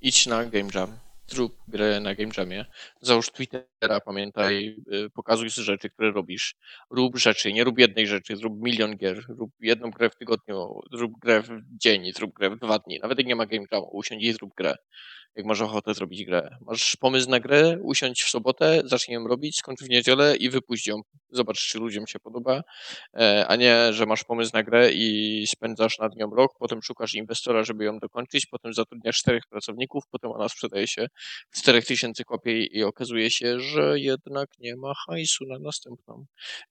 Idź 0.00 0.26
na 0.26 0.44
Game 0.44 0.68
Jam. 0.74 0.88
Zrób 1.26 1.56
grę 1.68 2.00
na 2.00 2.14
Game 2.14 2.30
Jamie. 2.38 2.64
Załóż 3.00 3.30
Twittera, 3.30 4.00
pamiętaj, 4.04 4.76
y, 4.92 5.10
pokazuj 5.10 5.50
rzeczy, 5.50 5.90
które 5.90 6.12
robisz. 6.12 6.54
Rób 6.90 7.18
rzeczy, 7.18 7.52
nie 7.52 7.64
rób 7.64 7.78
jednej 7.78 8.06
rzeczy, 8.06 8.36
zrób 8.36 8.62
milion 8.62 8.96
gier, 8.96 9.24
rób 9.28 9.50
jedną 9.60 9.90
grę 9.90 10.10
w 10.10 10.16
tygodniu, 10.16 10.80
zrób 10.92 11.12
grę 11.18 11.42
w 11.42 11.48
dzień, 11.80 12.12
zrób 12.12 12.32
grę 12.32 12.50
w 12.50 12.58
dwa 12.58 12.78
dni. 12.78 12.98
Nawet 13.02 13.18
jak 13.18 13.26
nie 13.26 13.36
ma 13.36 13.46
Game 13.46 13.64
Jamu, 13.72 13.88
usiądź 13.92 14.22
i 14.22 14.32
zrób 14.32 14.54
grę 14.56 14.74
jak 15.36 15.46
masz 15.46 15.60
ochotę 15.60 15.94
zrobić 15.94 16.24
grę. 16.24 16.56
Masz 16.60 16.96
pomysł 16.96 17.30
na 17.30 17.40
grę, 17.40 17.78
usiądź 17.82 18.22
w 18.22 18.28
sobotę, 18.28 18.82
zacznij 18.84 19.14
ją 19.14 19.28
robić, 19.28 19.56
skończ 19.56 19.80
w 19.80 19.88
niedzielę 19.88 20.36
i 20.36 20.50
wypuść 20.50 20.86
ją. 20.86 21.00
Zobacz, 21.30 21.68
czy 21.68 21.78
ludziom 21.78 22.06
się 22.06 22.20
podoba, 22.20 22.62
e, 23.14 23.46
a 23.48 23.56
nie, 23.56 23.92
że 23.92 24.06
masz 24.06 24.24
pomysł 24.24 24.50
na 24.54 24.62
grę 24.62 24.92
i 24.92 25.44
spędzasz 25.46 25.98
nad 25.98 26.16
nią 26.16 26.30
rok, 26.30 26.52
potem 26.58 26.82
szukasz 26.82 27.14
inwestora, 27.14 27.64
żeby 27.64 27.84
ją 27.84 27.98
dokończyć, 27.98 28.46
potem 28.46 28.74
zatrudniasz 28.74 29.16
czterech 29.16 29.42
pracowników, 29.50 30.04
potem 30.10 30.30
ona 30.32 30.48
sprzedaje 30.48 30.86
się 30.86 31.06
w 31.50 31.58
4000 31.58 32.24
kopii 32.24 32.76
i 32.78 32.84
okazuje 32.84 33.30
się, 33.30 33.60
że 33.60 34.00
jednak 34.00 34.48
nie 34.58 34.76
ma 34.76 34.92
hajsu 35.06 35.44
na 35.46 35.58
następną. 35.58 36.24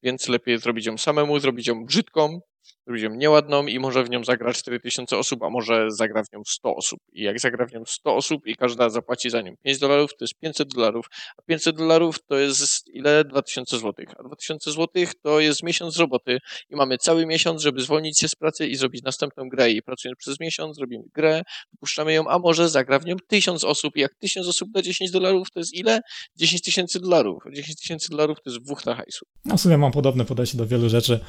Więc 0.03 0.27
lepiej 0.27 0.57
zrobić 0.57 0.85
ją 0.85 0.97
samemu, 0.97 1.39
zrobić 1.39 1.67
ją 1.67 1.85
brzydką, 1.85 2.41
ją 2.87 3.15
nieładną 3.15 3.67
i 3.67 3.79
może 3.79 4.03
w 4.03 4.09
nią 4.09 4.23
zagrać 4.23 4.57
4000 4.57 5.17
osób, 5.17 5.43
a 5.43 5.49
może 5.49 5.91
zagra 5.91 6.23
w 6.23 6.33
nią 6.33 6.41
100 6.47 6.75
osób. 6.75 6.99
I 7.13 7.23
jak 7.23 7.39
zagra 7.39 7.65
w 7.65 7.73
nią 7.73 7.83
100 7.87 8.15
osób 8.15 8.47
i 8.47 8.55
każda 8.55 8.89
zapłaci 8.89 9.29
za 9.29 9.41
nią 9.41 9.53
5 9.63 9.79
dolarów, 9.79 10.11
to 10.17 10.23
jest 10.23 10.33
500 10.33 10.73
dolarów, 10.73 11.05
a 11.37 11.41
500 11.41 11.75
dolarów 11.75 12.23
to 12.27 12.37
jest 12.37 12.87
ile? 12.93 13.25
2000 13.25 13.77
złotych. 13.77 14.09
A 14.19 14.23
2000 14.23 14.71
złotych 14.71 15.13
to 15.21 15.39
jest 15.39 15.63
miesiąc 15.63 15.97
roboty 15.97 16.37
i 16.69 16.75
mamy 16.75 16.97
cały 16.97 17.25
miesiąc, 17.25 17.61
żeby 17.61 17.81
zwolnić 17.81 18.19
się 18.19 18.27
z 18.27 18.35
pracy 18.35 18.67
i 18.67 18.75
zrobić 18.75 19.03
następną 19.03 19.49
grę. 19.49 19.71
I 19.71 19.81
pracując 19.81 20.17
przez 20.17 20.39
miesiąc, 20.39 20.79
robimy 20.79 21.03
grę, 21.13 21.41
wypuszczamy 21.71 22.13
ją, 22.13 22.27
a 22.27 22.39
może 22.39 22.69
zagra 22.69 22.99
w 22.99 23.05
nią 23.05 23.15
1000 23.27 23.63
osób 23.63 23.97
i 23.97 23.99
jak 23.99 24.15
1000 24.19 24.47
osób 24.47 24.71
da 24.71 24.81
10 24.81 25.11
dolarów, 25.11 25.51
to 25.51 25.59
jest 25.59 25.73
ile? 25.73 25.99
10 26.37 26.61
tysięcy 26.61 26.99
dolarów. 26.99 27.43
10 27.53 27.79
tysięcy 27.79 28.09
dolarów 28.09 28.37
to 28.43 28.49
jest 28.49 28.65
dwóch 28.65 28.83
hajsu. 28.83 29.25
No 29.45 29.57
w 29.57 29.61
sumie 29.61 29.77
mam 29.77 29.91
podobne 29.91 30.25
podejście 30.25 30.57
do 30.57 30.67
wielu 30.67 30.89
rzeczy. 30.89 31.19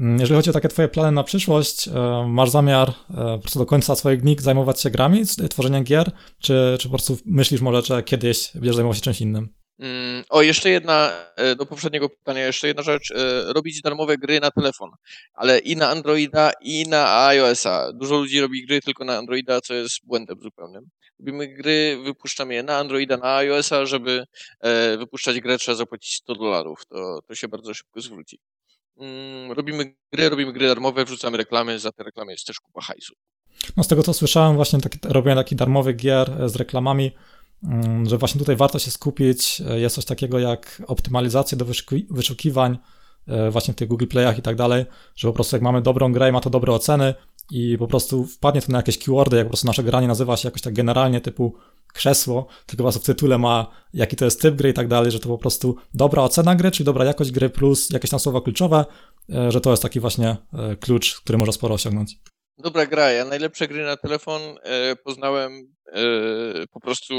Mm, 0.00 0.20
jeżeli 0.20 0.36
chodzi 0.36 0.50
o 0.50 0.52
takie 0.52 0.68
twoje 0.76 0.88
plany 0.88 1.12
na 1.12 1.24
przyszłość, 1.24 1.88
e, 1.88 1.92
masz 2.28 2.50
zamiar 2.50 2.88
e, 2.88 2.94
po 3.14 3.38
prostu 3.38 3.58
do 3.58 3.66
końca 3.66 3.96
swoich 3.96 4.20
dni 4.20 4.36
zajmować 4.40 4.80
się 4.80 4.90
grami, 4.90 5.22
tworzeniem 5.50 5.84
gier, 5.84 6.10
czy, 6.38 6.76
czy 6.80 6.88
po 6.88 6.92
prostu 6.92 7.18
myślisz 7.26 7.60
może, 7.60 7.82
że 7.82 8.02
kiedyś 8.02 8.50
będziesz 8.54 8.74
zajmował 8.74 8.94
się 8.94 9.00
czymś 9.00 9.20
innym? 9.20 9.48
Mm, 9.78 10.24
o, 10.28 10.42
jeszcze 10.42 10.70
jedna, 10.70 11.12
e, 11.36 11.56
do 11.56 11.66
poprzedniego 11.66 12.08
pytania, 12.08 12.46
jeszcze 12.46 12.66
jedna 12.66 12.82
rzecz. 12.82 13.12
Robić 13.46 13.82
darmowe 13.82 14.18
gry 14.18 14.40
na 14.40 14.50
telefon, 14.50 14.90
ale 15.34 15.58
i 15.58 15.76
na 15.76 15.88
Androida, 15.88 16.52
i 16.60 16.84
na 16.88 17.26
iOS-a. 17.26 17.92
Dużo 17.92 18.16
ludzi 18.16 18.40
robi 18.40 18.66
gry 18.66 18.80
tylko 18.80 19.04
na 19.04 19.16
Androida, 19.16 19.60
co 19.60 19.74
jest 19.74 19.98
błędem 20.04 20.38
zupełnym. 20.42 20.88
Robimy 21.18 21.48
gry, 21.48 21.98
wypuszczamy 22.04 22.54
je 22.54 22.62
na 22.62 22.78
Androida, 22.78 23.16
na 23.16 23.36
iOS-a, 23.36 23.86
żeby 23.86 24.24
wypuszczać 24.98 25.40
grę 25.40 25.58
trzeba 25.58 25.76
zapłacić 25.76 26.14
100 26.14 26.34
dolarów. 26.34 26.86
To, 26.88 27.20
to 27.28 27.34
się 27.34 27.48
bardzo 27.48 27.74
szybko 27.74 28.00
zwróci. 28.00 28.38
Mm, 28.98 29.52
robimy 29.52 29.94
gry, 30.12 30.28
robimy 30.28 30.52
gry 30.52 30.66
darmowe, 30.68 31.04
wrzucamy 31.04 31.36
reklamy, 31.36 31.78
za 31.78 31.92
te 31.92 32.04
reklamy 32.04 32.32
jest 32.32 32.46
też 32.46 32.60
kupa 32.60 32.80
hajsu. 32.80 33.14
No 33.76 33.84
z 33.84 33.88
tego 33.88 34.02
co 34.02 34.14
słyszałem, 34.14 34.56
właśnie 34.56 34.80
taki, 34.80 34.98
robienie 35.02 35.36
takich 35.36 35.96
gier 35.96 36.42
e, 36.42 36.48
z 36.48 36.56
reklamami, 36.56 37.10
mm, 37.64 38.08
że 38.08 38.18
właśnie 38.18 38.38
tutaj 38.38 38.56
warto 38.56 38.78
się 38.78 38.90
skupić. 38.90 39.62
E, 39.68 39.80
jest 39.80 39.94
coś 39.94 40.04
takiego 40.04 40.38
jak 40.38 40.82
optymalizacja 40.86 41.58
do 41.58 41.64
wyszukiwań 42.10 42.78
e, 43.28 43.50
właśnie 43.50 43.74
w 43.74 43.76
tych 43.76 43.88
Google 43.88 44.06
Playach 44.06 44.38
i 44.38 44.42
tak 44.42 44.56
dalej, 44.56 44.84
że 45.16 45.28
po 45.28 45.34
prostu 45.34 45.56
jak 45.56 45.62
mamy 45.62 45.82
dobrą 45.82 46.12
grę 46.12 46.28
i 46.28 46.32
ma 46.32 46.40
to 46.40 46.50
dobre 46.50 46.72
oceny 46.72 47.14
i 47.50 47.78
po 47.78 47.86
prostu 47.86 48.24
wpadnie 48.24 48.62
to 48.62 48.72
na 48.72 48.78
jakieś 48.78 48.98
keywordy, 48.98 49.36
jak 49.36 49.46
po 49.46 49.50
prostu 49.50 49.66
nasze 49.66 49.82
granie 49.82 50.08
nazywa 50.08 50.36
się 50.36 50.48
jakoś 50.48 50.62
tak 50.62 50.74
generalnie 50.74 51.20
typu 51.20 51.56
krzesło, 51.92 52.46
tylko 52.66 52.84
was 52.84 52.98
w 52.98 53.04
tytule 53.04 53.38
ma 53.38 53.66
jaki 53.94 54.16
to 54.16 54.24
jest 54.24 54.42
typ 54.42 54.54
gry 54.54 54.70
i 54.70 54.74
tak 54.74 54.88
dalej, 54.88 55.10
że 55.10 55.20
to 55.20 55.28
po 55.28 55.38
prostu 55.38 55.76
dobra 55.94 56.22
ocena 56.22 56.54
gry, 56.54 56.70
czyli 56.70 56.84
dobra 56.84 57.04
jakość 57.04 57.32
gry 57.32 57.50
plus 57.50 57.90
jakieś 57.90 58.10
tam 58.10 58.20
słowa 58.20 58.40
kluczowe, 58.40 58.84
e, 59.34 59.52
że 59.52 59.60
to 59.60 59.70
jest 59.70 59.82
taki 59.82 60.00
właśnie 60.00 60.36
e, 60.52 60.76
klucz, 60.76 61.20
który 61.20 61.38
może 61.38 61.52
sporo 61.52 61.74
osiągnąć. 61.74 62.18
Dobra 62.58 62.86
gra, 62.86 63.10
ja 63.10 63.24
najlepsze 63.24 63.68
gry 63.68 63.84
na 63.84 63.96
telefon 63.96 64.42
e, 64.62 64.96
poznałem 64.96 65.52
e, 65.86 66.02
po 66.72 66.80
prostu 66.80 67.14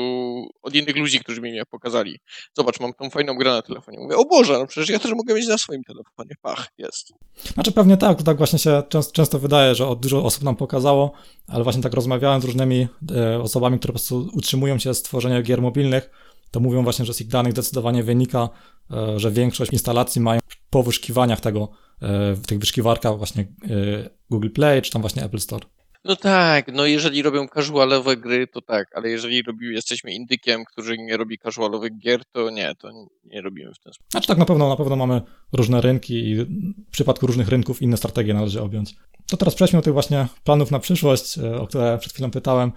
od 0.62 0.76
innych 0.76 0.96
ludzi, 0.96 1.20
którzy 1.20 1.42
mi 1.42 1.52
je 1.52 1.66
pokazali. 1.66 2.20
Zobacz, 2.54 2.80
mam 2.80 2.94
tą 2.94 3.10
fajną 3.10 3.38
grę 3.38 3.52
na 3.52 3.62
telefonie. 3.62 4.00
Mówię, 4.00 4.16
o 4.18 4.26
Boże, 4.26 4.54
no 4.54 4.68
przecież 4.68 4.90
ja 4.90 5.00
też 5.00 5.12
mogę 5.12 5.34
mieć 5.34 5.48
na 5.48 5.58
swoim 5.58 5.84
telefonie. 5.84 6.36
Pach, 6.42 6.68
jest. 6.78 7.14
Znaczy 7.54 7.72
pewnie 7.72 7.98
tak, 7.98 8.18
to 8.18 8.24
tak 8.24 8.38
właśnie 8.38 8.60
się 8.60 8.84
często, 8.90 9.14
często 9.14 9.40
wydaje, 9.40 9.76
że 9.76 9.96
dużo 9.96 10.24
osób 10.24 10.44
nam 10.44 10.56
pokazało, 10.56 11.12
ale 11.48 11.64
właśnie 11.64 11.84
tak 11.84 11.94
rozmawiałem 11.94 12.42
z 12.42 12.46
różnymi 12.46 12.88
e, 13.16 13.42
osobami, 13.42 13.80
które 13.80 13.92
po 13.92 14.00
prostu 14.00 14.30
utrzymują 14.34 14.80
się 14.80 14.94
z 14.94 15.02
tworzenia 15.02 15.42
gier 15.42 15.62
mobilnych, 15.62 16.10
to 16.52 16.60
mówią 16.60 16.84
właśnie, 16.84 17.06
że 17.06 17.14
z 17.14 17.22
ich 17.22 17.28
danych 17.28 17.52
zdecydowanie 17.52 18.04
wynika, 18.04 18.50
e, 18.92 19.20
że 19.20 19.32
większość 19.32 19.74
instalacji 19.74 20.22
mają 20.22 20.40
po 20.70 20.84
wyszukiwaniach 20.84 21.42
tego, 21.42 21.70
e, 22.02 22.34
w 22.34 22.48
tych 22.48 22.60
wyszukiwarkach 22.60 23.18
właśnie 23.18 23.44
e, 23.44 24.10
Google 24.30 24.50
Play, 24.50 24.82
czy 24.82 24.92
tam 24.92 25.02
właśnie 25.02 25.24
Apple 25.24 25.40
Store. 25.40 25.66
No 26.04 26.16
tak, 26.16 26.74
no 26.74 26.86
jeżeli 26.86 27.22
robią 27.22 27.48
casualowe 27.48 28.18
gry, 28.18 28.48
to 28.48 28.62
tak, 28.62 28.88
ale 28.96 29.10
jeżeli 29.10 29.42
robi, 29.42 29.74
jesteśmy 29.74 30.14
indykiem, 30.14 30.66
który 30.66 30.98
nie 30.98 31.18
robi 31.18 31.38
casualowych 31.38 31.98
gier, 31.98 32.22
to 32.32 32.50
nie, 32.50 32.76
to 32.76 32.92
nie 33.24 33.42
robimy 33.42 33.72
w 33.74 33.80
ten 33.80 33.94
sposób. 33.94 34.12
Znaczy 34.12 34.28
tak 34.28 34.38
na 34.38 34.46
pewno, 34.46 34.70
na 34.70 34.76
pewno 34.76 34.96
mamy 34.96 35.22
różne 35.54 35.82
rynki 35.82 36.30
i 36.30 36.36
w 36.36 36.92
przypadku 36.92 37.28
różnych 37.28 37.48
rynków 37.48 37.82
inne 37.82 37.98
strategie 37.98 38.34
należy 38.34 38.62
objąć. 38.62 38.96
To 39.28 39.38
teraz 39.38 39.56
przejdźmy 39.56 39.80
do 39.80 39.84
tych 39.84 39.94
właśnie 39.94 40.28
planów 40.44 40.72
na 40.72 40.80
przyszłość, 40.80 41.40
o 41.40 41.68
które 41.68 41.98
przed 41.98 42.14
chwilą 42.14 42.32
pytałem. 42.32 42.72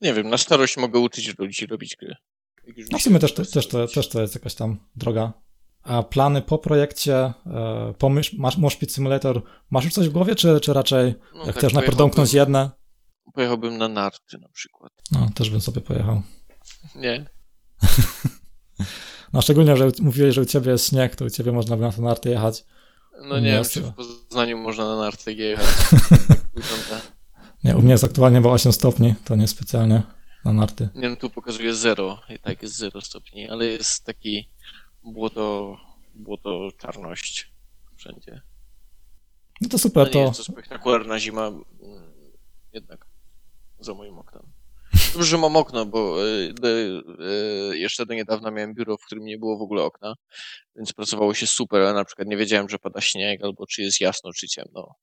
Nie 0.00 0.14
wiem, 0.14 0.28
na 0.28 0.38
starość 0.38 0.76
mogę 0.76 0.98
uczyć 0.98 1.38
ludzi 1.38 1.66
robić 1.66 1.96
gry. 1.96 2.14
No 2.90 2.98
w 2.98 3.02
sumie 3.02 3.18
też, 3.18 3.34
też, 3.34 3.50
też, 3.50 3.68
to, 3.68 3.88
też 3.88 4.08
to 4.08 4.20
jest 4.20 4.34
jakaś 4.34 4.54
tam 4.54 4.78
droga. 4.96 5.32
A 5.82 6.02
plany 6.02 6.42
po 6.42 6.58
projekcie, 6.58 7.16
e, 7.16 7.94
po 7.98 8.10
Moshpit 8.58 8.92
Simulator, 8.92 9.42
masz 9.70 9.84
już 9.84 9.94
coś 9.94 10.08
w 10.08 10.12
głowie, 10.12 10.34
czy, 10.34 10.60
czy 10.60 10.72
raczej 10.72 11.14
no, 11.34 11.44
tak, 11.44 11.56
chcesz 11.56 11.72
najpierw 11.72 11.96
domknąć 11.96 12.34
jedne? 12.34 12.70
Pojechałbym 13.34 13.78
na 13.78 13.88
narty 13.88 14.38
na 14.38 14.48
przykład. 14.48 14.92
No, 15.12 15.30
też 15.34 15.50
bym 15.50 15.60
sobie 15.60 15.80
pojechał. 15.80 16.22
Nie. 16.94 17.26
no, 19.32 19.42
szczególnie, 19.42 19.76
że 19.76 19.90
mówiłeś, 20.00 20.34
że 20.34 20.40
u 20.40 20.44
ciebie 20.44 20.72
jest 20.72 20.88
śnieg, 20.88 21.16
to 21.16 21.24
u 21.24 21.30
ciebie 21.30 21.52
można 21.52 21.76
by 21.76 21.82
na 21.82 21.92
te 21.92 22.02
narty 22.02 22.30
jechać. 22.30 22.64
No 23.22 23.40
nie 23.40 23.64
czy 23.64 23.80
w 23.80 23.92
Poznaniu 23.92 24.58
można 24.58 24.84
na 24.84 24.96
narty 24.96 25.32
jechać. 25.32 25.66
tak 25.90 27.02
nie, 27.64 27.76
u 27.76 27.82
mnie 27.82 27.92
jest 27.92 28.04
aktualnie 28.04 28.40
bo 28.40 28.52
8 28.52 28.72
stopni, 28.72 29.14
to 29.24 29.36
nie 29.36 29.48
specjalnie 29.48 30.02
na 30.44 30.52
narty. 30.52 30.88
Nie, 30.94 31.08
no 31.08 31.16
tu 31.16 31.30
pokazuje 31.30 31.74
0, 31.74 32.18
i 32.28 32.38
tak 32.38 32.62
jest 32.62 32.76
0 32.76 33.00
stopni, 33.00 33.48
ale 33.48 33.66
jest 33.66 34.04
taki 34.04 34.48
błoto, 35.04 35.76
błoto 36.14 36.68
czarność 36.78 37.52
wszędzie. 37.96 38.40
No 39.60 39.68
to 39.68 39.78
super, 39.78 40.10
to... 40.10 40.18
Nie 40.18 40.24
jest 40.24 40.46
to 40.46 40.52
spektakularna 40.52 41.18
zima, 41.18 41.46
mm, 41.46 41.62
jednak 42.72 43.06
za 43.80 43.94
moim 43.94 44.18
oknem. 44.18 44.42
Dobrze, 45.12 45.28
że 45.28 45.38
mam 45.38 45.56
okno, 45.56 45.86
bo 45.86 46.26
y, 46.26 46.54
y, 47.72 47.78
jeszcze 47.78 48.06
do 48.06 48.14
niedawna 48.14 48.50
miałem 48.50 48.74
biuro, 48.74 48.96
w 48.96 49.04
którym 49.04 49.24
nie 49.24 49.38
było 49.38 49.58
w 49.58 49.62
ogóle 49.62 49.82
okna, 49.82 50.14
więc 50.76 50.92
pracowało 50.92 51.34
się 51.34 51.46
super, 51.46 51.80
ale 51.80 51.94
na 51.94 52.04
przykład 52.04 52.28
nie 52.28 52.36
wiedziałem, 52.36 52.68
że 52.68 52.78
pada 52.78 53.00
śnieg, 53.00 53.44
albo 53.44 53.66
czy 53.66 53.82
jest 53.82 54.00
jasno, 54.00 54.32
czy 54.32 54.48
ciemno. 54.48 54.94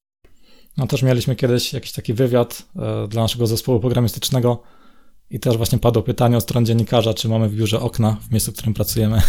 No 0.78 0.88
też 0.88 1.04
mieliśmy 1.04 1.36
kiedyś 1.36 1.74
jakiś 1.74 1.92
taki 1.92 2.14
wywiad 2.14 2.64
e, 2.76 3.08
dla 3.08 3.22
naszego 3.22 3.48
zespołu 3.48 3.80
programistycznego, 3.80 4.64
i 5.30 5.40
też 5.40 5.58
właśnie 5.58 5.80
padło 5.80 6.04
pytanie 6.04 6.38
o 6.38 6.42
stron 6.42 6.66
dziennikarza, 6.66 7.14
czy 7.14 7.30
mamy 7.30 7.50
w 7.50 7.56
biurze 7.56 7.80
okna 7.80 8.18
w 8.30 8.32
miejscu, 8.32 8.52
w 8.52 8.54
którym 8.54 8.74
pracujemy. 8.74 9.22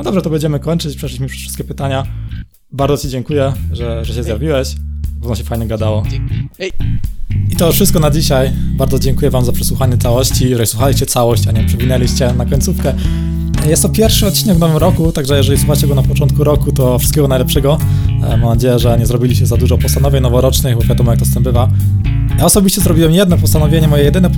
No 0.00 0.04
dobrze, 0.04 0.22
to 0.22 0.30
będziemy 0.30 0.60
kończyć. 0.60 0.96
Przeszliśmy 0.96 1.26
przez 1.26 1.40
wszystkie 1.40 1.64
pytania. 1.64 2.06
Bardzo 2.72 2.98
Ci 2.98 3.08
dziękuję, 3.08 3.52
że, 3.72 4.04
że 4.04 4.14
się 4.14 4.22
zjawiłeś. 4.22 4.74
Było 5.20 5.36
się 5.36 5.44
fajnie 5.44 5.66
gadało. 5.66 6.02
I 7.50 7.56
to 7.56 7.72
wszystko 7.72 8.00
na 8.00 8.10
dzisiaj. 8.10 8.52
Bardzo 8.56 8.98
dziękuję 8.98 9.30
Wam 9.30 9.44
za 9.44 9.52
przesłuchanie 9.52 9.98
całości, 9.98 10.56
że 10.56 10.66
słuchaliście 10.66 11.06
całość, 11.06 11.46
a 11.46 11.52
nie 11.52 11.64
przewinęliście 11.64 12.32
na 12.32 12.46
końcówkę. 12.46 12.94
Jest 13.68 13.82
to 13.82 13.88
pierwszy 13.88 14.26
odcinek 14.26 14.56
w 14.56 14.60
nowym 14.60 14.76
roku, 14.76 15.12
także 15.12 15.36
jeżeli 15.36 15.58
słuchacie 15.58 15.86
go 15.86 15.94
na 15.94 16.02
początku 16.02 16.44
roku, 16.44 16.72
to 16.72 16.98
wszystkiego 16.98 17.28
najlepszego. 17.28 17.78
E, 18.08 18.36
mam 18.36 18.40
nadzieję, 18.40 18.78
że 18.78 18.98
nie 18.98 19.06
zrobiliście 19.06 19.46
za 19.46 19.56
dużo 19.56 19.78
postanowień 19.78 20.22
noworocznych, 20.22 20.76
bo 20.76 20.82
wiadomo 20.82 21.10
jak 21.10 21.20
to 21.20 21.26
z 21.26 21.34
tym 21.34 21.42
bywa. 21.42 21.68
Ja 22.38 22.44
osobiście 22.44 22.80
zrobiłem 22.80 23.12
jedno 23.12 23.38
postanowienie, 23.38 23.88
moje 23.88 24.04
jedyne 24.04 24.30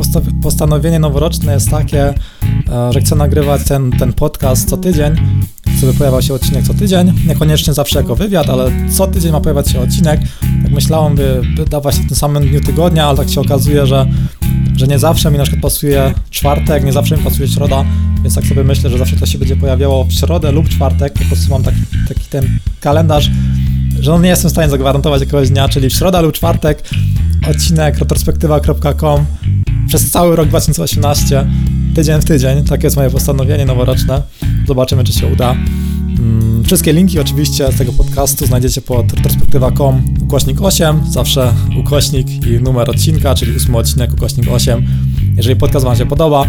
postanowienie 0.43 0.99
noworoczne 0.99 1.55
jest 1.55 1.71
takie, 1.71 2.09
e, 2.09 2.93
że 2.93 3.01
chcę 3.01 3.17
nagrywać 3.17 3.65
ten, 3.65 3.93
ten 3.93 4.13
podcast 4.13 4.71
co 4.71 4.77
tydzień. 4.77 5.17
Chcę, 5.77 5.87
by 5.87 5.95
pojawiał 5.95 6.23
się 6.23 6.35
odcinek 6.35 6.67
co 6.67 6.75
tydzień, 6.75 7.13
niekoniecznie 7.27 7.73
zawsze 7.73 7.99
jako 7.99 8.17
wywiad, 8.17 8.51
ale 8.51 8.71
co 8.91 9.07
tydzień 9.07 9.33
ma 9.33 9.41
pojawiać 9.41 9.71
się 9.71 9.81
odcinek. 9.81 10.21
Tak 10.63 10.73
myślałem, 10.73 11.15
by, 11.15 11.43
by 11.57 11.65
dawać 11.65 11.95
w 11.97 12.09
tym 12.09 12.17
samym 12.17 12.49
dniu 12.49 12.61
tygodnia, 12.61 12.92
ale 13.01 13.17
tak 13.17 13.31
się 13.31 13.41
okazuje, 13.41 13.87
że, 13.87 14.07
że 14.77 14.87
nie 14.87 14.99
zawsze 14.99 15.31
mi 15.31 15.39
na 15.39 15.43
przykład 15.43 15.63
pasuje 15.63 16.15
czwartek, 16.31 16.85
nie 16.85 16.93
zawsze 16.93 17.17
mi 17.17 17.23
pasuje 17.23 17.49
środa, 17.49 17.85
więc 18.23 18.35
tak 18.35 18.45
sobie 18.45 18.65
myślę, 18.65 18.91
że 18.91 18.99
zawsze 18.99 19.17
to 19.17 19.27
się 19.27 19.39
będzie 19.39 19.57
pojawiało 19.57 20.05
w 20.05 20.13
środę 20.13 20.53
lub 20.53 20.69
czwartek, 20.69 21.13
po 21.13 21.25
prostu 21.25 21.51
mam 21.51 21.63
taki, 21.63 21.79
taki 22.09 22.25
ten 22.31 22.59
kalendarz, 22.81 23.31
że 24.01 24.11
no 24.11 24.19
nie 24.19 24.29
jestem 24.29 24.49
w 24.49 24.53
stanie 24.53 24.71
zagwarantować 24.71 25.21
jakiegoś 25.21 25.51
dnia, 25.51 25.69
czyli 25.69 25.91
w 25.91 25.93
środę 25.93 26.23
lub 26.23 26.33
czwartek 26.33 26.83
odcinek 27.51 27.99
retrospektywa.com 27.99 29.25
przez 29.89 30.11
cały 30.11 30.37
rok 30.37 30.49
2018, 30.49 31.47
tydzień 31.95 32.21
w 32.21 32.25
tydzień, 32.25 32.65
takie 32.65 32.87
jest 32.87 32.97
moje 32.97 33.11
postanowienie 33.11 33.67
noworoczne. 33.67 34.23
Zobaczymy, 34.67 35.05
czy 35.05 35.13
się 35.13 35.27
uda. 35.27 35.57
Wszystkie 36.65 36.93
linki 36.93 37.21
oczywiście 37.21 37.73
z 37.73 37.77
tego 37.77 37.93
podcastu 37.93 38.47
znajdziecie 38.47 38.81
pod 38.81 39.13
retrospektywa.com 39.13 40.03
ukośnik 40.23 40.63
8, 40.63 41.01
zawsze 41.11 41.53
ukośnik 41.81 42.47
i 42.47 42.63
numer 42.63 42.91
odcinka, 42.91 43.35
czyli 43.35 43.57
ósmy 43.57 43.79
odcinek 43.79 44.13
ukośnik 44.13 44.49
8. 44.49 44.87
Jeżeli 45.37 45.57
podcast 45.57 45.85
Wam 45.85 45.97
się 45.97 46.07
podoba 46.07 46.47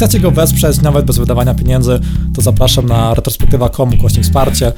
chcecie 0.00 0.20
go 0.20 0.30
wesprzeć 0.30 0.82
nawet 0.82 1.06
bez 1.06 1.18
wydawania 1.18 1.54
pieniędzy, 1.54 2.00
to 2.34 2.42
zapraszam 2.42 2.86
na 2.86 3.14
retrospektywa.com 3.14 3.94
ukośnik 3.94 4.24
wsparcie. 4.24 4.72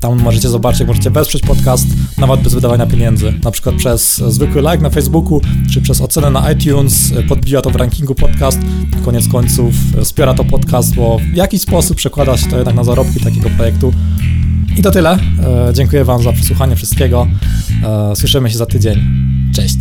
Tam 0.00 0.22
możecie 0.22 0.48
zobaczyć, 0.48 0.80
jak 0.80 0.88
możecie 0.88 1.10
wesprzeć 1.10 1.42
podcast 1.42 1.86
nawet 2.18 2.40
bez 2.40 2.54
wydawania 2.54 2.86
pieniędzy. 2.86 3.34
Na 3.44 3.50
przykład 3.50 3.74
przez 3.74 4.16
zwykły 4.16 4.60
like 4.60 4.78
na 4.78 4.90
Facebooku, 4.90 5.40
czy 5.70 5.80
przez 5.80 6.00
ocenę 6.00 6.30
na 6.30 6.52
iTunes, 6.52 7.12
podbija 7.28 7.62
to 7.62 7.70
w 7.70 7.76
rankingu 7.76 8.14
podcast. 8.14 8.58
Koniec 9.04 9.28
końców 9.28 9.74
wspiera 10.04 10.34
to 10.34 10.44
podcast, 10.44 10.94
bo 10.94 11.18
w 11.32 11.36
jakiś 11.36 11.62
sposób 11.62 11.96
przekłada 11.96 12.36
się 12.36 12.50
to 12.50 12.56
jednak 12.56 12.74
na 12.74 12.84
zarobki 12.84 13.20
takiego 13.20 13.50
projektu. 13.50 13.92
I 14.76 14.82
to 14.82 14.90
tyle. 14.90 15.12
E, 15.12 15.72
dziękuję 15.74 16.04
Wam 16.04 16.22
za 16.22 16.32
przesłuchanie 16.32 16.76
wszystkiego. 16.76 17.26
E, 17.84 18.16
słyszymy 18.16 18.50
się 18.50 18.58
za 18.58 18.66
tydzień. 18.66 19.00
Cześć. 19.54 19.78